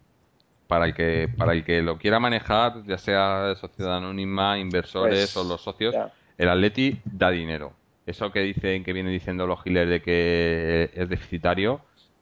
Para 0.67 0.85
el 0.85 0.95
que, 0.95 1.29
para 1.37 1.53
el 1.53 1.63
que 1.63 1.83
lo 1.83 1.99
quiera 1.99 2.19
manejar, 2.19 2.83
ya 2.87 2.97
sea 2.97 3.53
sociedad 3.55 3.97
anónima, 3.97 4.57
inversores 4.57 5.31
pues, 5.33 5.37
o 5.37 5.47
los 5.47 5.61
socios, 5.61 5.95
el 6.37 6.49
Atleti 6.49 6.99
da 7.05 7.29
dinero. 7.29 7.73
Eso 8.07 8.31
que 8.31 8.41
dicen, 8.41 8.83
que 8.83 8.93
vienen 8.93 9.11
diciendo 9.11 9.45
los 9.45 9.61
giles 9.61 9.87
de 9.87 10.01
que 10.01 10.89
es 10.93 11.07
deficitario, 11.07 11.81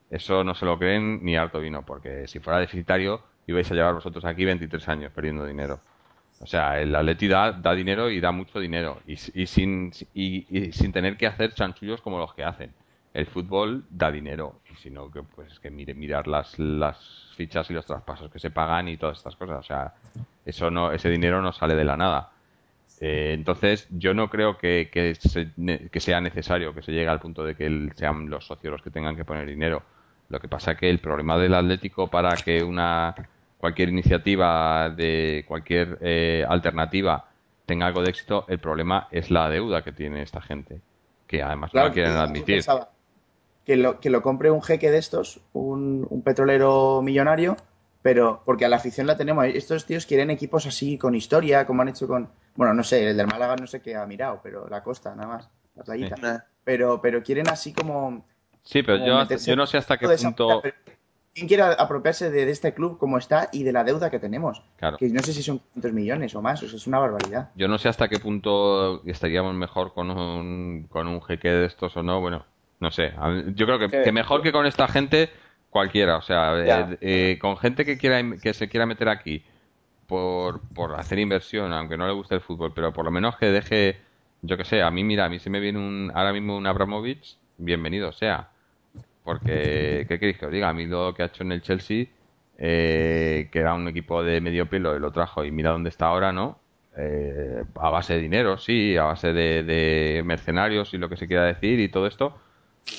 eso 0.10 0.44
no 0.44 0.56
se 0.56 0.66
lo 0.66 0.78
creen 0.78 1.24
ni 1.24 1.38
harto 1.38 1.60
vino, 1.60 1.86
porque 1.86 2.28
si 2.28 2.40
fuera 2.40 2.60
deficitario 2.60 3.22
ibais 3.48 3.70
a 3.72 3.76
llevar 3.76 3.94
vosotros 3.94 4.24
aquí 4.26 4.46
23 4.46 4.88
años 4.90 5.12
perdiendo 5.14 5.46
dinero. 5.46 5.80
O 6.44 6.46
sea, 6.46 6.82
el 6.82 6.94
Atleti 6.94 7.30
da, 7.30 7.54
dinero 7.74 8.10
y 8.10 8.20
da 8.20 8.34
mucho 8.34 8.60
dinero 8.60 9.00
y, 9.08 9.16
sin, 9.16 9.92
y, 10.14 10.72
sin 10.74 10.92
tener 10.92 11.16
que 11.16 11.26
hacer 11.26 11.54
chanchullos 11.54 12.02
como 12.02 12.18
los 12.18 12.34
que 12.34 12.44
hacen. 12.44 12.74
El 13.14 13.28
fútbol 13.28 13.86
da 13.90 14.12
dinero, 14.12 14.60
sino 14.82 15.10
que 15.10 15.24
pues 15.24 15.58
que 15.60 15.72
mire, 15.72 15.94
mirar 15.94 16.28
las, 16.28 16.60
las 16.60 17.32
fichas 17.38 17.70
y 17.70 17.74
los 17.74 17.86
traspasos 17.86 18.30
que 18.30 18.40
se 18.40 18.52
pagan 18.52 18.90
y 18.90 18.98
todas 18.98 19.20
estas 19.20 19.38
cosas. 19.38 19.60
O 19.60 19.64
sea, 19.64 19.94
eso 20.46 20.70
no, 20.70 20.92
ese 20.92 21.10
dinero 21.10 21.42
no 21.42 21.54
sale 21.54 21.76
de 21.76 21.86
la 21.86 21.96
nada. 21.96 22.32
Eh, 23.00 23.32
entonces, 23.34 23.88
yo 23.92 24.14
no 24.14 24.30
creo 24.30 24.58
que, 24.58 24.90
sea 25.94 26.22
necesario 26.22 26.74
que 26.74 26.82
se 26.82 26.92
llegue 26.92 27.08
al 27.08 27.22
punto 27.22 27.46
de 27.46 27.56
que 27.56 27.90
sean 27.96 28.30
los 28.30 28.46
socios 28.46 28.72
los 28.72 28.82
que 28.82 28.92
tengan 28.92 29.16
que 29.16 29.24
poner 29.24 29.48
dinero. 29.48 29.84
Lo 30.28 30.40
que 30.42 30.50
pasa 30.50 30.74
es 30.74 30.78
que 30.78 30.90
el 30.90 31.00
problema 31.00 31.38
del 31.38 31.54
Atlético 31.54 32.10
para 32.10 32.36
que 32.36 32.64
una 32.64 33.16
cualquier 33.64 33.88
iniciativa 33.88 34.90
de 34.90 35.46
cualquier 35.48 35.98
eh, 36.02 36.44
alternativa 36.46 37.30
tenga 37.66 37.86
algo 37.86 38.02
de 38.02 38.10
éxito, 38.10 38.44
el 38.50 38.60
problema 38.60 39.08
es 39.10 39.32
la 39.32 39.50
deuda 39.50 39.86
que 39.86 39.94
tiene 39.94 40.22
esta 40.22 40.42
gente, 40.42 40.82
que 41.28 41.42
además 41.42 41.74
no 41.74 41.86
la 41.86 41.94
quieren 41.94 42.12
admitir. 42.18 42.62
que 43.66 43.78
lo, 43.78 44.02
que 44.02 44.10
lo 44.10 44.22
compre 44.22 44.52
un 44.52 44.62
jeque 44.62 44.92
de 44.92 44.98
estos, 44.98 45.40
un, 45.54 46.06
un 46.10 46.22
petrolero 46.24 47.02
millonario, 47.02 47.56
pero 48.02 48.42
porque 48.44 48.66
a 48.66 48.68
la 48.68 48.76
afición 48.76 49.08
la 49.08 49.16
tenemos. 49.16 49.46
Estos 49.46 49.86
tíos 49.86 50.06
quieren 50.06 50.30
equipos 50.30 50.66
así 50.66 50.98
con 50.98 51.16
historia, 51.16 51.66
como 51.66 51.84
han 51.84 51.88
hecho 51.88 52.06
con. 52.06 52.28
Bueno, 52.58 52.74
no 52.74 52.84
sé, 52.84 53.12
el 53.12 53.16
del 53.16 53.28
Málaga 53.28 53.56
no 53.56 53.66
sé 53.66 53.80
qué 53.82 53.96
ha 53.96 54.06
mirado, 54.06 54.42
pero 54.44 54.68
la 54.68 54.84
costa, 54.84 55.16
nada 55.16 55.30
más, 55.30 55.50
la 55.76 55.84
playita. 55.86 56.48
Pero, 56.66 57.02
pero 57.02 57.24
quieren 57.24 57.48
así 57.48 57.72
como. 57.72 58.26
Sí, 58.62 58.84
pero 58.84 59.00
como 59.00 59.24
yo, 59.30 59.38
yo 59.38 59.56
no 59.56 59.66
sé 59.66 59.78
hasta 59.78 59.98
qué 59.98 60.14
esa 60.14 60.28
punto. 60.28 60.60
pero 60.62 60.76
¿Quién 61.34 61.48
quiere 61.48 61.64
apropiarse 61.64 62.30
de, 62.30 62.46
de 62.46 62.52
este 62.52 62.74
club 62.74 63.00
como 63.00 63.18
está 63.18 63.50
y 63.52 63.64
de 63.64 63.72
la 63.72 63.84
deuda 63.84 64.12
que 64.12 64.20
tenemos? 64.20 64.62
Claro. 64.78 64.98
Que 64.98 65.08
no 65.10 65.22
sé 65.22 65.34
si 65.34 65.42
son 65.42 65.60
500 65.60 65.94
millones 65.94 66.36
o 66.36 66.42
más, 66.42 66.62
o 66.62 66.68
sea, 66.68 66.78
es 66.78 66.86
una 66.86 67.00
barbaridad. 67.00 67.50
Yo 67.56 67.68
no 67.68 67.78
sé 67.80 67.90
hasta 67.90 68.08
qué 68.08 68.20
punto 68.20 69.02
estaríamos 69.06 69.56
mejor 69.56 69.94
con 69.94 70.12
un, 70.12 70.88
con 70.90 71.08
un 71.08 71.22
jeque 71.24 71.50
de 71.50 71.66
estos 71.66 71.98
o 71.98 72.04
no. 72.04 72.22
Bueno, 72.22 72.46
no 72.80 72.92
sé. 72.92 73.14
Yo 73.56 73.66
creo 73.66 73.80
que, 73.80 73.90
Que- 73.90 74.12
mejor 74.12 74.44
que 74.44 74.52
con 74.52 74.66
esta 74.68 74.88
gente, 74.88 75.32
cualquiera. 75.72 76.18
O 76.18 76.22
sea, 76.22 76.54
eh, 76.92 76.98
eh, 77.02 77.40
con 77.42 77.58
gente 77.58 77.84
que 77.84 77.98
quiera 77.98 78.22
que 78.42 78.54
se 78.54 78.70
quiera 78.70 78.86
meter 78.86 79.10
aquí 79.10 79.44
por, 80.08 80.62
por 80.76 80.96
hacer 81.00 81.18
inversión, 81.20 81.74
aunque 81.74 81.98
no 81.98 82.06
le 82.08 82.14
guste 82.14 82.36
el 82.36 82.42
fútbol, 82.42 82.74
pero 82.76 82.94
por 82.94 83.06
lo 83.06 83.12
menos 83.12 83.38
que 83.38 83.48
deje, 83.48 83.98
yo 84.42 84.58
que 84.58 84.66
sé, 84.66 84.82
a 84.84 84.92
mí, 84.92 85.04
mira, 85.04 85.26
a 85.26 85.30
mí 85.30 85.40
se 85.40 85.50
me 85.50 85.60
viene 85.60 85.80
un, 85.80 86.12
ahora 86.14 86.34
mismo 86.34 86.56
un 86.58 86.68
Abramovich, 86.68 87.38
bienvenido 87.58 88.12
sea. 88.12 88.50
Porque, 89.24 90.06
¿qué 90.08 90.20
queréis 90.20 90.38
que 90.38 90.46
os 90.46 90.52
diga? 90.52 90.70
A 90.70 90.74
mí 90.74 90.86
lo 90.86 91.14
que 91.14 91.24
ha 91.24 91.28
hecho 91.28 91.44
en 91.44 91.54
el 91.54 91.62
Chelsea, 91.62 92.08
eh, 92.58 93.50
que 93.52 93.60
era 93.60 93.74
un 93.74 93.88
equipo 93.88 94.24
de 94.24 94.42
medio 94.42 94.70
pelo, 94.70 94.96
y 94.96 95.00
lo 95.00 95.12
trajo 95.12 95.46
y 95.46 95.52
mira 95.52 95.72
dónde 95.72 95.90
está 95.90 96.08
ahora, 96.08 96.32
¿no? 96.32 96.60
Eh, 96.96 97.64
a 97.76 97.90
base 97.90 98.14
de 98.14 98.20
dinero, 98.22 98.58
sí, 98.58 98.98
a 98.98 99.04
base 99.04 99.34
de, 99.34 100.22
mercenarios 100.26 100.94
y 100.94 100.98
lo 100.98 101.10
que 101.10 101.18
se 101.18 101.28
quiera 101.28 101.46
decir 101.46 101.80
y 101.80 101.90
todo 101.90 102.06
esto. 102.08 102.38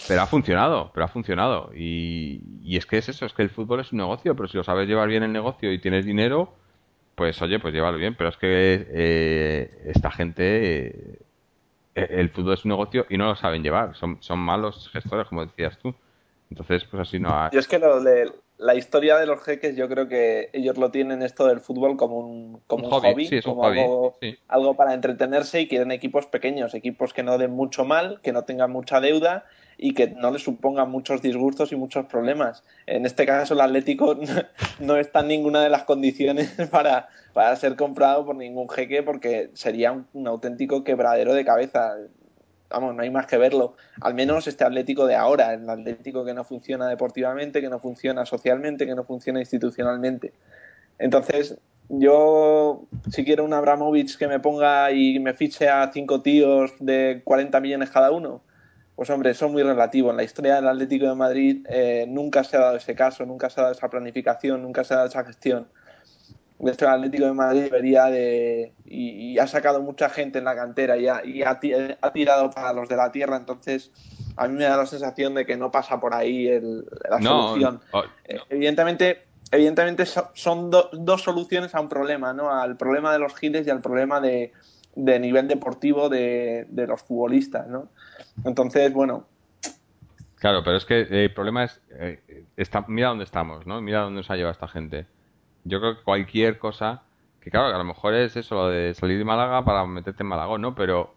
Pero 0.09 0.22
ha 0.22 0.27
funcionado, 0.27 0.91
pero 0.95 1.05
ha 1.05 1.09
funcionado. 1.09 1.70
Y, 1.75 2.41
y 2.62 2.77
es 2.77 2.87
que 2.87 2.99
es 2.99 3.09
eso, 3.09 3.27
es 3.27 3.35
que 3.35 3.43
el 3.43 3.51
fútbol 3.51 3.81
es 3.81 3.93
un 3.93 3.99
negocio, 3.99 4.35
pero 4.35 4.49
si 4.49 4.57
lo 4.57 4.64
sabes 4.64 4.89
llevar 4.89 5.09
bien 5.09 5.22
el 5.22 5.33
negocio 5.33 5.72
y 5.72 5.79
tienes 5.79 6.05
dinero, 6.07 6.55
pues 7.14 7.41
oye, 7.43 7.59
pues 7.59 7.75
llévalo 7.75 7.99
bien. 7.99 8.14
Pero 8.16 8.31
es 8.31 8.37
que 8.37 8.87
eh, 8.89 9.83
esta 9.87 10.11
gente, 10.11 11.20
eh, 11.95 12.07
el 12.11 12.31
fútbol 12.31 12.55
es 12.55 12.64
un 12.64 12.70
negocio 12.70 13.07
y 13.09 13.18
no 13.18 13.27
lo 13.27 13.37
saben 13.37 13.62
llevar. 13.62 13.95
Son, 13.97 14.18
son 14.20 14.39
malos 14.39 14.89
gestores, 14.91 15.29
como 15.29 15.45
decías 15.45 15.79
tú. 15.79 15.95
Entonces, 16.55 16.84
pues 16.88 17.09
así 17.09 17.18
no 17.18 17.30
ha... 17.30 17.50
Yo 17.50 17.59
es 17.59 17.66
que 17.66 17.80
lo 17.80 18.00
de 18.00 18.30
la 18.59 18.76
historia 18.76 19.18
de 19.18 19.26
los 19.26 19.42
jeques, 19.42 19.74
yo 19.74 19.88
creo 19.88 20.07
que 20.07 20.50
ellos 20.52 20.78
lo 20.78 20.92
tienen 20.92 21.20
esto 21.22 21.48
del 21.48 21.59
fútbol 21.59 21.96
como 21.96 22.18
un, 22.18 22.61
como 22.68 22.84
Un 22.84 22.90
hobby, 22.92 23.12
hobby, 23.12 23.26
sí, 23.26 23.36
es 23.38 23.46
un 23.46 23.55
como 23.55 23.64
hobby, 23.64 23.80
algo, 23.80 24.16
sí. 24.20 24.38
algo 24.46 24.76
para 24.76 24.94
entretenerse 24.94 25.61
y 25.61 25.66
quieren 25.66 25.90
equipos 25.90 26.26
pequeños, 26.26 26.72
equipos 26.74 27.12
que 27.12 27.24
no 27.24 27.38
den 27.38 27.50
mucho 27.50 27.84
mal, 27.84 28.20
que 28.22 28.30
no 28.30 28.44
tengan 28.44 28.70
mucha 28.70 29.00
deuda 29.00 29.46
y 29.76 29.94
que 29.94 30.07
no 30.11 30.30
les 30.30 30.44
supongan 30.44 30.92
muchos 30.92 31.22
disgustos 31.22 31.72
y 31.72 31.76
muchos 31.76 32.07
problemas. 32.07 32.62
En 32.86 33.05
este 33.05 33.26
caso, 33.26 33.55
el 33.55 33.61
Atlético 33.61 34.16
no 34.78 34.96
está 34.96 35.20
en 35.20 35.28
ninguna 35.28 35.61
de 35.61 35.70
las 35.70 35.82
condiciones 35.82 36.52
para, 36.70 37.09
para 37.32 37.57
ser 37.57 37.74
comprado 37.74 38.24
por 38.24 38.36
ningún 38.36 38.68
jeque 38.68 39.02
porque 39.02 39.50
sería 39.55 39.90
un, 39.90 40.07
un 40.12 40.28
auténtico 40.28 40.84
quebradero 40.84 41.34
de 41.34 41.44
cabeza 41.44 41.96
vamos, 42.75 42.95
no 42.95 43.03
hay 43.03 43.11
más 43.11 43.27
que 43.27 43.39
verlo. 43.39 43.77
Al 44.01 44.14
menos 44.14 44.47
este 44.47 44.64
Atlético 44.64 45.07
de 45.07 45.14
ahora, 45.14 45.55
el 45.55 45.68
Atlético 45.68 46.25
que 46.25 46.35
no 46.35 46.45
funciona 46.45 46.89
deportivamente, 46.89 47.61
que 47.61 47.68
no 47.68 47.79
funciona 47.79 48.27
socialmente, 48.27 48.87
que 48.87 48.95
no 48.95 49.05
funciona 49.05 49.41
institucionalmente. 49.41 50.33
Entonces, 50.99 51.59
yo, 51.89 52.87
si 53.11 53.25
quiero 53.25 53.45
un 53.45 53.53
Abramovich 53.53 54.16
que 54.16 54.29
me 54.29 54.41
ponga 54.41 54.91
y 54.93 55.18
me 55.18 55.35
fiche 55.35 55.68
a 55.68 55.91
cinco 55.93 56.22
tíos 56.22 56.72
de 56.81 57.22
40 57.25 57.61
millones 57.61 57.91
cada 57.91 58.11
uno, 58.11 58.43
pues 58.97 59.11
hombre, 59.11 59.31
eso 59.31 59.47
es 59.47 59.53
muy 59.53 59.62
relativo. 59.62 60.11
En 60.11 60.16
la 60.16 60.22
historia 60.22 60.57
del 60.57 60.68
Atlético 60.68 61.07
de 61.07 61.14
Madrid 61.14 61.66
eh, 61.68 62.07
nunca 62.09 62.45
se 62.45 62.57
ha 62.57 62.61
dado 62.61 62.77
ese 62.77 62.95
caso, 62.95 63.27
nunca 63.27 63.51
se 63.51 63.61
ha 63.61 63.64
dado 63.64 63.75
esa 63.75 63.89
planificación, 63.91 64.62
nunca 64.62 64.85
se 64.85 64.95
ha 64.95 64.99
dado 64.99 65.09
esa 65.09 65.25
gestión. 65.25 65.66
De 66.59 66.70
hecho, 66.72 66.86
el 66.86 66.92
Atlético 66.92 67.24
de 67.26 67.32
Madrid 67.32 67.62
debería 67.64 68.05
de. 68.07 68.72
Y, 68.84 69.32
y 69.32 69.38
ha 69.38 69.46
sacado 69.46 69.82
mucha 69.82 70.09
gente 70.09 70.38
en 70.38 70.44
la 70.44 70.55
cantera 70.55 70.96
y, 70.96 71.09
ha, 71.09 71.24
y 71.24 71.42
ha, 71.42 71.59
ti- 71.59 71.72
ha 71.74 72.12
tirado 72.12 72.50
para 72.50 72.72
los 72.72 72.88
de 72.88 72.96
la 72.96 73.11
tierra. 73.11 73.36
Entonces, 73.36 73.90
a 74.36 74.46
mí 74.46 74.55
me 74.55 74.64
da 74.64 74.76
la 74.76 74.86
sensación 74.86 75.34
de 75.34 75.44
que 75.46 75.57
no 75.57 75.70
pasa 75.70 75.98
por 76.00 76.14
ahí 76.14 76.46
el- 76.46 76.84
la 77.11 77.18
No, 77.18 77.48
solución. 77.48 77.80
o- 77.92 78.05
Eh, 78.26 78.38
Evidentemente, 78.48 79.24
evidentemente 79.50 80.07
so- 80.07 80.30
son 80.34 80.70
do- 80.70 80.88
dos 80.92 81.22
soluciones 81.22 81.74
a 81.74 81.80
un 81.80 81.88
problema, 81.88 82.32
¿no? 82.32 82.50
Al 82.50 82.76
problema 82.76 83.12
de 83.12 83.18
los 83.18 83.34
giles 83.34 83.66
y 83.66 83.70
al 83.70 83.82
problema 83.82 84.20
de, 84.20 84.52
de 84.94 85.18
nivel 85.20 85.46
deportivo 85.48 86.09
de, 86.09 86.66
de 86.70 86.86
los 86.86 87.02
futbolistas, 87.02 87.66
¿no? 87.66 87.88
Entonces, 88.44 88.92
bueno, 88.92 89.26
Claro, 90.36 90.62
pero 90.62 90.76
es 90.76 90.84
que 90.84 91.00
el 91.24 91.32
problema 91.32 91.64
es, 91.64 91.80
eh, 91.98 92.44
está, 92.57 92.84
mira 92.86 93.09
dónde 93.09 93.24
estamos, 93.24 93.66
¿no? 93.66 93.80
Mira 93.80 94.00
dónde 94.00 94.18
nos 94.18 94.30
ha 94.30 94.36
llevado 94.36 94.52
esta 94.52 94.68
gente. 94.68 95.07
Yo 95.65 95.81
creo 95.81 95.97
que 95.97 96.03
cualquier 96.05 96.59
cosa, 96.59 97.07
que 97.41 97.51
claro, 97.51 97.69
que 97.69 97.75
a 97.75 97.79
lo 97.79 97.85
mejor 97.85 98.15
es 98.15 98.37
eso, 98.37 98.55
lo 98.57 98.69
de 98.69 98.95
salir 98.95 99.19
de 99.19 99.25
Málaga 99.25 99.65
para 99.65 99.87
meterte 99.87 100.23
en 100.23 100.29
Málaga, 100.29 100.59
¿no? 100.59 100.75
Pero, 100.75 101.15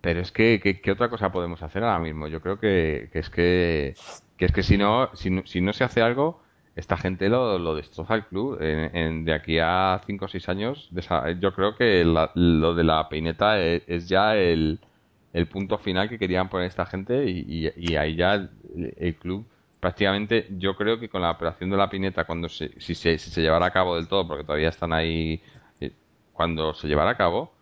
pero 0.00 0.20
es 0.20 0.32
que, 0.32 0.60
que- 0.62 0.80
¿qué 0.80 0.92
otra 0.92 1.10
cosa 1.10 1.32
podemos 1.32 1.62
hacer 1.62 1.84
ahora 1.84 1.98
mismo? 2.00 2.28
Yo 2.28 2.40
creo 2.42 2.58
que, 2.60 3.10
que 3.12 3.18
es 3.20 3.30
que, 3.30 3.98
que 4.36 4.44
es 4.46 4.52
que 4.52 4.62
si 4.62 4.78
no, 4.78 5.10
si 5.14 5.30
no, 5.30 5.46
si 5.46 5.60
no 5.60 5.72
se 5.72 5.84
hace 5.84 6.02
algo, 6.02 6.42
esta 6.74 6.96
gente 6.96 7.28
lo, 7.28 7.58
lo 7.58 7.74
destroza 7.74 8.14
el 8.14 8.26
club. 8.26 8.58
En, 8.60 9.24
de 9.24 9.32
aquí 9.34 9.58
a 9.60 10.00
5 10.06 10.26
o 10.26 10.28
6 10.28 10.48
años, 10.48 10.90
yo 11.40 11.54
creo 11.54 11.76
que 11.76 12.04
la- 12.04 12.30
lo 12.34 12.74
de 12.74 12.84
la 12.84 13.08
peineta 13.08 13.60
es, 13.62 13.82
es 13.88 14.08
ya 14.08 14.36
el, 14.36 14.80
el 15.32 15.48
punto 15.48 15.78
final 15.78 16.08
que 16.08 16.18
querían 16.18 16.48
poner 16.48 16.68
esta 16.68 16.86
gente 16.86 17.24
y, 17.30 17.68
y- 17.76 17.96
ahí 17.96 18.16
ya 18.16 18.34
el 18.96 19.16
club 19.18 19.48
prácticamente 19.80 20.46
yo 20.58 20.76
creo 20.76 20.98
que 20.98 21.08
con 21.08 21.22
la 21.22 21.30
operación 21.30 21.70
de 21.70 21.76
la 21.76 21.90
pineta 21.90 22.24
cuando 22.24 22.48
se, 22.48 22.80
si, 22.80 22.94
se, 22.94 23.18
se 23.18 23.42
llevara 23.42 23.66
a 23.66 23.70
cabo 23.70 23.96
del 23.96 24.08
todo 24.08 24.26
porque 24.26 24.44
todavía 24.44 24.68
están 24.68 24.92
ahí 24.92 25.42
eh, 25.80 25.92
cuando 26.32 26.74
se 26.74 26.88
llevara 26.88 27.10
a 27.10 27.16
cabo 27.16 27.52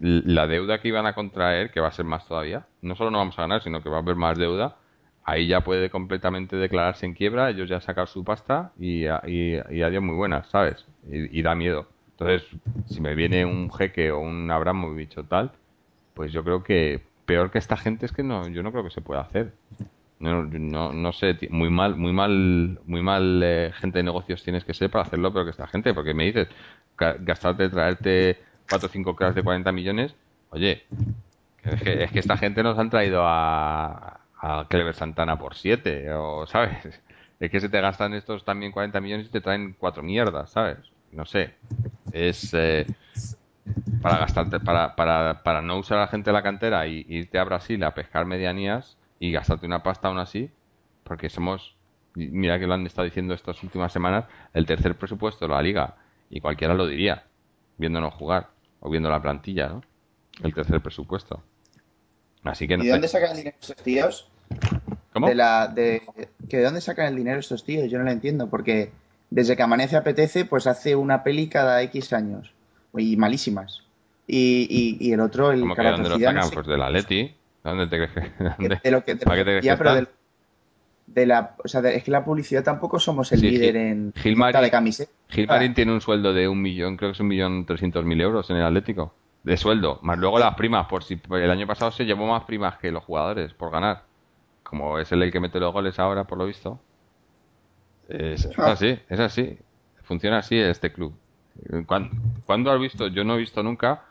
la 0.00 0.46
deuda 0.46 0.80
que 0.80 0.88
iban 0.88 1.06
a 1.06 1.14
contraer 1.14 1.70
que 1.70 1.80
va 1.80 1.88
a 1.88 1.92
ser 1.92 2.04
más 2.04 2.26
todavía 2.26 2.66
no 2.82 2.94
solo 2.96 3.10
no 3.10 3.18
vamos 3.18 3.38
a 3.38 3.42
ganar 3.42 3.62
sino 3.62 3.82
que 3.82 3.88
va 3.88 3.96
a 3.96 4.00
haber 4.00 4.16
más 4.16 4.36
deuda 4.36 4.76
ahí 5.24 5.46
ya 5.46 5.62
puede 5.62 5.90
completamente 5.90 6.56
declararse 6.56 7.06
en 7.06 7.14
quiebra 7.14 7.50
ellos 7.50 7.68
ya 7.68 7.80
sacar 7.80 8.08
su 8.08 8.24
pasta 8.24 8.72
y, 8.78 9.06
y, 9.26 9.60
y 9.70 9.82
adiós 9.82 10.02
muy 10.02 10.16
buenas 10.16 10.48
sabes 10.48 10.84
y, 11.10 11.40
da 11.42 11.54
miedo 11.54 11.88
entonces 12.12 12.46
si 12.86 13.00
me 13.00 13.14
viene 13.14 13.44
un 13.44 13.72
jeque 13.72 14.10
o 14.10 14.20
un 14.20 14.50
Abramovich 14.50 15.16
o 15.16 15.24
tal 15.24 15.52
pues 16.14 16.32
yo 16.32 16.44
creo 16.44 16.62
que 16.62 17.02
peor 17.30 17.52
que 17.52 17.58
esta 17.58 17.76
gente 17.76 18.06
es 18.06 18.12
que 18.12 18.24
no, 18.24 18.48
yo 18.48 18.62
no 18.64 18.72
creo 18.72 18.82
que 18.82 18.90
se 18.90 19.00
pueda 19.00 19.20
hacer. 19.20 19.52
No, 20.20 20.44
no, 20.44 20.92
no 20.92 21.12
sé, 21.14 21.38
muy 21.50 21.70
mal, 21.70 21.96
muy 21.96 22.12
mal, 22.12 22.78
muy 22.84 23.00
mal 23.02 23.40
eh, 23.42 23.72
gente 23.74 23.98
de 24.00 24.02
negocios 24.04 24.42
tienes 24.44 24.64
que 24.66 24.74
ser 24.74 24.90
para 24.90 25.02
hacerlo 25.04 25.32
peor 25.32 25.46
que 25.46 25.50
esta 25.52 25.66
gente, 25.66 25.94
porque 25.94 26.12
me 26.12 26.24
dices, 26.26 26.48
ga- 26.98 27.16
gastarte, 27.20 27.70
traerte 27.70 28.38
cuatro 28.68 28.88
o 28.88 28.90
cinco 28.92 29.16
cracks 29.16 29.34
de 29.34 29.42
40 29.42 29.72
millones, 29.72 30.14
oye, 30.50 30.84
es 31.64 31.82
que, 31.82 32.02
es 32.04 32.12
que 32.12 32.20
esta 32.20 32.36
gente 32.36 32.62
nos 32.62 32.78
han 32.78 32.90
traído 32.90 33.22
a, 33.24 34.28
a 34.40 34.68
Clever 34.70 34.94
Santana 34.94 35.38
por 35.38 35.56
7, 35.56 36.12
o, 36.14 36.46
¿sabes? 36.46 37.02
Es 37.40 37.50
que 37.50 37.60
se 37.60 37.68
te 37.70 37.80
gastan 37.80 38.14
estos 38.14 38.44
también 38.44 38.72
40 38.72 39.00
millones 39.00 39.28
y 39.28 39.30
te 39.30 39.40
traen 39.42 39.74
cuatro 39.78 40.02
mierdas, 40.02 40.52
¿sabes? 40.52 40.78
No 41.12 41.26
sé. 41.26 41.56
Es, 42.12 42.54
eh, 42.54 42.90
para 44.00 44.18
gastarte, 44.18 44.60
para, 44.60 44.96
para, 44.96 45.42
para 45.42 45.62
no 45.62 45.78
usar 45.78 45.98
a 45.98 46.02
la 46.02 46.08
gente 46.08 46.30
de 46.30 46.34
la 46.34 46.42
cantera 46.42 46.86
y 46.86 47.04
irte 47.08 47.38
a 47.38 47.44
Brasil 47.44 47.82
a 47.84 47.94
pescar 47.94 48.24
medianías 48.26 48.98
y 49.20 49.30
gastarte 49.30 49.66
una 49.66 49.82
pasta 49.84 50.08
aún 50.08 50.18
así, 50.18 50.50
porque 51.04 51.28
somos, 51.28 51.76
mira 52.14 52.58
que 52.58 52.66
lo 52.66 52.74
han 52.74 52.86
estado 52.86 53.04
diciendo 53.04 53.34
estas 53.34 53.62
últimas 53.62 53.92
semanas, 53.92 54.24
el 54.54 54.66
tercer 54.66 54.96
presupuesto 54.96 55.46
de 55.46 55.54
la 55.54 55.62
liga, 55.62 55.96
y 56.30 56.40
cualquiera 56.40 56.74
lo 56.74 56.86
diría, 56.86 57.24
viéndonos 57.76 58.14
jugar, 58.14 58.48
o 58.80 58.90
viendo 58.90 59.10
la 59.10 59.20
plantilla, 59.20 59.68
¿no? 59.68 59.82
El 60.42 60.54
tercer 60.54 60.80
presupuesto. 60.80 61.42
Así 62.44 62.66
que 62.66 62.78
no 62.78 62.82
¿Y 62.82 62.86
de 62.86 62.92
dónde 62.92 63.08
sacan 63.08 63.32
el 63.32 63.36
dinero 63.36 63.56
estos 63.60 63.76
tíos? 63.76 64.28
¿Cómo? 65.12 65.28
De 65.28 65.34
la, 65.34 65.68
de, 65.68 66.02
que 66.48 66.56
¿De 66.56 66.64
dónde 66.64 66.80
sacan 66.80 67.06
el 67.08 67.16
dinero 67.16 67.40
estos 67.40 67.62
tíos? 67.62 67.90
Yo 67.90 67.98
no 67.98 68.04
lo 68.04 68.10
entiendo, 68.10 68.48
porque 68.48 68.90
desde 69.28 69.54
que 69.54 69.62
amanece 69.62 69.96
apetece, 69.96 70.46
pues 70.46 70.66
hace 70.66 70.96
una 70.96 71.22
peli 71.22 71.48
cada 71.48 71.82
X 71.82 72.14
años. 72.14 72.54
Y 72.96 73.16
malísimas. 73.18 73.82
Y, 74.26 74.66
y, 74.70 74.96
y 75.08 75.12
el 75.12 75.20
otro, 75.20 75.52
el 75.52 75.60
¿Cómo 75.60 75.74
que 75.74 75.82
dónde 75.82 76.08
lo 76.08 76.18
no 76.32 76.42
sé 76.42 76.54
Pues 76.54 76.66
del 76.66 76.82
Atleti. 76.82 77.34
¿Dónde 77.64 77.86
te 77.86 77.96
crees 77.96 78.10
que.? 78.38 78.44
dónde? 78.58 78.80
de 78.82 78.90
lo 78.90 79.04
que, 79.04 79.16
¿Para 79.16 79.36
qué 79.36 79.44
te 79.44 79.44
que- 79.44 79.44
crees 79.44 79.64
ya, 79.64 79.72
que 79.74 79.78
pero 79.78 79.90
están? 79.90 80.04
del- 80.04 80.14
de 81.06 81.26
la, 81.26 81.56
o 81.64 81.68
sea, 81.68 81.82
de- 81.82 81.96
es 81.96 82.04
que 82.04 82.10
la 82.12 82.24
publicidad 82.24 82.62
tampoco 82.62 82.98
somos 83.00 83.32
el 83.32 83.40
Sí, 83.40 83.50
líder 83.50 83.74
Gil- 83.74 84.32
en 84.34 84.38
venta 84.40 84.60
de 84.60 84.70
camiseta. 84.70 85.10
Gilmarín 85.28 85.74
tiene 85.74 85.92
un 85.92 86.00
sueldo 86.00 86.32
de 86.32 86.48
un 86.48 86.62
millón, 86.62 86.96
creo 86.96 87.10
que 87.10 87.14
es 87.14 87.20
un 87.20 87.28
millón 87.28 87.66
trescientos 87.66 88.04
mil 88.04 88.20
euros 88.20 88.48
en 88.50 88.56
el 88.56 88.64
Atlético. 88.64 89.12
De 89.42 89.56
sueldo, 89.56 89.98
más 90.02 90.18
luego 90.18 90.38
las 90.38 90.54
primas, 90.54 90.86
por 90.86 91.02
si 91.02 91.16
por 91.16 91.40
el 91.40 91.50
año 91.50 91.66
pasado 91.66 91.90
se 91.90 92.04
llevó 92.04 92.26
más 92.26 92.44
primas 92.44 92.76
que 92.78 92.92
los 92.92 93.02
jugadores 93.04 93.52
por 93.54 93.70
ganar. 93.72 94.02
Como 94.62 94.98
es 94.98 95.10
el 95.12 95.32
que 95.32 95.40
mete 95.40 95.58
los 95.58 95.72
goles 95.72 95.98
ahora, 95.98 96.24
por 96.24 96.38
lo 96.38 96.46
visto. 96.46 96.78
Es, 98.08 98.44
es 98.44 98.58
así, 98.58 98.98
es 99.08 99.20
así. 99.20 99.58
Funciona 100.02 100.38
así 100.38 100.56
este 100.58 100.92
club. 100.92 101.14
¿Cuándo, 101.86 102.10
cuándo 102.46 102.70
has 102.70 102.80
visto? 102.80 103.08
Yo 103.08 103.24
no 103.24 103.34
he 103.34 103.38
visto 103.38 103.62
nunca 103.62 104.02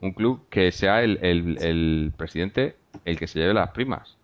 un 0.00 0.12
club 0.12 0.46
que 0.50 0.70
sea 0.72 1.02
el, 1.02 1.18
el- 1.22 1.58
el 1.62 2.12
presidente 2.16 2.76
el 3.04 3.18
que 3.18 3.26
se 3.26 3.38
lleve 3.38 3.54
las 3.54 3.70
primas. 3.70 4.16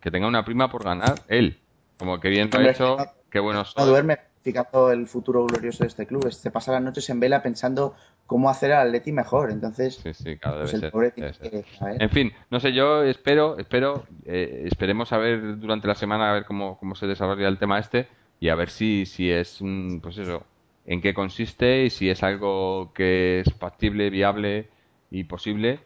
que 0.00 0.10
tenga 0.10 0.26
una 0.28 0.44
prima 0.44 0.70
por 0.70 0.84
ganar 0.84 1.22
él. 1.28 1.58
Como 1.98 2.20
que 2.20 2.28
bien 2.28 2.50
lo 2.50 2.58
ha 2.58 2.60
Hombre, 2.60 2.72
hecho, 2.72 2.96
no- 2.98 3.06
qué 3.30 3.38
bueno 3.40 3.64
No 3.76 3.86
duerme 3.86 4.18
fijando 4.42 4.90
el 4.92 5.06
futuro 5.06 5.46
glorioso 5.46 5.82
de 5.84 5.88
este 5.88 6.06
club. 6.06 6.30
Se 6.30 6.50
pasa 6.50 6.72
las 6.72 6.82
noches 6.82 7.08
en 7.08 7.20
vela 7.20 7.42
pensando 7.42 7.94
cómo 8.26 8.50
hacer 8.50 8.72
al 8.72 8.88
Atleti 8.88 9.12
mejor. 9.12 9.50
Entonces, 9.50 9.94
Sí, 9.96 10.12
sí, 10.12 10.36
claro, 10.36 10.58
pues 10.58 10.72
debe 10.72 10.74
el 10.76 10.80
ser. 10.82 10.90
pobre 10.92 11.12
debe 11.16 11.32
tiene 11.32 11.50
ser. 11.50 11.64
que 11.64 11.76
saber. 11.78 12.02
En 12.02 12.10
fin, 12.10 12.32
no 12.50 12.60
sé, 12.60 12.74
yo 12.74 13.02
espero, 13.04 13.56
espero, 13.58 14.04
eh, 14.26 14.64
esperemos 14.66 15.10
a 15.14 15.16
ver 15.18 15.58
durante 15.58 15.88
la 15.88 15.94
semana 15.94 16.30
a 16.30 16.34
ver 16.34 16.44
cómo, 16.44 16.76
cómo 16.78 16.94
se 16.94 17.06
desarrolla 17.06 17.48
el 17.48 17.58
tema 17.58 17.78
este 17.78 18.06
y 18.40 18.50
a 18.50 18.54
ver 18.56 18.68
si, 18.68 19.06
si 19.06 19.30
es, 19.30 19.62
un- 19.62 20.00
pues 20.02 20.18
eso, 20.18 20.42
en 20.84 21.00
qué 21.00 21.14
consiste 21.14 21.84
y 21.84 21.88
si 21.90 22.10
es 22.10 22.22
algo 22.22 22.92
que 22.92 23.40
es 23.40 23.54
factible, 23.54 24.10
viable 24.10 24.68
y 25.10 25.24
posible. 25.24 25.80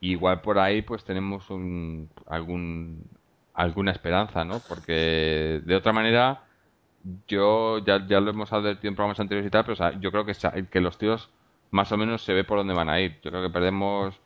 Igual 0.00 0.40
por 0.40 0.58
ahí 0.58 0.82
pues 0.82 1.04
tenemos 1.04 1.50
un, 1.50 2.10
algún, 2.26 3.04
alguna 3.54 3.90
esperanza, 3.92 4.44
¿no? 4.44 4.62
Porque 4.64 5.60
de 5.64 5.76
otra 5.76 5.92
manera 5.92 6.44
yo 7.28 7.78
ya, 7.78 8.06
ya 8.06 8.20
lo 8.20 8.30
hemos 8.30 8.52
advertido 8.52 8.88
en 8.90 8.96
programas 8.96 9.20
anteriores 9.20 9.48
y 9.48 9.50
tal, 9.50 9.64
pero 9.64 9.74
o 9.74 9.76
sea, 9.76 9.98
yo 10.00 10.10
creo 10.12 10.24
que, 10.26 10.34
que 10.70 10.80
los 10.80 10.98
tiros 10.98 11.30
más 11.70 11.92
o 11.92 11.96
menos 11.98 12.22
se 12.22 12.34
ve 12.34 12.44
por 12.44 12.58
dónde 12.58 12.74
van 12.74 12.88
a 12.88 13.00
ir. 13.00 13.20
Yo 13.22 13.30
creo 13.30 13.42
que 13.42 13.50
perdemos, 13.50 14.20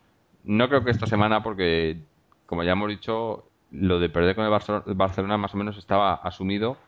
no 0.45 0.69
creo 0.69 0.85
que 0.85 0.91
esta 0.91 1.07
semana, 1.07 1.43
porque 1.43 2.05
como 2.47 2.63
ya 2.65 2.73
hemos 2.73 2.89
dicho, 2.89 3.51
lo 3.71 3.99
de 4.01 4.09
perder 4.11 4.35
con 4.37 4.45
el 4.45 4.51
Barce- 4.53 4.83
el 4.87 4.95
Barcelona 4.95 5.39
más 5.39 5.55
o 5.55 5.57
menos 5.59 5.77
estaba 5.79 6.15
asumido 6.15 6.79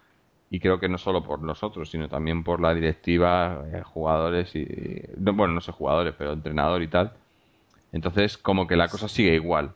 y 0.51 0.61
creo 0.61 0.78
que 0.80 0.89
no 0.89 0.99
solo 0.99 1.22
por 1.24 1.43
nosotros, 1.43 1.91
sino 1.91 2.09
también 2.09 2.45
por 2.45 2.61
la 2.61 2.74
directiva, 2.74 3.64
eh, 3.72 3.82
jugadores 3.82 4.55
y, 4.57 4.66
no, 5.18 5.32
bueno, 5.34 5.55
no 5.55 5.61
sé 5.61 5.72
jugadores, 5.72 6.14
pero 6.16 6.32
entrenador 6.32 6.82
y 6.82 6.89
tal. 6.89 7.12
Entonces, 7.97 8.36
como 8.36 8.66
que 8.66 8.76
la 8.76 8.88
cosa 8.88 9.09
sigue 9.09 9.34
igual. 9.34 9.72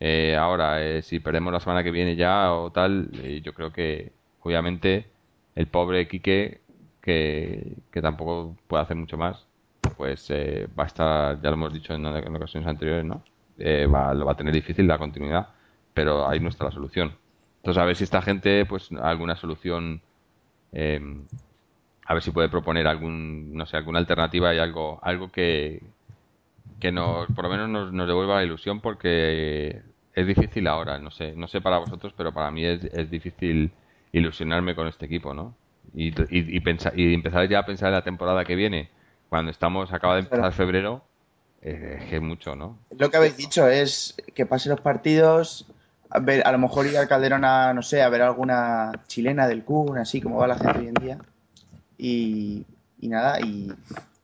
Eh, 0.00 0.34
ahora, 0.36 0.82
eh, 0.82 1.02
si 1.02 1.20
perdemos 1.20 1.52
la 1.52 1.60
semana 1.60 1.84
que 1.84 1.90
viene 1.90 2.16
ya 2.16 2.52
o 2.54 2.72
tal, 2.72 3.10
eh, 3.22 3.42
yo 3.44 3.52
creo 3.52 3.72
que 3.72 4.10
obviamente 4.40 5.06
el 5.54 5.66
pobre 5.66 6.08
Quique, 6.08 6.62
que, 7.02 7.74
que 7.90 8.00
tampoco 8.00 8.56
puede 8.66 8.82
hacer 8.84 8.96
mucho 8.96 9.18
más, 9.18 9.46
pues 9.98 10.30
eh, 10.30 10.66
va 10.78 10.84
a 10.84 10.86
estar, 10.86 11.42
ya 11.42 11.50
lo 11.50 11.56
hemos 11.56 11.74
dicho 11.74 11.92
en, 11.92 12.06
en 12.06 12.36
ocasiones 12.36 12.66
anteriores, 12.66 13.04
¿no? 13.04 13.22
Eh, 13.58 13.86
va, 13.86 14.14
lo 14.14 14.24
va 14.24 14.32
a 14.32 14.36
tener 14.36 14.54
difícil 14.54 14.86
la 14.86 14.96
continuidad, 14.96 15.48
pero 15.92 16.26
ahí 16.26 16.40
no 16.40 16.48
está 16.48 16.64
la 16.64 16.72
solución. 16.72 17.14
Entonces, 17.58 17.82
a 17.82 17.84
ver 17.84 17.96
si 17.96 18.04
esta 18.04 18.22
gente, 18.22 18.64
pues, 18.64 18.90
alguna 18.92 19.36
solución, 19.36 20.00
a 20.74 22.14
ver 22.14 22.22
si 22.22 22.30
puede 22.30 22.48
proponer 22.48 22.86
algún, 22.86 23.54
no 23.54 23.66
sé, 23.66 23.76
alguna 23.76 23.98
alternativa 23.98 24.54
y 24.54 24.58
algo, 24.58 24.98
algo 25.02 25.30
que, 25.30 25.82
que 26.82 26.90
nos, 26.90 27.28
por 27.28 27.44
lo 27.44 27.50
menos 27.50 27.68
nos, 27.68 27.92
nos 27.92 28.08
devuelva 28.08 28.38
la 28.38 28.44
ilusión 28.44 28.80
porque 28.80 29.82
es 30.14 30.26
difícil 30.26 30.66
ahora, 30.66 30.98
no 30.98 31.12
sé, 31.12 31.32
no 31.36 31.46
sé 31.46 31.60
para 31.60 31.78
vosotros, 31.78 32.12
pero 32.16 32.34
para 32.34 32.50
mí 32.50 32.64
es, 32.64 32.82
es 32.86 33.08
difícil 33.08 33.70
ilusionarme 34.10 34.74
con 34.74 34.88
este 34.88 35.06
equipo, 35.06 35.32
¿no? 35.32 35.54
Y, 35.94 36.08
y, 36.08 36.56
y, 36.56 36.58
pensar, 36.58 36.98
y 36.98 37.14
empezar 37.14 37.48
ya 37.48 37.60
a 37.60 37.66
pensar 37.66 37.90
en 37.90 37.94
la 37.94 38.02
temporada 38.02 38.44
que 38.44 38.56
viene, 38.56 38.90
cuando 39.28 39.52
estamos, 39.52 39.92
acaba 39.92 40.14
de 40.14 40.22
empezar 40.22 40.52
febrero, 40.52 41.04
eh, 41.62 41.98
es 42.00 42.10
que 42.10 42.16
es 42.16 42.22
mucho, 42.22 42.56
¿no? 42.56 42.76
Lo 42.98 43.12
que 43.12 43.16
habéis 43.16 43.36
dicho 43.36 43.68
es 43.68 44.16
que 44.34 44.44
pasen 44.44 44.70
los 44.70 44.80
partidos, 44.80 45.70
a, 46.10 46.18
ver, 46.18 46.44
a 46.44 46.50
lo 46.50 46.58
mejor 46.58 46.86
ir 46.86 46.98
al 46.98 47.06
Calderón 47.06 47.44
a, 47.44 47.72
no 47.74 47.82
sé, 47.82 48.02
a 48.02 48.08
ver 48.08 48.22
alguna 48.22 48.90
chilena 49.06 49.46
del 49.46 49.62
Kun, 49.62 49.98
así 49.98 50.20
como 50.20 50.38
va 50.38 50.48
la 50.48 50.56
gente 50.56 50.80
hoy 50.80 50.88
en 50.88 50.94
día. 50.94 51.18
Y, 51.96 52.66
y 52.98 53.06
nada, 53.06 53.40
y 53.40 53.72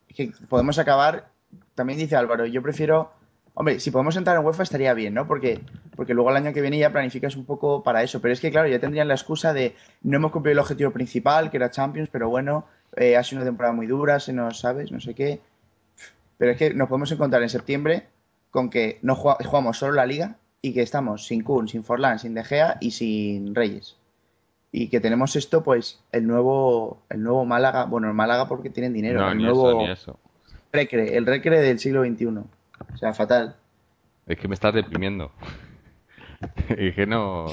es 0.08 0.16
que 0.16 0.32
podemos 0.48 0.80
acabar, 0.80 1.28
también 1.78 1.98
dice 1.98 2.16
Álvaro, 2.16 2.44
yo 2.44 2.60
prefiero, 2.60 3.12
hombre, 3.54 3.78
si 3.78 3.92
podemos 3.92 4.16
entrar 4.16 4.36
en 4.36 4.44
UEFA 4.44 4.64
estaría 4.64 4.92
bien, 4.94 5.14
¿no? 5.14 5.28
Porque, 5.28 5.60
porque 5.94 6.12
luego 6.12 6.30
el 6.30 6.36
año 6.36 6.52
que 6.52 6.60
viene 6.60 6.76
ya 6.76 6.90
planificas 6.90 7.36
un 7.36 7.44
poco 7.44 7.84
para 7.84 8.02
eso, 8.02 8.20
pero 8.20 8.34
es 8.34 8.40
que 8.40 8.50
claro, 8.50 8.66
ya 8.68 8.80
tendrían 8.80 9.06
la 9.06 9.14
excusa 9.14 9.52
de 9.52 9.76
no 10.02 10.16
hemos 10.16 10.32
cumplido 10.32 10.54
el 10.54 10.58
objetivo 10.58 10.90
principal, 10.90 11.50
que 11.50 11.56
era 11.56 11.70
Champions, 11.70 12.08
pero 12.10 12.28
bueno, 12.28 12.66
eh, 12.96 13.16
ha 13.16 13.22
sido 13.22 13.42
una 13.42 13.48
temporada 13.48 13.72
muy 13.72 13.86
dura, 13.86 14.18
se 14.18 14.32
nos, 14.32 14.58
¿sabes? 14.58 14.90
No 14.90 15.00
sé 15.00 15.14
qué. 15.14 15.40
Pero 16.36 16.50
es 16.50 16.58
que 16.58 16.74
nos 16.74 16.88
podemos 16.88 17.12
encontrar 17.12 17.42
en 17.42 17.48
septiembre 17.48 18.08
con 18.50 18.70
que 18.70 18.98
no 19.02 19.14
jugamos, 19.14 19.46
jugamos 19.46 19.78
solo 19.78 19.92
la 19.92 20.06
liga 20.06 20.36
y 20.60 20.74
que 20.74 20.82
estamos 20.82 21.26
sin 21.26 21.44
Kun, 21.44 21.68
sin 21.68 21.84
Forlán, 21.84 22.18
sin 22.18 22.34
De 22.34 22.42
Gea 22.42 22.76
y 22.80 22.90
sin 22.90 23.54
Reyes. 23.54 23.96
Y 24.72 24.88
que 24.88 24.98
tenemos 24.98 25.36
esto, 25.36 25.62
pues, 25.62 26.00
el 26.10 26.26
nuevo, 26.26 27.02
el 27.08 27.22
nuevo 27.22 27.44
Málaga, 27.44 27.84
bueno, 27.84 28.08
el 28.08 28.14
Málaga 28.14 28.48
porque 28.48 28.68
tienen 28.68 28.92
dinero, 28.92 29.20
No, 29.20 29.30
el 29.30 29.38
ni 29.38 29.44
nuevo 29.44 29.70
eso, 29.70 29.78
ni 29.78 29.90
eso. 29.90 30.18
Recre, 30.72 31.16
el 31.16 31.26
Recre 31.26 31.60
del 31.60 31.78
siglo 31.78 32.02
XXI. 32.04 32.26
O 32.94 32.96
sea, 32.96 33.14
fatal. 33.14 33.56
Es 34.26 34.38
que 34.38 34.48
me 34.48 34.54
estás 34.54 34.74
deprimiendo. 34.74 35.32
es 36.68 36.94
que 36.94 37.06
no. 37.06 37.46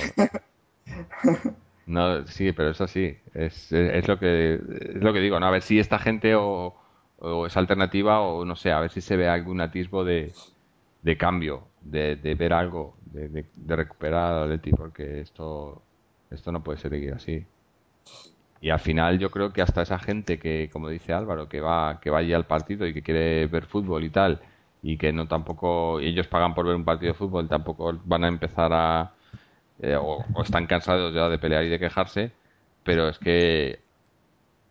No, 1.86 2.26
sí, 2.28 2.52
pero 2.52 2.72
eso 2.72 2.88
sí. 2.88 3.18
Es, 3.34 3.72
es 3.72 4.08
lo 4.08 4.18
que 4.20 4.56
es 4.56 5.04
lo 5.04 5.14
que 5.14 5.20
digo, 5.20 5.40
¿no? 5.40 5.46
A 5.48 5.52
ver 5.52 5.62
si 5.62 5.80
esta 5.80 6.00
gente 6.00 6.36
o, 6.36 6.76
o 7.20 7.46
es 7.46 7.58
alternativa 7.58 8.22
o 8.22 8.44
no 8.46 8.56
sé, 8.56 8.72
a 8.72 8.80
ver 8.80 8.92
si 8.92 9.02
se 9.02 9.16
ve 9.18 9.28
algún 9.30 9.62
atisbo 9.62 10.04
de, 10.04 10.34
de 11.04 11.18
cambio, 11.18 11.68
de, 11.82 12.16
de 12.16 12.36
ver 12.36 12.54
algo, 12.54 12.98
de, 13.06 13.30
de, 13.30 13.46
de 13.56 13.76
recuperar 13.76 14.34
al 14.34 14.44
Atleti, 14.46 14.72
porque 14.74 15.22
esto, 15.22 15.82
esto 16.32 16.52
no 16.52 16.64
puede 16.64 16.80
seguir 16.80 17.14
así. 17.14 17.46
Y 18.66 18.72
al 18.72 18.80
final 18.80 19.20
yo 19.20 19.30
creo 19.30 19.54
que 19.54 19.62
hasta 19.62 19.84
esa 19.84 20.00
gente 20.00 20.40
que, 20.40 20.72
como 20.74 20.90
dice 20.90 21.14
Álvaro, 21.14 21.48
que 21.48 21.62
va, 21.62 22.00
que 22.02 22.10
va 22.10 22.18
allí 22.20 22.34
al 22.34 22.48
partido 22.48 22.88
y 22.88 22.96
que 22.96 23.04
quiere 23.04 23.46
ver 23.46 23.68
fútbol 23.68 24.04
y 24.04 24.10
tal, 24.10 24.42
y 24.82 24.98
que 24.98 25.14
no 25.14 25.28
tampoco, 25.28 26.00
ellos 26.00 26.28
pagan 26.28 26.56
por 26.56 26.66
ver 26.66 26.76
un 26.76 26.84
partido 26.86 27.14
de 27.14 27.18
fútbol, 27.20 27.48
tampoco 27.48 27.94
van 28.06 28.24
a 28.24 28.28
empezar 28.28 28.72
a, 28.74 29.14
eh, 29.80 29.96
o, 30.00 30.26
están 30.44 30.68
cansados 30.68 31.14
ya 31.14 31.30
de 31.30 31.40
pelear 31.40 31.64
y 31.66 31.70
de 31.70 31.80
quejarse, 31.80 32.32
pero 32.84 33.10
es 33.10 33.20
que 33.20 33.80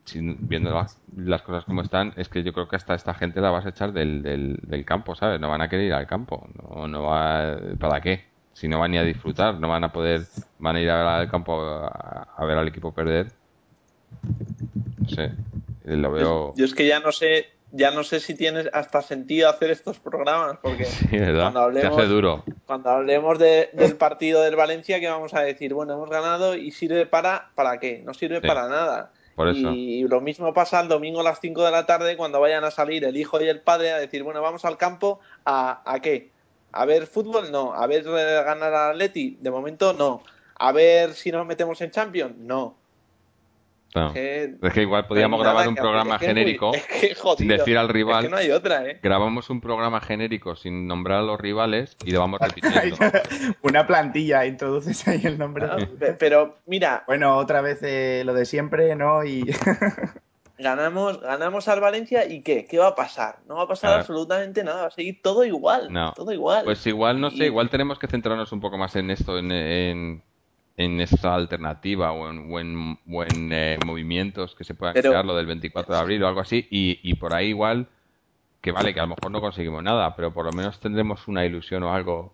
sin- 0.04 0.48
viendo 0.48 0.70
las, 0.72 1.00
las 1.16 1.42
cosas 1.42 1.64
como 1.64 1.82
están, 1.82 2.12
es 2.16 2.28
que 2.28 2.42
yo 2.44 2.52
creo 2.52 2.68
que 2.68 2.76
hasta 2.76 2.94
esta 2.94 3.14
gente 3.14 3.40
la 3.40 3.50
vas 3.50 3.66
a 3.66 3.70
echar 3.70 3.92
del, 3.92 4.22
del, 4.22 4.84
campo, 4.86 5.14
¿sabes? 5.14 5.40
No 5.40 5.48
van 5.50 5.62
a 5.62 5.68
querer 5.68 5.86
ir 5.86 5.94
al 5.94 6.06
campo, 6.08 6.48
no, 6.54 6.88
no 6.88 7.02
va, 7.04 7.56
¿para 7.80 8.00
qué? 8.00 8.24
Si 8.54 8.68
no 8.68 8.80
van 8.80 8.92
ni 8.92 8.98
a 8.98 9.04
disfrutar, 9.04 9.60
no 9.60 9.68
van 9.68 9.84
a 9.84 9.92
poder, 9.92 10.28
van 10.58 10.76
a 10.76 10.80
ir 10.80 10.90
al 10.90 11.28
campo 11.30 11.60
a 11.62 12.44
ver 12.46 12.58
al 12.58 12.68
equipo 12.68 12.92
perder. 12.94 13.43
Sé, 15.08 15.32
lo 15.84 16.10
veo... 16.12 16.54
Yo 16.56 16.64
es 16.64 16.74
que 16.74 16.86
ya 16.86 17.00
no 17.00 17.12
sé, 17.12 17.46
ya 17.72 17.90
no 17.90 18.04
sé 18.04 18.20
si 18.20 18.34
tienes 18.34 18.68
hasta 18.72 19.02
sentido 19.02 19.48
hacer 19.50 19.70
estos 19.70 19.98
programas, 20.00 20.58
porque 20.62 20.84
Sí, 20.86 21.06
cuando 21.18 21.60
hablemos, 21.60 21.98
hace 21.98 22.06
duro. 22.08 22.44
cuando 22.66 22.90
hablemos 22.90 23.38
de- 23.38 23.70
del 23.74 23.96
partido 23.96 24.42
del 24.42 24.56
Valencia, 24.56 24.98
que 25.00 25.08
vamos 25.08 25.34
a 25.34 25.40
decir, 25.42 25.74
bueno, 25.74 25.94
hemos 25.94 26.08
ganado 26.10 26.54
y 26.56 26.70
sirve 26.70 27.06
para, 27.06 27.50
¿para 27.54 27.78
qué? 27.78 28.02
No 28.04 28.14
sirve 28.14 28.40
Sí. 28.40 28.46
para 28.46 28.68
nada. 28.68 29.12
Por 29.36 29.48
eso. 29.48 29.72
Y 29.72 30.04
lo 30.04 30.20
mismo 30.20 30.54
pasa 30.54 30.80
el 30.80 30.86
domingo 30.88 31.18
a 31.20 31.24
las 31.24 31.40
5 31.40 31.64
de 31.64 31.72
la 31.72 31.86
tarde 31.86 32.16
cuando 32.16 32.40
vayan 32.40 32.62
a 32.62 32.70
salir 32.70 33.04
el 33.04 33.16
hijo 33.16 33.40
y 33.42 33.48
el 33.48 33.60
padre 33.60 33.90
a 33.92 33.98
decir, 33.98 34.22
bueno, 34.22 34.40
vamos 34.40 34.64
al 34.64 34.76
campo, 34.78 35.18
¿a, 35.44 35.82
a 35.92 35.98
qué? 36.00 36.30
¿A 36.70 36.84
ver 36.86 37.06
fútbol? 37.08 37.50
No. 37.50 37.74
¿A 37.74 37.86
ver 37.88 38.04
ganar 38.04 38.72
al 38.72 38.90
Atleti? 38.92 39.36
De 39.40 39.50
momento 39.50 39.92
no. 39.92 40.22
¿A 40.56 40.70
ver 40.70 41.14
si 41.14 41.32
nos 41.32 41.44
metemos 41.46 41.80
en 41.80 41.90
Champions? 41.90 42.36
No. 42.38 42.76
Que- 44.12 44.56
Es 44.60 44.72
que 44.72 44.82
igual 44.82 45.06
podíamos 45.06 45.38
no 45.38 45.44
grabar 45.44 45.68
un 45.68 45.76
programa 45.76 46.18
que 46.18 46.26
genérico 46.26 46.74
es 46.74 46.84
que, 46.86 47.14
jodido. 47.14 47.36
sin 47.38 47.48
decir 47.48 47.78
al 47.78 47.88
rival. 47.88 48.24
Es 48.24 48.28
que 48.28 48.30
no 48.30 48.36
hay 48.38 48.50
otra, 48.50 48.84
¿eh? 48.86 48.98
grabamos 49.02 49.50
un 49.50 49.60
programa 49.60 50.00
genérico 50.00 50.56
sin 50.56 50.86
nombrar 50.88 51.20
a 51.20 51.22
los 51.22 51.40
rivales 51.40 51.96
y 52.04 52.10
lo 52.10 52.20
vamos 52.20 52.40
repitiendo. 52.42 52.96
Una 53.62 53.86
plantilla, 53.86 54.46
introduces 54.46 55.06
ahí 55.06 55.20
el 55.24 55.38
nombre. 55.38 55.66
¿no? 55.68 55.76
Pe- 55.98 56.14
Pero 56.14 56.58
mira, 56.66 57.04
Bueno, 57.06 57.36
otra 57.36 57.60
vez 57.60 57.78
eh, 57.82 58.22
lo 58.24 58.34
de 58.34 58.46
siempre, 58.46 58.96
¿no? 58.96 59.24
Y 59.24 59.44
ganamos, 60.58 61.20
ganamos 61.20 61.68
al 61.68 61.80
Valencia 61.80 62.26
y 62.26 62.42
¿qué? 62.42 62.66
¿Qué 62.68 62.78
va 62.78 62.88
a 62.88 62.94
pasar? 62.94 63.38
No 63.48 63.56
va 63.56 63.62
a 63.64 63.68
pasar 63.68 63.98
absolutamente 63.98 64.62
nada, 64.64 64.82
va 64.82 64.86
a 64.88 64.90
seguir 64.90 65.20
todo 65.22 65.44
igual. 65.44 65.92
No. 65.92 66.12
Todo 66.14 66.32
igual. 66.32 66.64
Pues 66.64 66.86
igual, 66.86 67.20
no 67.20 67.30
sé, 67.30 67.44
igual 67.46 67.70
tenemos 67.70 67.98
que 67.98 68.06
centrarnos 68.06 68.52
un 68.52 68.60
poco 68.60 68.78
más 68.78 68.94
en 68.96 69.10
esto, 69.10 69.38
en, 69.38 69.50
en, 69.52 70.22
en 70.76 71.00
esta 71.00 71.34
alternativa 71.34 72.12
o 72.12 72.28
en, 72.30 72.52
o 72.52 72.58
en- 72.60 72.98
o 73.10 73.22
en, 73.24 73.52
eh, 73.52 73.78
movimientos 73.84 74.54
que 74.54 74.64
se 74.64 74.74
puedan 74.74 74.94
Pero- 74.94 75.10
crear, 75.10 75.24
lo 75.24 75.36
del 75.36 75.46
24 75.46 75.94
de 75.94 76.00
abril 76.00 76.22
o 76.24 76.28
algo 76.28 76.40
así, 76.40 76.66
y, 76.70 76.98
y 77.02 77.14
por 77.14 77.32
ahí 77.34 77.48
igual, 77.48 77.86
que 78.60 78.72
vale, 78.72 78.92
que 78.94 79.00
a 79.00 79.04
lo 79.04 79.10
mejor 79.14 79.30
no 79.30 79.40
conseguimos 79.40 79.82
nada, 79.82 80.16
pero 80.16 80.32
por 80.32 80.46
lo 80.46 80.52
menos 80.52 80.80
tendremos 80.80 81.28
una 81.28 81.44
ilusión 81.44 81.82
o 81.84 81.92
algo 81.94 82.32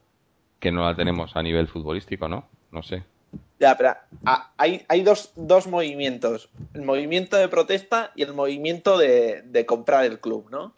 que 0.58 0.70
no 0.72 0.84
la 0.84 0.94
tenemos 0.94 1.36
a 1.36 1.42
nivel 1.42 1.66
futbolístico, 1.68 2.28
¿no? 2.28 2.48
No 2.70 2.82
sé. 2.82 3.02
Ya, 3.58 3.76
pero 3.76 3.94
ah, 4.24 4.52
hay, 4.56 4.84
hay 4.88 5.02
dos, 5.02 5.32
dos 5.36 5.66
movimientos. 5.66 6.48
El 6.74 6.82
movimiento 6.82 7.36
de 7.36 7.48
protesta 7.48 8.12
y 8.16 8.22
el 8.22 8.32
movimiento 8.32 8.96
de, 8.96 9.42
de 9.42 9.66
comprar 9.66 10.04
el 10.04 10.18
club, 10.18 10.48
¿no? 10.50 10.72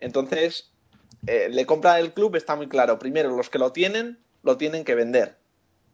Entonces, 0.00 0.70
eh, 1.26 1.44
el 1.46 1.56
de 1.56 1.66
compra 1.66 1.94
del 1.94 2.12
club 2.12 2.36
está 2.36 2.56
muy 2.56 2.68
claro. 2.68 2.98
Primero, 2.98 3.34
los 3.36 3.50
que 3.50 3.58
lo 3.58 3.72
tienen, 3.72 4.18
lo 4.42 4.56
tienen 4.56 4.84
que 4.84 4.94
vender. 4.94 5.36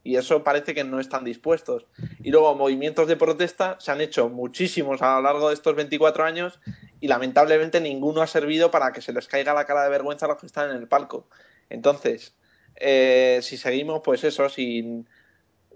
Y 0.03 0.16
eso 0.16 0.42
parece 0.42 0.74
que 0.74 0.84
no 0.84 0.98
están 0.98 1.24
dispuestos. 1.24 1.86
Y 2.22 2.30
luego, 2.30 2.55
movimientos 2.55 3.07
de 3.07 3.16
protesta 3.16 3.76
se 3.80 3.92
han 3.92 4.01
hecho 4.01 4.28
muchísimos 4.28 5.03
a 5.03 5.16
lo 5.16 5.22
largo 5.22 5.48
de 5.48 5.55
estos 5.55 5.74
24 5.74 6.24
años 6.24 6.61
y 7.01 7.09
lamentablemente 7.09 7.80
ninguno 7.80 8.22
ha 8.22 8.26
servido 8.26 8.70
para 8.70 8.92
que 8.92 9.03
se 9.03 9.12
les 9.12 9.28
caiga 9.28 9.55
la 9.55 9.66
cara 9.66 9.84
de 9.84 9.90
vergüenza 9.90 10.26
a 10.26 10.30
los 10.30 10.38
que 10.38 10.46
están 10.46 10.70
en 10.70 10.76
el 10.76 10.88
palco. 10.88 11.28
Entonces, 11.68 12.34
eh, 12.76 13.40
si 13.42 13.57
seguimos, 13.57 14.01
pues 14.03 14.24
eso, 14.24 14.48
sin, 14.48 15.07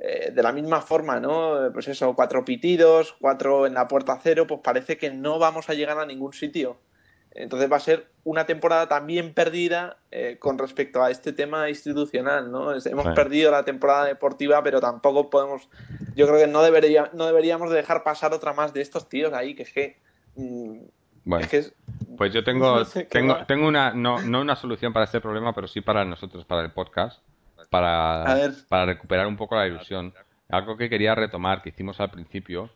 eh, 0.00 0.32
de 0.32 0.42
la 0.42 0.52
misma 0.52 0.80
forma, 0.80 1.20
¿no? 1.20 1.70
Pues 1.72 1.88
eso, 1.88 2.14
cuatro 2.14 2.44
pitidos, 2.44 3.16
cuatro 3.20 3.66
en 3.66 3.74
la 3.74 3.88
puerta 3.88 4.18
cero, 4.22 4.46
pues 4.46 4.60
parece 4.62 4.96
que 4.98 5.10
no 5.10 5.38
vamos 5.38 5.68
a 5.68 5.74
llegar 5.74 5.98
a 5.98 6.06
ningún 6.06 6.32
sitio. 6.32 6.78
Entonces 7.34 7.70
va 7.70 7.76
a 7.76 7.80
ser 7.80 8.06
una 8.22 8.46
temporada 8.46 8.88
también 8.88 9.34
perdida 9.34 9.96
eh, 10.12 10.36
con 10.38 10.56
respecto 10.56 11.02
a 11.02 11.10
este 11.10 11.32
tema 11.32 11.68
institucional, 11.68 12.50
¿no? 12.50 12.72
hemos 12.72 13.08
perdido 13.14 13.50
la 13.50 13.64
temporada 13.64 14.04
deportiva, 14.04 14.62
pero 14.62 14.80
tampoco 14.80 15.30
podemos, 15.30 15.68
yo 16.14 16.26
creo 16.28 16.38
que 16.38 16.46
no 16.46 16.62
debería, 16.62 17.10
no 17.12 17.26
deberíamos 17.26 17.70
de 17.70 17.76
dejar 17.76 18.04
pasar 18.04 18.32
otra 18.32 18.52
más 18.52 18.72
de 18.72 18.82
estos 18.82 19.08
tíos 19.08 19.32
ahí, 19.32 19.54
que 19.54 19.64
es 19.64 19.72
que, 19.72 19.96
mm, 20.36 20.78
bueno, 21.24 21.48
pues 22.16 22.32
yo 22.32 22.44
tengo, 22.44 22.84
tengo, 23.10 23.44
tengo 23.46 23.66
una, 23.66 23.92
no, 23.92 24.22
no 24.22 24.40
una 24.40 24.54
solución 24.54 24.92
para 24.92 25.06
este 25.06 25.20
problema, 25.20 25.52
pero 25.52 25.66
sí 25.66 25.80
para 25.80 26.04
nosotros, 26.04 26.44
para 26.44 26.62
el 26.62 26.70
podcast, 26.70 27.20
para, 27.68 28.52
para 28.68 28.86
recuperar 28.86 29.26
un 29.26 29.36
poco 29.36 29.56
la 29.56 29.66
ilusión. 29.66 30.14
Algo 30.50 30.76
que 30.76 30.88
quería 30.88 31.14
retomar, 31.14 31.62
que 31.62 31.70
hicimos 31.70 31.98
al 31.98 32.10
principio, 32.10 32.70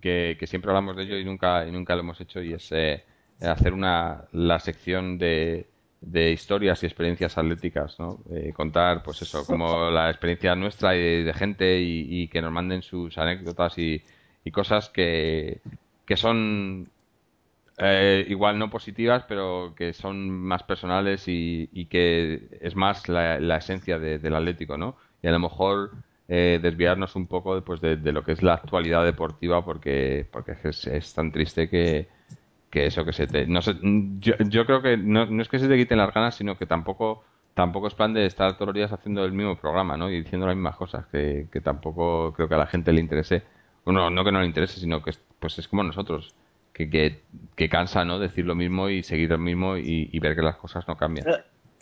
que, 0.00 0.36
que 0.38 0.46
siempre 0.46 0.70
hablamos 0.70 0.96
de 0.96 1.04
ello 1.04 1.16
y 1.16 1.24
nunca, 1.24 1.66
y 1.66 1.72
nunca 1.72 1.94
lo 1.94 2.00
hemos 2.00 2.20
hecho, 2.20 2.42
y 2.42 2.52
es 2.52 2.70
eh, 2.70 3.04
hacer 3.40 3.72
una, 3.72 4.24
la 4.32 4.58
sección 4.58 5.18
de, 5.18 5.66
de 6.00 6.32
historias 6.32 6.82
y 6.82 6.86
experiencias 6.86 7.38
atléticas, 7.38 7.98
¿no? 7.98 8.20
Eh, 8.32 8.52
contar, 8.54 9.02
pues 9.02 9.22
eso, 9.22 9.46
como 9.46 9.90
la 9.90 10.10
experiencia 10.10 10.54
nuestra 10.54 10.94
y 10.96 11.22
de 11.24 11.32
gente 11.34 11.80
y, 11.80 12.28
que 12.28 12.42
nos 12.42 12.52
manden 12.52 12.82
sus 12.82 13.16
anécdotas 13.18 13.78
y, 13.78 14.02
y 14.44 14.50
cosas 14.50 14.90
que, 14.90 15.60
que 16.06 16.16
son 16.16 16.88
eh, 17.78 18.24
igual 18.28 18.58
no 18.58 18.70
positivas, 18.70 19.24
pero 19.28 19.74
que 19.76 19.92
son 19.92 20.30
más 20.30 20.62
personales 20.62 21.26
y, 21.28 21.68
y 21.72 21.86
que 21.86 22.48
es 22.60 22.76
más 22.76 23.08
la, 23.08 23.40
la 23.40 23.56
esencia 23.56 23.98
del 23.98 24.34
Atlético, 24.34 24.76
¿no? 24.76 24.96
Y 25.22 25.28
a 25.28 25.32
lo 25.32 25.38
mejor 25.38 25.92
eh, 26.28 26.60
desviarnos 26.62 27.16
un 27.16 27.26
poco 27.26 27.60
pues, 27.62 27.80
de, 27.80 27.96
de, 27.96 28.12
lo 28.12 28.24
que 28.24 28.32
es 28.32 28.42
la 28.42 28.54
actualidad 28.54 29.04
deportiva 29.04 29.64
porque, 29.64 30.26
porque 30.30 30.56
es, 30.64 30.86
es 30.86 31.14
tan 31.14 31.32
triste 31.32 31.68
que, 31.68 32.08
que 32.74 32.86
eso 32.86 33.04
que 33.04 33.12
se 33.12 33.26
te 33.26 33.46
no 33.46 33.62
sé, 33.62 33.76
yo, 34.18 34.34
yo 34.40 34.66
creo 34.66 34.82
que 34.82 34.96
no, 34.98 35.24
no, 35.26 35.40
es 35.40 35.48
que 35.48 35.58
se 35.58 35.68
te 35.68 35.76
quiten 35.76 35.96
las 35.96 36.12
ganas 36.12 36.34
sino 36.34 36.58
que 36.58 36.66
tampoco 36.66 37.24
tampoco 37.54 37.86
es 37.86 37.94
plan 37.94 38.12
de 38.12 38.26
estar 38.26 38.54
todos 38.54 38.66
los 38.66 38.74
días 38.74 38.92
haciendo 38.92 39.24
el 39.24 39.32
mismo 39.32 39.56
programa 39.56 39.96
no 39.96 40.10
y 40.10 40.20
diciendo 40.22 40.46
las 40.46 40.56
mismas 40.56 40.76
cosas 40.76 41.06
que, 41.06 41.46
que 41.52 41.60
tampoco 41.60 42.32
creo 42.34 42.48
que 42.48 42.54
a 42.56 42.58
la 42.58 42.66
gente 42.66 42.92
le 42.92 43.00
interese 43.00 43.44
bueno 43.84 44.10
no 44.10 44.24
que 44.24 44.32
no 44.32 44.40
le 44.40 44.46
interese 44.46 44.80
sino 44.80 45.02
que 45.02 45.12
pues 45.38 45.58
es 45.58 45.68
como 45.68 45.84
nosotros 45.84 46.34
que, 46.72 46.90
que, 46.90 47.22
que 47.54 47.68
cansa 47.68 48.04
no 48.04 48.18
decir 48.18 48.44
lo 48.44 48.56
mismo 48.56 48.90
y 48.90 49.04
seguir 49.04 49.30
lo 49.30 49.38
mismo 49.38 49.76
y, 49.76 50.10
y 50.12 50.18
ver 50.18 50.34
que 50.34 50.42
las 50.42 50.56
cosas 50.56 50.86
no 50.88 50.96
cambian 50.96 51.26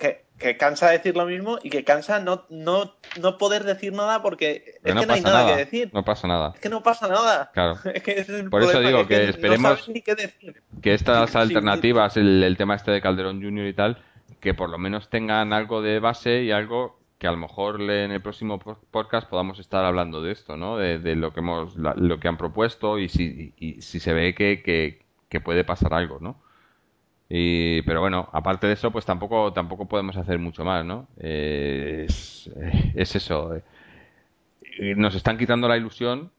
que, 0.02 0.24
que, 0.38 0.56
cansa 0.56 0.90
decir 0.90 1.16
lo 1.16 1.24
mismo 1.26 1.58
y 1.62 1.70
que 1.70 1.84
cansa 1.84 2.18
no, 2.20 2.44
no, 2.50 2.94
no 3.20 3.38
poder 3.38 3.64
decir 3.64 3.92
nada 3.92 4.20
porque 4.22 4.78
es 4.82 4.94
no 4.94 5.00
que 5.00 5.06
no 5.06 5.12
hay 5.14 5.20
nada, 5.20 5.42
nada, 5.44 5.52
que 5.54 5.64
decir. 5.64 5.90
No 5.94 6.04
pasa 6.04 6.26
nada. 6.28 6.52
Es 6.54 6.60
que 6.60 6.68
no 6.68 6.82
pasa 6.82 7.08
nada. 7.08 7.50
Claro. 7.54 7.78
Es 7.94 8.02
que 8.02 8.12
es 8.20 8.28
el 8.28 8.50
Por 8.50 8.62
eso 8.62 8.80
digo 8.80 9.06
que, 9.06 9.14
que 9.16 9.28
esperemos 9.30 9.88
no 9.88 9.94
qué 10.04 10.14
decir. 10.14 10.62
que 10.82 10.94
estas 10.94 11.30
Sí, 11.30 11.32
sí, 11.32 11.38
alternativas, 11.38 12.16
el, 12.16 12.42
el 12.42 12.56
tema 12.56 12.74
este 12.74 12.90
de 12.90 13.00
Calderón 13.00 13.42
Junior 13.42 13.66
y 13.66 13.72
tal, 13.74 14.02
que 14.40 14.52
por 14.54 14.68
lo 14.68 14.78
menos 14.78 15.08
tengan 15.08 15.52
algo 15.52 15.80
de 15.82 16.00
base 16.00 16.42
y 16.42 16.50
algo 16.50 16.98
que 17.18 17.28
a 17.28 17.30
lo 17.30 17.36
mejor 17.36 17.80
en 17.80 18.10
el 18.10 18.20
próximo 18.20 18.58
po- 18.58 18.80
podcast 18.90 19.28
podamos 19.30 19.60
estar 19.60 19.84
hablando 19.84 20.20
de 20.22 20.32
esto, 20.32 20.56
¿no? 20.56 20.76
De, 20.76 20.98
de 20.98 21.14
lo 21.14 21.32
que 21.32 21.38
hemos, 21.38 21.76
la- 21.76 21.94
lo 21.94 22.18
que 22.18 22.26
han 22.26 22.36
propuesto 22.36 22.98
y 22.98 23.08
si, 23.08 23.54
y, 23.56 23.76
y 23.76 23.82
si 23.82 24.00
se 24.00 24.12
ve 24.12 24.34
que, 24.34 24.60
que, 24.64 25.02
que 25.28 25.40
puede 25.40 25.62
pasar 25.62 25.94
algo, 25.94 26.18
¿no? 26.20 26.42
Y, 27.34 27.80
pero 27.82 28.00
bueno, 28.00 28.28
aparte 28.32 28.66
de 28.66 28.74
eso, 28.74 28.90
pues 28.90 29.06
tampoco, 29.06 29.52
tampoco 29.54 29.86
podemos 29.88 30.16
hacer 30.16 30.38
mucho 30.38 30.64
más, 30.64 30.84
¿no? 30.84 31.08
Eh, 31.18 32.04
es, 32.08 32.50
es 32.94 33.16
eso. 33.16 33.54
eh. 33.56 33.62
Nos 34.96 35.14
están 35.14 35.38
quitando 35.38 35.68
la 35.68 35.76
ilusión 35.76 36.30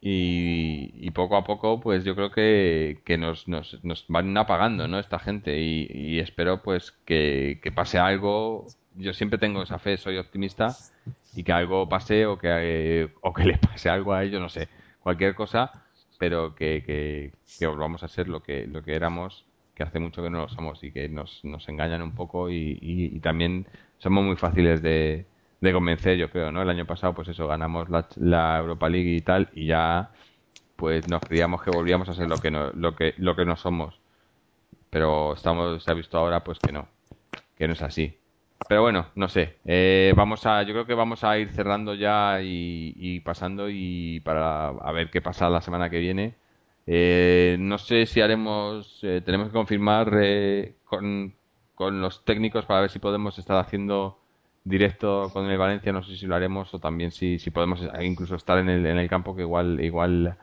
y, 0.00 0.92
y 0.96 1.10
poco 1.12 1.36
a 1.36 1.44
poco, 1.44 1.80
pues 1.80 2.04
yo 2.04 2.14
creo 2.16 2.30
que, 2.32 3.02
que 3.04 3.18
nos, 3.18 3.48
nos, 3.48 3.82
nos 3.84 4.06
van 4.08 4.36
apagando, 4.38 4.88
¿no? 4.88 4.98
Esta 4.98 5.18
gente 5.20 5.58
y, 5.60 6.18
espero 6.20 6.62
pues 6.62 6.92
que, 7.06 7.60
que 7.62 7.72
pase 7.72 7.98
algo. 7.98 8.66
Yo 8.96 9.12
siempre 9.14 9.38
tengo 9.38 9.62
esa 9.62 9.78
fe, 9.78 9.98
soy 9.98 10.18
optimista 10.18 10.76
y 11.34 11.44
que 11.44 11.52
algo 11.52 11.88
pase 11.88 12.26
o 12.26 12.38
que, 12.38 13.10
o 13.22 13.32
que 13.34 13.44
le 13.44 13.58
pase 13.58 13.88
algo 13.90 14.12
a 14.14 14.24
ellos, 14.24 14.40
no 14.40 14.48
sé, 14.48 14.68
cualquier 15.00 15.34
cosa, 15.34 15.84
pero 16.18 16.54
que, 16.54 16.82
que, 16.84 17.32
que 17.58 17.66
volvamos 17.66 18.02
a 18.02 18.08
ser 18.08 18.28
lo 18.28 18.42
que, 18.42 18.66
lo 18.66 18.82
que 18.82 18.94
éramos, 18.94 19.46
que 19.80 19.84
hace 19.84 19.98
mucho 19.98 20.22
que 20.22 20.28
no 20.28 20.42
lo 20.42 20.48
somos 20.50 20.84
y 20.84 20.92
que 20.92 21.08
nos, 21.08 21.42
nos 21.42 21.66
engañan 21.70 22.02
un 22.02 22.12
poco 22.14 22.50
y, 22.50 22.78
y, 22.82 23.18
también 23.20 23.66
somos 23.96 24.22
muy 24.22 24.36
fáciles 24.36 24.82
de, 24.82 25.24
de 25.62 25.72
convencer, 25.72 26.18
yo 26.18 26.30
creo, 26.30 26.52
¿no? 26.52 26.60
El 26.60 26.68
año 26.68 26.84
pasado, 26.84 27.14
pues 27.14 27.28
eso, 27.28 27.46
ganamos 27.46 27.88
la, 27.88 28.06
la 28.16 28.58
Europa 28.58 28.90
League 28.90 29.16
y 29.16 29.22
tal, 29.22 29.48
y 29.54 29.68
ya, 29.68 30.10
pues 30.76 31.08
nos 31.08 31.22
creíamos 31.22 31.62
que 31.62 31.70
volvíamos 31.70 32.10
a 32.10 32.14
ser 32.14 32.28
lo 32.28 32.42
que 32.42 32.50
no, 32.50 32.70
lo 32.72 32.94
que, 32.94 33.14
lo 33.16 33.34
que 33.34 33.46
no 33.46 33.56
somos. 33.56 33.98
Pero 34.90 35.32
estamos, 35.32 35.82
se 35.82 35.90
ha 35.90 35.94
visto 35.94 36.18
ahora, 36.18 36.44
pues 36.44 36.60
que 36.60 36.72
no, 36.72 36.86
que 37.56 37.66
no 37.66 37.72
es 37.72 37.80
así. 37.82 38.18
Pero 38.68 38.82
bueno, 38.82 39.06
no 39.14 39.28
sé, 39.28 39.56
eh, 39.64 40.12
vamos 40.14 40.44
a, 40.44 40.62
yo 40.62 40.74
creo 40.74 40.86
que 40.86 40.94
vamos 40.94 41.24
a 41.24 41.38
ir 41.38 41.48
cerrando 41.52 41.94
ya 41.94 42.42
y, 42.42 42.92
y 42.96 43.20
pasando 43.20 43.70
y 43.70 44.20
para 44.20 44.68
a 44.68 44.92
ver 44.92 45.10
qué 45.10 45.22
pasa 45.22 45.48
la 45.48 45.62
semana 45.62 45.88
que 45.88 46.00
viene. 46.00 46.34
Eh, 46.92 47.56
no 47.60 47.78
sé 47.78 48.04
si 48.04 48.20
haremos, 48.20 48.98
eh, 49.02 49.22
tenemos 49.24 49.46
que 49.46 49.52
confirmar 49.52 50.10
eh, 50.20 50.74
con, 50.84 51.32
con 51.76 52.00
los 52.00 52.24
técnicos 52.24 52.64
para 52.66 52.80
ver 52.80 52.90
si 52.90 52.98
podemos 52.98 53.38
estar 53.38 53.56
haciendo 53.58 54.18
directo 54.64 55.30
con 55.32 55.48
el 55.48 55.56
Valencia, 55.56 55.92
no 55.92 56.02
sé 56.02 56.16
si 56.16 56.26
lo 56.26 56.34
haremos 56.34 56.74
o 56.74 56.80
también 56.80 57.12
si, 57.12 57.38
si 57.38 57.52
podemos 57.52 57.80
incluso 58.00 58.34
estar 58.34 58.58
en 58.58 58.68
el, 58.68 58.84
en 58.86 58.98
el 58.98 59.08
campo, 59.08 59.36
que 59.36 59.42
igual, 59.42 59.80
igual 59.80 60.36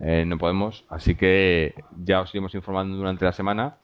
eh, 0.00 0.24
no 0.26 0.38
podemos. 0.38 0.84
Así 0.88 1.14
que 1.14 1.72
ya 2.04 2.20
os 2.20 2.34
iremos 2.34 2.52
informando 2.56 2.96
durante 2.96 3.24
la 3.24 3.32
semana. 3.32 3.76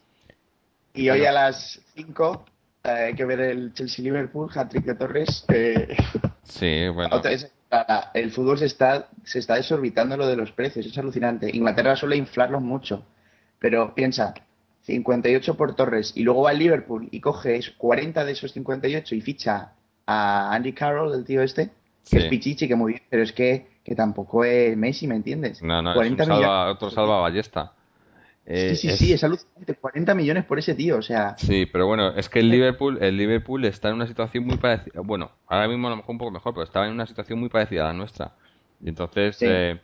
Y 0.95 1.11
hoy 1.11 1.25
a 1.25 1.31
las 1.31 1.81
5 1.95 2.45
eh, 2.83 2.89
hay 2.89 3.15
que 3.15 3.25
ver 3.25 3.39
el 3.39 3.73
Chelsea-Liverpool, 3.75 4.51
hat-trick 4.53 4.85
de 4.85 4.95
Torres. 4.97 5.45
eh, 5.51 5.97
Sí, 6.43 6.89
bueno. 6.89 7.15
otra 7.15 7.31
vez, 7.31 7.53
ah, 7.71 8.11
el 8.15 8.31
fútbol 8.31 8.59
se 8.59 8.67
está, 8.67 9.09
se 9.25 9.39
está 9.39 9.55
desorbitando 9.57 10.17
lo 10.17 10.27
de 10.27 10.37
los 10.37 10.53
precios, 10.53 10.87
es 10.87 10.97
alucinante. 10.99 11.51
Inglaterra 11.55 11.97
suele 11.97 12.17
inflarlos 12.17 12.63
mucho, 12.63 13.05
pero 13.59 13.95
piensa, 13.95 14.35
58 14.83 15.57
por 15.57 15.75
Torres 15.75 16.13
y 16.17 16.23
luego 16.23 16.43
va 16.43 16.53
el 16.53 16.59
Liverpool 16.59 17.09
y 17.11 17.21
coge 17.21 17.61
40 17.77 18.25
de 18.25 18.33
esos 18.33 18.53
58 18.53 19.15
y 19.15 19.21
ficha 19.21 19.73
a 20.07 20.55
Andy 20.55 20.73
Carroll, 20.73 21.15
el 21.15 21.25
tío 21.25 21.43
este, 21.43 21.67
que 21.67 21.73
Sí. 22.05 22.17
es 22.19 22.25
pichichi, 22.25 22.67
que 22.69 22.75
muy 22.75 22.93
bien, 22.95 23.03
pero 23.11 23.23
es 23.23 23.33
que, 23.33 23.67
que 23.85 23.95
tampoco 23.95 24.45
es 24.45 24.75
Messi, 24.77 25.07
¿me 25.07 25.17
entiendes? 25.17 25.63
No, 25.63 25.83
no, 25.83 25.91
es 25.91 25.95
40 25.97 26.25
un 26.25 26.29
salva- 26.31 26.71
otro 26.71 26.91
salva 26.91 27.21
ballesta. 27.21 27.73
Eh, 28.51 28.75
Sí, 28.75 28.89
sí, 28.89 28.97
sí, 28.97 29.13
es 29.13 29.23
alucinante. 29.23 29.75
40 29.75 30.15
millones 30.15 30.45
por 30.47 30.59
ese 30.59 30.75
tío, 30.75 30.97
o 30.97 31.03
sea, 31.03 31.37
Sí, 31.37 31.67
pero 31.67 31.87
bueno, 31.87 32.09
es 32.17 32.31
que 32.31 32.41
el 32.41 32.49
Liverpool, 32.51 32.97
el 33.03 33.17
Liverpool 33.19 33.65
está 33.67 33.91
en 33.91 33.97
una 33.97 34.07
situación 34.07 34.45
muy 34.47 34.57
parecida. 34.57 35.03
Bueno, 35.03 35.31
ahora 35.47 35.69
mismo 35.69 35.87
a 35.89 35.91
lo 35.91 35.97
mejor 35.99 36.13
un 36.13 36.19
poco 36.19 36.31
mejor, 36.31 36.55
pero 36.55 36.65
estaba 36.65 36.87
en 36.87 36.93
una 36.93 37.07
situación 37.07 37.39
muy 37.39 37.51
parecida 37.51 37.85
a 37.85 37.89
la 37.89 37.93
nuestra. 37.93 38.33
Y 38.83 38.89
entonces, 38.89 39.37
Sí. 39.37 39.45
eh, 39.47 39.79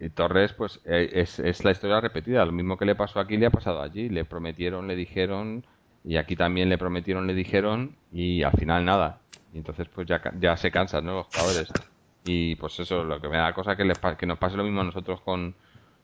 y 0.00 0.08
Torres, 0.10 0.52
pues 0.54 0.80
eh, 0.84 1.10
es, 1.12 1.38
es 1.38 1.62
la 1.62 1.70
historia 1.70 2.00
repetida. 2.00 2.44
Lo 2.44 2.52
mismo 2.52 2.76
que 2.76 2.86
le 2.86 2.94
pasó 2.96 3.20
aquí, 3.20 3.36
le 3.36 3.46
ha 3.46 3.50
pasado 3.50 3.82
allí. 3.82 4.08
Le 4.08 4.24
prometieron, 4.24 4.88
le 4.88 4.96
dijeron, 4.96 5.64
y 6.04 6.16
aquí 6.16 6.34
también 6.34 6.68
le 6.70 6.78
prometieron, 6.78 7.26
le 7.26 7.34
dijeron, 7.34 7.94
y 8.12 8.42
al 8.42 8.52
final 8.52 8.84
nada. 8.84 9.20
Y 9.52 9.58
entonces, 9.58 9.86
pues 9.94 10.08
ya, 10.08 10.20
ya 10.40 10.56
se 10.56 10.70
cansan, 10.72 11.04
¿no? 11.04 11.12
Los 11.14 11.26
jugadores. 11.26 11.68
Y 12.24 12.56
pues 12.56 12.80
eso, 12.80 13.04
lo 13.04 13.20
que 13.20 13.28
me 13.28 13.36
da 13.36 13.52
cosa 13.52 13.76
que, 13.76 13.84
les, 13.84 13.98
que 14.18 14.26
nos 14.26 14.38
pase 14.38 14.56
lo 14.56 14.64
mismo 14.64 14.80
a 14.80 14.84
nosotros 14.84 15.20
con, 15.20 15.54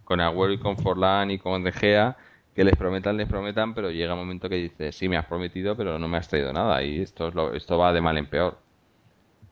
con 0.07 0.21
Agüero 0.23 0.55
y 0.55 0.61
con 0.61 0.79
Forlán 0.79 1.31
y 1.33 1.39
con 1.41 1.65
De 1.65 1.73
Gea, 1.73 2.17
que 2.55 2.65
les 2.65 2.77
prometan, 2.79 3.19
les 3.19 3.29
prometan, 3.29 3.75
pero 3.75 3.91
llega 3.93 4.15
un 4.15 4.21
momento 4.21 4.49
que 4.51 4.57
dices, 4.57 4.97
sí, 4.97 5.09
me 5.11 5.19
has 5.19 5.27
prometido, 5.27 5.77
pero 5.77 5.99
no 6.01 6.09
me 6.09 6.19
has 6.19 6.29
traído 6.29 6.53
nada, 6.55 6.83
y 6.85 7.03
esto, 7.03 7.29
es 7.29 7.35
lo, 7.37 7.55
esto 7.55 7.79
va 7.79 7.93
de 7.95 8.03
mal 8.03 8.19
en 8.19 8.29
peor. 8.31 8.59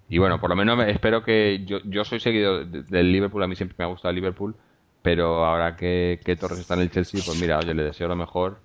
Y 0.09 0.19
bueno, 0.19 0.41
por 0.41 0.51
lo 0.51 0.57
menos 0.57 0.77
me- 0.77 0.91
espero 0.91 1.23
que 1.25 1.65
yo, 1.67 1.79
yo 1.85 2.05
soy 2.05 2.21
seguido 2.21 2.65
de- 2.65 2.83
del 2.85 3.13
Liverpool, 3.13 3.43
a 3.43 3.49
mí 3.49 3.57
siempre 3.57 3.77
me 3.79 3.85
ha 3.85 3.89
gustado 3.89 4.11
el 4.11 4.17
Liverpool, 4.17 4.57
pero 5.03 5.45
ahora 5.45 5.77
que, 5.77 6.21
que 6.25 6.37
Torres 6.37 6.61
está 6.61 6.75
en 6.75 6.81
el 6.81 6.91
Chelsea, 6.91 7.23
pues 7.25 7.37
mira, 7.37 7.59
oye, 7.59 7.75
le 7.75 7.85
deseo 7.85 8.09
lo 8.09 8.17
mejor 8.17 8.61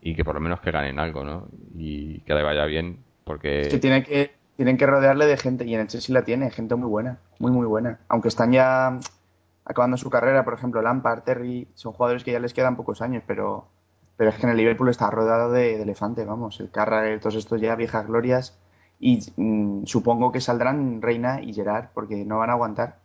y 0.00 0.14
que 0.14 0.24
por 0.24 0.34
lo 0.34 0.40
menos 0.40 0.60
que 0.60 0.70
ganen 0.72 0.98
algo, 0.98 1.24
¿no? 1.24 1.48
Y 1.74 2.20
que 2.22 2.34
le 2.34 2.42
vaya 2.42 2.64
bien, 2.66 3.04
porque... 3.24 3.50
Es 3.60 3.68
que, 3.68 3.80
tiene 3.80 4.02
que 4.04 4.36
tienen 4.56 4.76
que 4.76 4.86
rodearle 4.86 5.26
de 5.26 5.36
gente 5.36 5.64
y 5.64 5.74
en 5.74 5.80
el 5.80 5.86
Chelsea 5.88 6.14
la 6.14 6.24
tiene, 6.24 6.50
gente 6.50 6.76
muy 6.76 6.88
buena, 6.88 7.18
muy 7.40 7.50
muy 7.50 7.66
buena. 7.66 7.98
Aunque 8.08 8.28
están 8.28 8.52
ya 8.52 9.00
acabando 9.64 9.96
su 9.96 10.10
carrera, 10.10 10.44
por 10.44 10.54
ejemplo, 10.54 10.82
Lampard, 10.82 11.22
Terry, 11.22 11.68
son 11.74 11.92
jugadores 11.92 12.24
que 12.24 12.32
ya 12.32 12.40
les 12.40 12.54
quedan 12.54 12.76
pocos 12.76 13.00
años, 13.02 13.22
pero, 13.26 13.66
pero 14.16 14.30
es 14.30 14.36
que 14.36 14.42
en 14.44 14.50
el 14.50 14.56
Liverpool 14.56 14.88
está 14.88 15.10
rodeado 15.10 15.50
de, 15.50 15.76
de 15.76 15.82
elefante, 15.82 16.24
vamos, 16.24 16.60
el 16.60 16.70
Carragher, 16.70 17.20
todos 17.20 17.36
estos 17.36 17.60
ya 17.60 17.74
viejas 17.74 18.06
glorias 18.06 18.58
y 19.00 19.20
mm, 19.36 19.84
supongo 19.84 20.32
que 20.32 20.40
saldrán 20.40 21.02
Reina 21.02 21.42
y 21.42 21.52
Gerard 21.52 21.88
porque 21.94 22.24
no 22.24 22.38
van 22.38 22.50
a 22.50 22.54
aguantar. 22.54 22.98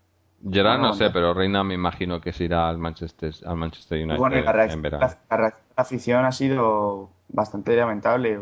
Gerard 0.50 0.80
No, 0.80 0.88
no 0.88 0.94
sé, 0.94 1.10
pero 1.10 1.34
Reina 1.34 1.64
me 1.64 1.74
imagino 1.74 2.22
que 2.22 2.32
se 2.32 2.46
irá 2.46 2.70
al 2.70 2.78
Manchester, 2.78 3.34
al 3.46 3.58
Manchester 3.58 4.02
United 4.02 4.18
bueno, 4.18 4.38
en 4.38 4.82
verano. 4.82 5.08
la 5.30 5.54
afición 5.76 6.24
ha 6.24 6.32
sido 6.32 7.10
bastante 7.28 7.76
lamentable. 7.76 8.40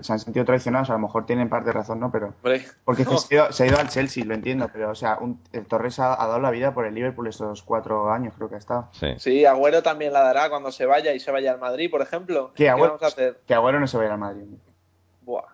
Se 0.00 0.12
han 0.12 0.18
sentido 0.20 0.44
traicionados, 0.44 0.88
a 0.90 0.92
lo 0.92 1.00
mejor 1.00 1.26
tienen 1.26 1.48
parte 1.48 1.66
de 1.66 1.72
razón, 1.72 1.98
¿no? 2.00 2.10
Pero 2.12 2.32
porque 2.84 3.04
no. 3.04 3.18
se, 3.18 3.34
ha 3.34 3.44
ido, 3.44 3.52
se 3.52 3.64
ha 3.64 3.66
ido 3.66 3.78
al 3.78 3.88
Chelsea, 3.88 4.24
lo 4.24 4.34
entiendo, 4.34 4.68
pero 4.72 4.90
o 4.90 4.94
sea, 4.94 5.18
un- 5.20 5.40
el 5.52 5.66
Torres 5.66 5.98
ha, 5.98 6.14
ha 6.22 6.26
dado 6.28 6.38
la 6.40 6.50
vida 6.52 6.72
por 6.74 6.86
el 6.86 6.94
Liverpool 6.94 7.26
estos 7.26 7.62
cuatro 7.62 8.12
años, 8.12 8.34
creo 8.36 8.48
que 8.48 8.54
ha 8.54 8.58
estado. 8.58 8.88
Sí. 8.92 9.08
Sí, 9.18 9.44
Agüero 9.44 9.82
también 9.82 10.12
la 10.12 10.20
dará 10.20 10.48
cuando 10.48 10.70
se 10.70 10.86
vaya 10.86 11.12
y 11.12 11.18
se 11.20 11.30
vaya 11.32 11.52
al 11.52 11.58
Madrid, 11.58 11.90
por 11.90 12.02
ejemplo. 12.02 12.52
¿Qué, 12.54 12.68
Agüero? 12.70 12.90
vamos 12.92 13.02
a 13.02 13.06
hacer? 13.08 13.40
Que 13.46 13.54
Agüero 13.54 13.80
no 13.80 13.86
se 13.88 13.96
va 13.96 14.04
a 14.04 14.06
ir 14.06 14.12
al 14.12 14.18
Madrid. 14.18 14.44
Buah. 15.22 15.44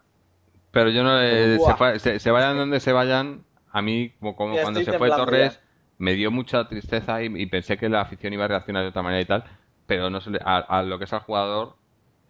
Pero 0.70 0.91
yo 0.91 1.03
no 1.03 1.20
eh, 1.22 1.57
Buah. 1.57 1.70
se, 1.72 1.76
fue- 1.78 1.99
se- 1.99 2.18
se 2.18 2.30
vayan 2.30 2.57
donde 2.59 2.80
se 2.80 2.93
vayan, 2.93 3.43
a 3.72 3.80
mí, 3.80 4.12
como, 4.20 4.37
cuando 4.37 4.82
se 4.82 4.93
fue 4.99 5.09
Torres, 5.11 5.55
ya. 5.55 5.61
me 5.99 6.12
dio 6.12 6.30
mucha 6.30 6.68
tristeza 6.68 7.22
y, 7.22 7.26
y 7.34 7.47
pensé 7.47 7.78
que 7.78 7.89
la 7.89 8.03
afición 8.03 8.32
iba 8.34 8.45
a 8.45 8.49
reaccionar 8.49 8.82
de 8.82 8.91
otra 8.91 9.03
manera 9.03 9.22
y 9.22 9.24
tal, 9.24 9.45
pero 9.87 10.11
no 10.11 10.20
se 10.20 10.30
le- 10.30 10.41
a, 10.45 10.59
a 10.59 10.82
lo 10.82 10.99
que 10.99 11.05
es 11.05 11.12
al 11.14 11.20
jugador, 11.20 11.76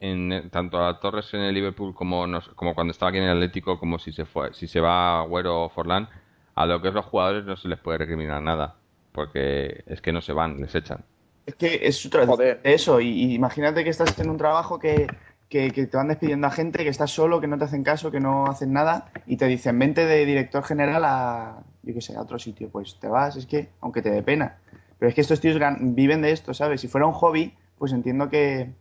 en, 0.00 0.50
tanto 0.50 0.84
a 0.84 1.00
Torres 1.00 1.32
en 1.34 1.40
el 1.40 1.54
Liverpool 1.54 1.94
como, 1.94 2.26
nos- 2.26 2.48
como 2.50 2.74
cuando 2.74 2.90
estaba 2.92 3.10
aquí 3.10 3.18
en 3.18 3.24
el 3.24 3.30
Atlético, 3.36 3.78
como 3.78 3.98
si 3.98 4.12
se 4.12 4.24
fue, 4.26 4.52
si 4.54 4.66
se 4.68 4.80
va 4.80 5.20
Agüero 5.20 5.64
o 5.64 5.68
Forlán, 5.70 6.08
a 6.54 6.66
lo 6.66 6.80
que 6.82 6.88
es 6.88 6.94
los 6.94 7.04
jugadores 7.06 7.44
no 7.44 7.56
se 7.56 7.68
les 7.68 7.78
puede 7.80 7.98
recriminar 7.98 8.42
nada, 8.42 8.76
porque 9.12 9.84
es 9.86 10.00
que 10.00 10.12
no 10.12 10.20
se 10.22 10.32
van, 10.32 10.60
les 10.60 10.74
echan. 10.74 11.04
Es 11.46 11.54
que 11.54 11.86
es 11.86 12.04
otra 12.06 12.26
Joder. 12.26 12.60
eso, 12.64 13.00
y, 13.00 13.08
y 13.08 13.34
imagínate 13.34 13.84
que 13.84 13.90
estás 13.90 14.18
en 14.18 14.30
un 14.30 14.36
trabajo 14.36 14.78
que, 14.80 15.14
que, 15.48 15.72
que 15.72 15.86
te 15.86 15.96
van 15.96 16.08
despidiendo 16.08 16.46
a 16.48 16.50
gente, 16.50 16.82
que 16.82 16.88
estás 16.90 17.12
solo, 17.12 17.40
que 17.40 17.46
no 17.46 17.56
te 17.58 17.64
hacen 17.64 17.84
caso, 17.84 18.10
que 18.10 18.18
no 18.20 18.48
hacen 18.48 18.72
nada, 18.72 19.12
y 19.26 19.36
te 19.36 19.46
dicen, 19.46 19.78
vente 19.78 20.04
de 20.06 20.26
director 20.26 20.64
general 20.64 21.04
a, 21.04 21.62
yo 21.82 21.94
qué 21.94 22.00
sé, 22.00 22.16
a 22.16 22.22
otro 22.22 22.38
sitio, 22.40 22.68
pues 22.70 22.98
te 22.98 23.06
vas, 23.08 23.36
es 23.36 23.46
que, 23.46 23.68
aunque 23.80 24.02
te 24.02 24.10
dé 24.10 24.22
pena. 24.24 24.58
Pero 24.98 25.08
es 25.08 25.14
que 25.14 25.20
estos 25.20 25.40
tíos 25.40 25.56
gan- 25.58 25.94
viven 25.94 26.20
de 26.22 26.32
esto, 26.32 26.52
¿sabes? 26.54 26.80
Si 26.80 26.88
fuera 26.88 27.06
un 27.06 27.12
hobby, 27.12 27.54
pues 27.78 27.92
entiendo 27.92 28.28
que, 28.28 28.72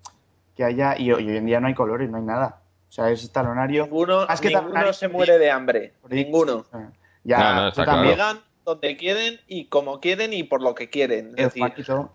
que 0.56 0.64
haya, 0.64 0.98
y, 0.98 1.12
hoy 1.12 1.36
en 1.36 1.46
día 1.46 1.60
no 1.60 1.68
hay 1.68 1.74
colores, 1.74 2.10
no 2.10 2.18
hay 2.18 2.24
nada. 2.24 2.62
O 2.90 2.92
sea, 2.92 3.10
es 3.10 3.30
talonario. 3.32 3.84
Ninguno, 3.84 4.26
Más 4.26 4.40
que 4.40 4.48
ninguno 4.48 4.68
talonario, 4.68 4.94
se 4.94 5.08
muere 5.10 5.38
de 5.38 5.52
hambre. 5.52 5.94
Ninguno. 6.10 6.66
Ya, 7.24 7.40
No, 7.40 7.56
no, 7.56 7.62
tú 7.64 7.82
está 7.82 7.84
claro. 7.84 7.98
también. 7.98 8.16
Llegan 8.16 8.40
donde 8.64 8.98
quieren 8.98 9.40
y 9.48 9.66
como 9.66 10.00
quieren 10.00 10.34
y 10.34 10.44
por 10.44 10.62
lo 10.62 10.76
que 10.76 10.90
quieren. 10.90 11.34
Es 11.36 11.38
El 11.38 11.46
decir, 11.46 11.62
Juanito, 11.62 12.12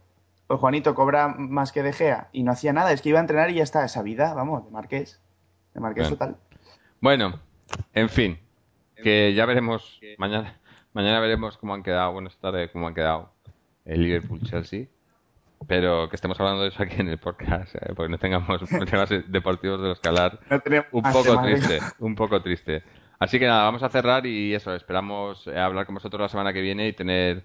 el 0.48 0.56
Juanito 0.56 0.94
cobra 0.94 1.28
más 1.28 1.72
que 1.72 1.82
De 1.82 1.92
Gea 1.92 2.28
y 2.32 2.42
no 2.42 2.52
hacía 2.52 2.72
nada, 2.72 2.92
es 2.92 3.02
que 3.02 3.10
iba 3.10 3.18
a 3.18 3.22
entrenar 3.22 3.50
y 3.50 3.54
ya 3.54 3.62
está, 3.62 3.84
esa 3.84 4.02
vida, 4.02 4.34
vamos, 4.34 4.64
de 4.64 4.70
Marqués. 4.70 5.20
De 5.74 5.80
Marqués 5.80 6.04
Bueno. 6.04 6.16
total. 6.16 6.36
Bueno, 7.00 7.40
en 7.94 8.08
fin, 8.08 8.38
que 8.96 9.32
ya 9.34 9.46
veremos 9.46 10.00
mañana. 10.18 10.58
Mañana 10.92 11.20
veremos 11.20 11.56
cómo 11.56 11.74
han 11.74 11.84
quedado, 11.84 12.12
bueno, 12.12 12.28
esta 12.28 12.50
tarde 12.50 12.70
cómo 12.72 12.88
han 12.88 12.94
quedado 12.94 13.30
el 13.84 14.02
Liverpool-Chelsea. 14.02 14.86
Pero 15.66 16.08
que 16.08 16.16
estemos 16.16 16.38
hablando 16.40 16.62
de 16.62 16.68
eso 16.68 16.82
aquí 16.82 17.00
en 17.00 17.08
el 17.08 17.18
podcast, 17.18 17.74
eh, 17.76 17.92
porque 17.94 18.10
no 18.10 18.18
tengamos 18.18 18.60
temas 18.90 19.10
deportivos 19.28 19.80
de 19.80 19.88
los 19.88 20.00
que 20.00 20.08
hablar. 20.08 20.40
No 20.50 20.58
tenemos 20.60 20.86
Un 20.92 21.02
poco 21.02 21.30
venga. 21.40 21.42
triste, 21.42 21.78
un 21.98 22.14
poco 22.14 22.42
triste. 22.42 22.82
Así 23.18 23.38
que 23.38 23.46
nada, 23.46 23.64
vamos 23.64 23.82
a 23.82 23.90
cerrar 23.90 24.24
y 24.26 24.54
eso, 24.54 24.74
esperamos 24.74 25.46
eh, 25.46 25.58
hablar 25.58 25.84
con 25.84 25.94
vosotros 25.94 26.20
la 26.22 26.28
semana 26.28 26.52
que 26.54 26.62
viene 26.62 26.88
y 26.88 26.92
tener 26.94 27.42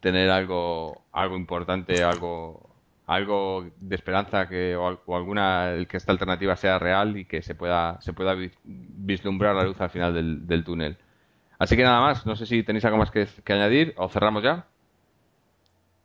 tener 0.00 0.28
algo 0.30 1.02
algo 1.12 1.36
importante, 1.36 2.04
algo 2.04 2.68
algo 3.06 3.66
de 3.80 3.94
esperanza 3.96 4.46
que 4.48 4.76
o, 4.76 5.00
o 5.06 5.16
alguna 5.16 5.72
que 5.88 5.96
esta 5.96 6.12
alternativa 6.12 6.56
sea 6.56 6.78
real 6.78 7.16
y 7.16 7.24
que 7.24 7.40
se 7.40 7.54
pueda 7.54 7.98
se 8.02 8.12
pueda 8.12 8.34
vis- 8.34 8.58
vislumbrar 8.64 9.54
la 9.56 9.64
luz 9.64 9.80
al 9.80 9.88
final 9.90 10.12
del, 10.12 10.46
del 10.46 10.62
túnel. 10.64 10.98
Así 11.58 11.74
que 11.76 11.82
nada 11.84 12.00
más, 12.02 12.26
no 12.26 12.36
sé 12.36 12.44
si 12.44 12.62
tenéis 12.62 12.84
algo 12.84 12.98
más 12.98 13.10
que, 13.10 13.26
que 13.42 13.52
añadir 13.54 13.94
o 13.96 14.08
cerramos 14.10 14.42
ya. 14.42 14.66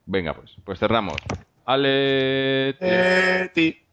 Venga, 0.05 0.33
pues, 0.33 0.55
pues 0.63 0.79
cerramos. 0.79 1.17
Ale. 1.69 2.73
Eh, 2.81 3.49
ti. 3.53 3.88